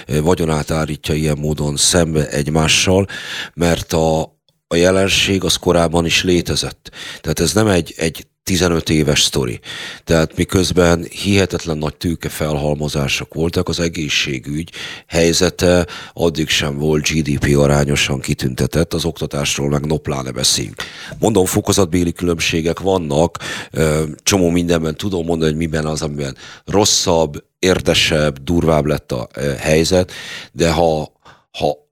[0.06, 3.06] vagyonát állítja ilyen módon szembe egymással,
[3.54, 4.20] mert a,
[4.66, 6.90] a jelenség az korábban is létezett.
[7.20, 9.60] Tehát ez nem egy, egy 15 éves sztori.
[10.04, 14.70] Tehát miközben hihetetlen nagy tőke felhalmozások voltak, az egészségügy
[15.06, 20.82] helyzete addig sem volt GDP arányosan kitüntetett, az oktatásról meg nopláne beszéljünk.
[21.18, 23.38] Mondom, fokozatbéli különbségek vannak,
[24.22, 29.28] csomó mindenben tudom mondani, hogy miben az, amiben rosszabb, érdesebb, durvább lett a
[29.58, 30.12] helyzet,
[30.52, 31.12] de ha,
[31.58, 31.85] ha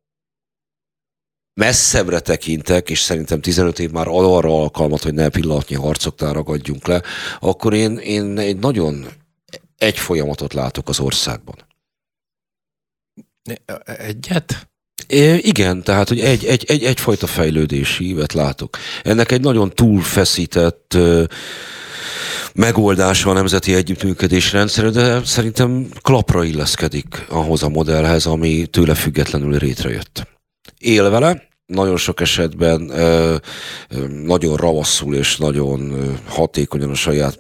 [1.55, 7.03] messzebbre tekintek, és szerintem 15 év már arra alkalmat, hogy ne pillanatnyi harcoknál ragadjunk le,
[7.41, 9.07] akkor én, én egy nagyon
[9.79, 11.55] egy folyamatot látok az országban.
[13.85, 14.69] Egyet?
[15.07, 18.79] É, igen, tehát hogy egy, egy, egy, egyfajta fejlődési ívet látok.
[19.03, 21.25] Ennek egy nagyon túlfeszített ö,
[22.55, 29.59] megoldása a nemzeti együttműködés rendszer, de szerintem klapra illeszkedik ahhoz a modellhez, ami tőle függetlenül
[29.59, 30.34] rétrejött
[30.79, 33.37] él vele, nagyon sok esetben ö,
[33.89, 35.95] ö, nagyon ravaszul és nagyon
[36.27, 37.39] hatékonyan a saját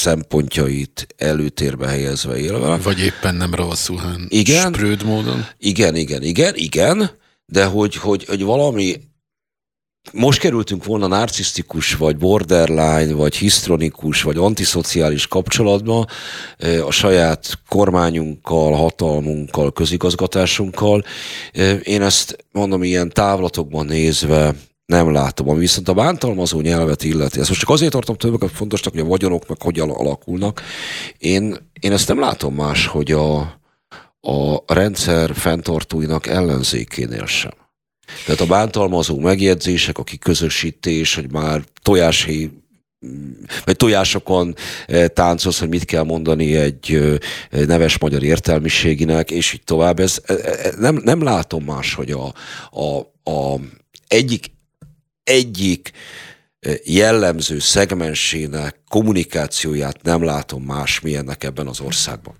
[0.00, 2.76] szempontjait előtérbe helyezve él vele.
[2.76, 5.46] Vagy éppen nem ravaszul, hanem igen, sprőd módon.
[5.58, 7.10] Igen, igen, igen, igen,
[7.46, 8.96] de hogy, hogy, hogy valami
[10.12, 16.06] most kerültünk volna narcisztikus, vagy borderline, vagy hisztronikus, vagy antiszociális kapcsolatba
[16.86, 21.04] a saját kormányunkkal, hatalmunkkal, közigazgatásunkkal.
[21.82, 24.54] Én ezt mondom ilyen távlatokban nézve
[24.86, 25.48] nem látom.
[25.48, 29.06] Ami viszont a bántalmazó nyelvet illeti, ezt most csak azért tartom többek fontosnak, hogy a
[29.06, 30.62] vagyonok meg hogyan alakulnak.
[31.18, 33.38] Én, én ezt nem látom más, hogy a,
[34.20, 37.59] a rendszer fenntartóinak ellenzékénél sem.
[38.26, 42.50] Tehát a bántalmazó megjegyzések, a kiközösítés, hogy már tojáshéj
[43.64, 44.54] vagy tojásokon
[44.86, 47.18] eh, táncolsz, hogy mit kell mondani egy
[47.50, 50.00] neves magyar értelmiséginek, és így tovább.
[50.00, 52.34] Ez, e, e, e, nem, nem látom más, hogy a,
[52.70, 52.98] a,
[53.30, 53.60] a
[54.08, 54.46] egyik,
[55.24, 55.90] egyik
[56.84, 62.34] jellemző szegmensének kommunikációját nem látom más milyennek ebben az országban.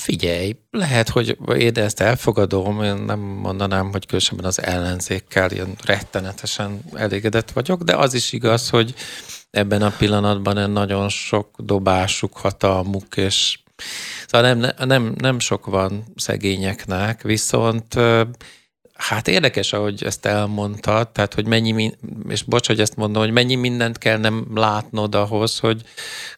[0.00, 6.80] Figyelj, lehet, hogy én ezt elfogadom, én nem mondanám, hogy különösen az ellenzékkel ilyen rettenetesen
[6.94, 8.94] elégedett vagyok, de az is igaz, hogy
[9.50, 13.58] ebben a pillanatban nagyon sok dobásuk, hatalmuk, és
[14.26, 17.94] szóval nem, nem, nem sok van szegényeknek, viszont
[18.94, 21.94] Hát érdekes, ahogy ezt elmondtad, tehát hogy mennyi,
[22.28, 25.82] és bocs, hogy ezt mondom, hogy mennyi mindent kell nem látnod ahhoz, hogy,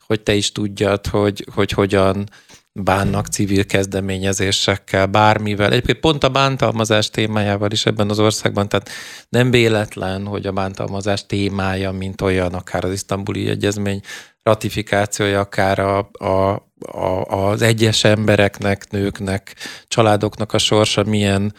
[0.06, 2.28] hogy te is tudjad, hogy, hogy hogyan
[2.72, 5.70] bánnak civil kezdeményezésekkel, bármivel.
[5.70, 8.90] Egyébként pont a bántalmazás témájával is ebben az országban, tehát
[9.28, 14.00] nem véletlen, hogy a bántalmazás témája, mint olyan, akár az isztambuli egyezmény
[14.42, 19.54] ratifikációja, akár a, a, a, az egyes embereknek, nőknek,
[19.88, 21.54] családoknak a sorsa milyen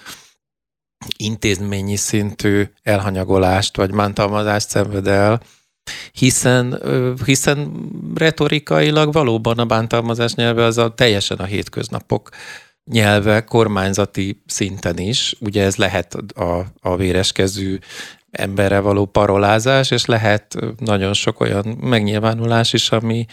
[1.17, 5.41] intézményi szintű elhanyagolást vagy bántalmazást szenved el,
[6.11, 6.81] hiszen,
[7.25, 12.29] hiszen retorikailag valóban a bántalmazás nyelve az a teljesen a hétköznapok
[12.85, 15.35] nyelve kormányzati szinten is.
[15.39, 17.77] Ugye ez lehet a, a véreskezű
[18.31, 23.25] emberre való parolázás, és lehet nagyon sok olyan megnyilvánulás is, ami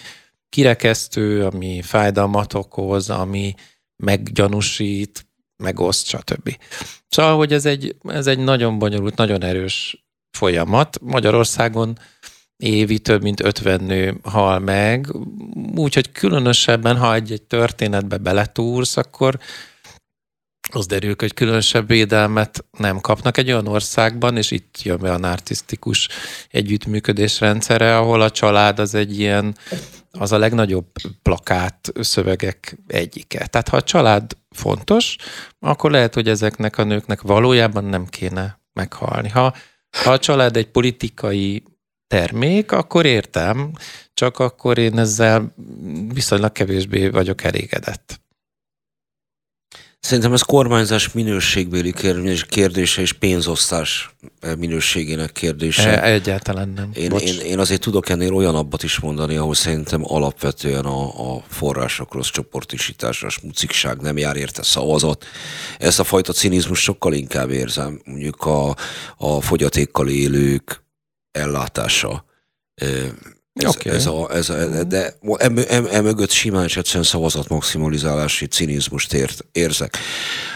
[0.49, 3.55] kirekesztő, ami fájdalmat okoz, ami
[3.97, 6.57] meggyanúsít, megoszt, stb.
[7.09, 10.99] Szóval, hogy ez egy, ez egy nagyon bonyolult, nagyon erős folyamat.
[11.01, 11.99] Magyarországon
[12.61, 15.07] évi több mint 50 nő hal meg,
[15.75, 19.39] úgyhogy különösebben, ha egy, egy történetbe beletúrsz, akkor
[20.73, 25.19] az derül, hogy különösebb védelmet nem kapnak egy olyan országban, és itt jön be a
[25.19, 26.09] narcisztikus
[26.51, 29.57] együttműködés rendszere, ahol a család az egy ilyen,
[30.11, 30.87] az a legnagyobb
[31.23, 33.47] plakát szövegek egyike.
[33.47, 35.17] Tehát ha a család fontos,
[35.59, 39.29] akkor lehet, hogy ezeknek a nőknek valójában nem kéne meghalni.
[39.29, 39.55] Ha,
[40.03, 41.63] ha a család egy politikai
[42.11, 43.73] termék, akkor értem,
[44.15, 45.55] csak akkor én ezzel
[46.15, 48.21] viszonylag kevésbé vagyok elégedett.
[50.01, 51.95] Szerintem ez kormányzás minőségbéli
[52.49, 54.15] kérdése és pénzosztás
[54.59, 56.03] minőségének kérdése.
[56.03, 56.91] E, egyáltalán nem.
[56.95, 62.15] Én, én, én azért tudok ennél olyanabbat is mondani, ahol szerintem alapvetően a, a források
[62.15, 65.25] rossz csoportosításra, a smucikság nem jár érte szavazat.
[65.79, 68.77] Ezt a fajta cinizmus sokkal inkább érzem, mondjuk a,
[69.17, 70.89] a fogyatékkal élők
[71.33, 72.25] ellátása.
[73.53, 73.93] Ez, okay.
[73.93, 75.19] ez a, ez a, de
[75.91, 79.97] emögött simán és egyszerűen szavazat maximalizálási cinizmust ért, érzek.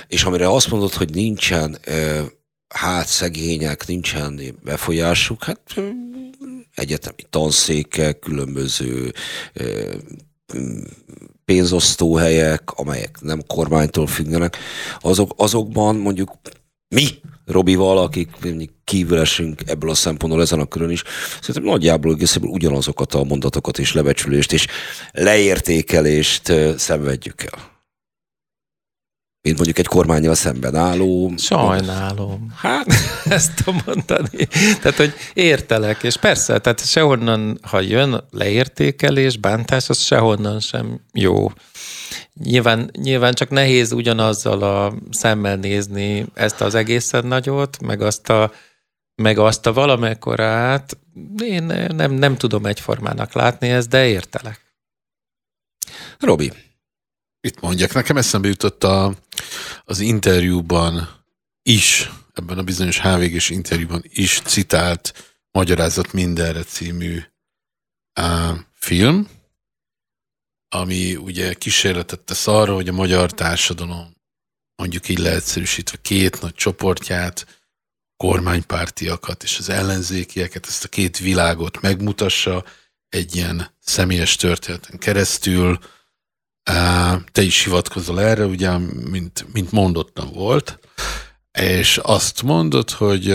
[0.07, 1.79] És amire azt mondod, hogy nincsen
[2.69, 5.61] hát szegények, nincsen befolyásuk, hát
[6.75, 9.13] egyetemi tanszékek, különböző
[11.45, 14.57] pénzosztóhelyek, amelyek nem kormánytól függenek,
[15.01, 16.33] azok, azokban mondjuk
[16.95, 17.09] mi
[17.47, 18.31] Robival, akik
[18.85, 21.03] kívül esünk ebből a szempontból ezen a körön is,
[21.41, 24.67] szerintem nagyjából egészében ugyanazokat a mondatokat és lebecsülést és
[25.13, 27.73] leértékelést szenvedjük el.
[29.43, 31.33] Mint mondjuk egy kormányjal szemben álló.
[31.37, 32.53] Sajnálom.
[32.57, 32.87] Hát,
[33.25, 34.47] ezt tudom mondani.
[34.81, 41.51] Tehát, hogy értelek, és persze, tehát sehonnan, ha jön leértékelés, bántás, az sehonnan sem jó.
[42.33, 48.53] Nyilván, nyilván csak nehéz ugyanazzal a szemmel nézni ezt az egészen nagyot, meg azt a,
[49.15, 50.99] meg azt a valamekkorát,
[51.43, 51.63] én
[51.95, 54.61] nem, nem tudom egyformának látni ezt, de értelek.
[56.19, 56.53] Robi.
[57.41, 59.15] Itt mondjak, nekem eszembe jutott a,
[59.85, 61.25] az interjúban
[61.63, 67.23] is, ebben a bizonyos hvg interjúban is citált Magyarázat mindenre című
[68.21, 69.29] uh, film,
[70.75, 74.17] ami ugye kísérletet tesz arra, hogy a magyar társadalom
[74.77, 77.47] mondjuk így leegyszerűsítve két nagy csoportját,
[78.17, 82.65] kormánypártiakat és az ellenzékieket, ezt a két világot megmutassa
[83.09, 85.79] egy ilyen személyes történeten keresztül.
[87.33, 88.79] Te is hivatkozol erre, ugye,
[89.11, 90.79] mint, mint mondottam volt,
[91.59, 93.27] és azt mondod, hogy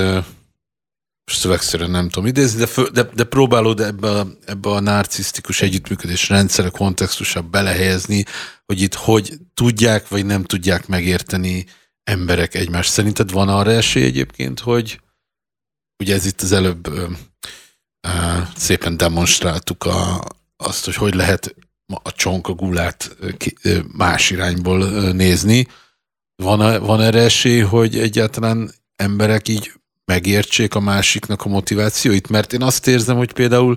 [1.33, 6.29] szövegszerűen nem tudom idézni, de, fő, de, de próbálod ebbe a, ebbe a narcisztikus együttműködés
[6.29, 8.25] rendszere kontextusába belehelyezni,
[8.65, 11.65] hogy itt hogy tudják vagy nem tudják megérteni
[12.03, 12.91] emberek egymást.
[12.91, 15.01] Szerinted van arra esély egyébként, hogy
[16.03, 17.05] ugye ez itt az előbb ö,
[18.07, 18.09] ö,
[18.55, 20.21] szépen demonstráltuk a,
[20.57, 21.55] azt, hogy hogy lehet
[22.03, 23.15] a csonkagulát
[23.97, 25.67] más irányból nézni.
[26.35, 29.71] Van, van erre esély, hogy egyáltalán emberek így
[30.09, 33.75] megértsék a másiknak a motivációit, mert én azt érzem, hogy például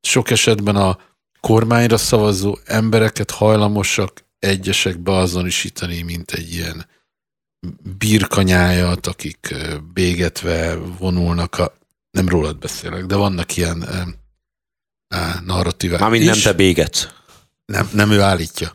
[0.00, 0.98] sok esetben a
[1.40, 6.86] kormányra szavazó embereket hajlamosak egyesek beazonosítani, mint egy ilyen
[7.98, 9.54] birkanyájat, akik
[9.94, 11.74] bégetve vonulnak a...
[12.10, 13.84] Nem rólad beszélek, de vannak ilyen
[15.44, 17.08] narratívák Mármint nem te bégetsz.
[17.64, 18.74] Nem, nem ő állítja.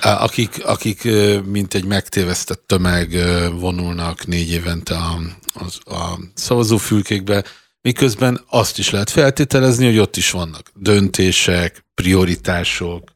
[0.00, 1.08] Akik, akik
[1.44, 3.16] mint egy megtévesztett tömeg
[3.52, 5.20] vonulnak négy évente a,
[5.58, 7.44] a, a szavazófülkékbe,
[7.80, 13.12] miközben azt is lehet feltételezni, hogy ott is vannak döntések, prioritások,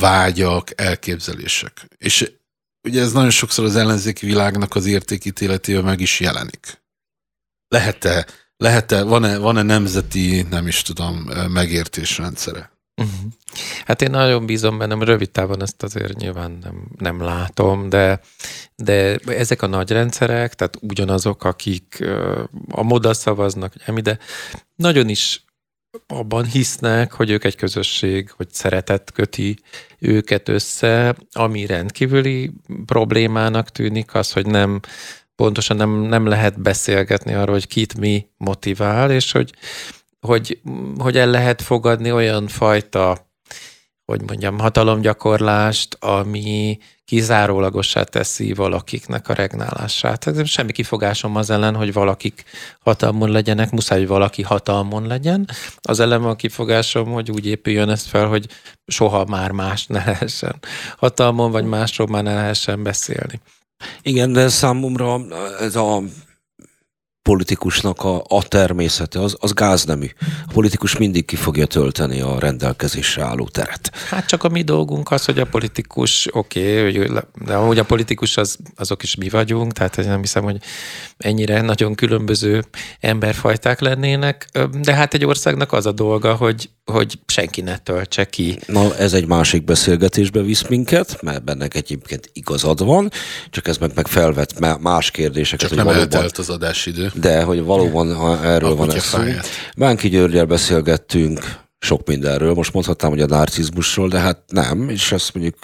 [0.00, 1.86] vágyak, elképzelések.
[1.98, 2.32] És
[2.82, 6.82] ugye ez nagyon sokszor az ellenzéki világnak az értékítéletében meg is jelenik.
[7.68, 8.26] Lehet-e,
[8.56, 11.16] lehet-e van-e, van-e nemzeti, nem is tudom,
[11.48, 12.75] megértésrendszere?
[13.84, 18.20] Hát én nagyon bízom bennem, rövid távon ezt azért nyilván nem, nem látom, de,
[18.76, 22.04] de ezek a nagy rendszerek, tehát ugyanazok, akik
[22.70, 24.18] a moda szavaznak, nem de
[24.74, 25.44] nagyon is
[26.06, 29.58] abban hisznek, hogy ők egy közösség, hogy szeretet köti
[29.98, 32.52] őket össze, ami rendkívüli
[32.86, 34.80] problémának tűnik, az, hogy nem
[35.36, 39.52] pontosan nem, nem lehet beszélgetni arról, hogy kit mi motivál, és hogy
[40.20, 40.60] hogy,
[40.98, 43.26] hogy el lehet fogadni olyan fajta
[44.06, 50.18] hogy mondjam, hatalomgyakorlást, ami kizárólagossá teszi valakiknek a regnálását.
[50.18, 52.44] Tehát semmi kifogásom az ellen, hogy valakik
[52.80, 55.48] hatalmon legyenek, muszáj, hogy valaki hatalmon legyen.
[55.80, 58.46] Az ellen van kifogásom, hogy úgy épüljön ezt fel, hogy
[58.86, 60.54] soha már más ne lehessen
[60.96, 63.40] hatalmon, vagy másról már ne lehessen beszélni.
[64.02, 65.20] Igen, de számomra
[65.60, 66.02] ez a
[67.26, 70.06] politikusnak a, a természete, az, az gáznemű.
[70.48, 73.90] A politikus mindig ki fogja tölteni a rendelkezésre álló teret.
[74.08, 78.36] Hát csak a mi dolgunk az, hogy a politikus, oké, okay, de ahogy a politikus
[78.36, 80.56] az, azok is mi vagyunk, tehát nem hiszem, hogy
[81.18, 82.64] ennyire nagyon különböző
[83.00, 84.48] emberfajták lennének,
[84.80, 88.58] de hát egy országnak az a dolga, hogy, hogy senki ne töltse ki.
[88.66, 93.10] Na, ez egy másik beszélgetésbe visz minket, mert benne egyébként igazad van,
[93.50, 95.68] csak ez meg, meg felvet más kérdéseket.
[95.68, 96.12] Csak nem valóban...
[96.12, 99.18] eltelt az adásidő de hogy valóban ha erről a van ez szó.
[99.76, 105.34] Bánki Györgyel beszélgettünk sok mindenről, most mondhatnám, hogy a narcizmusról, de hát nem, és ezt
[105.34, 105.56] mondjuk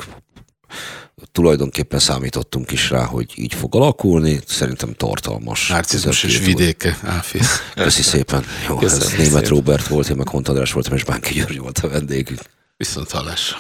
[1.33, 4.41] tulajdonképpen számítottunk is rá, hogy így fog alakulni.
[4.47, 5.69] Szerintem tartalmas.
[5.69, 7.73] Narcizmus és vidéke, Áfész.
[7.75, 8.45] Köszi szépen.
[8.69, 9.27] Jó, Köszönöm ez szépen.
[9.27, 12.41] Német Robert volt, én meg Hont András voltam, és Bánki György volt a vendégünk.
[12.77, 13.59] Viszont hallásra.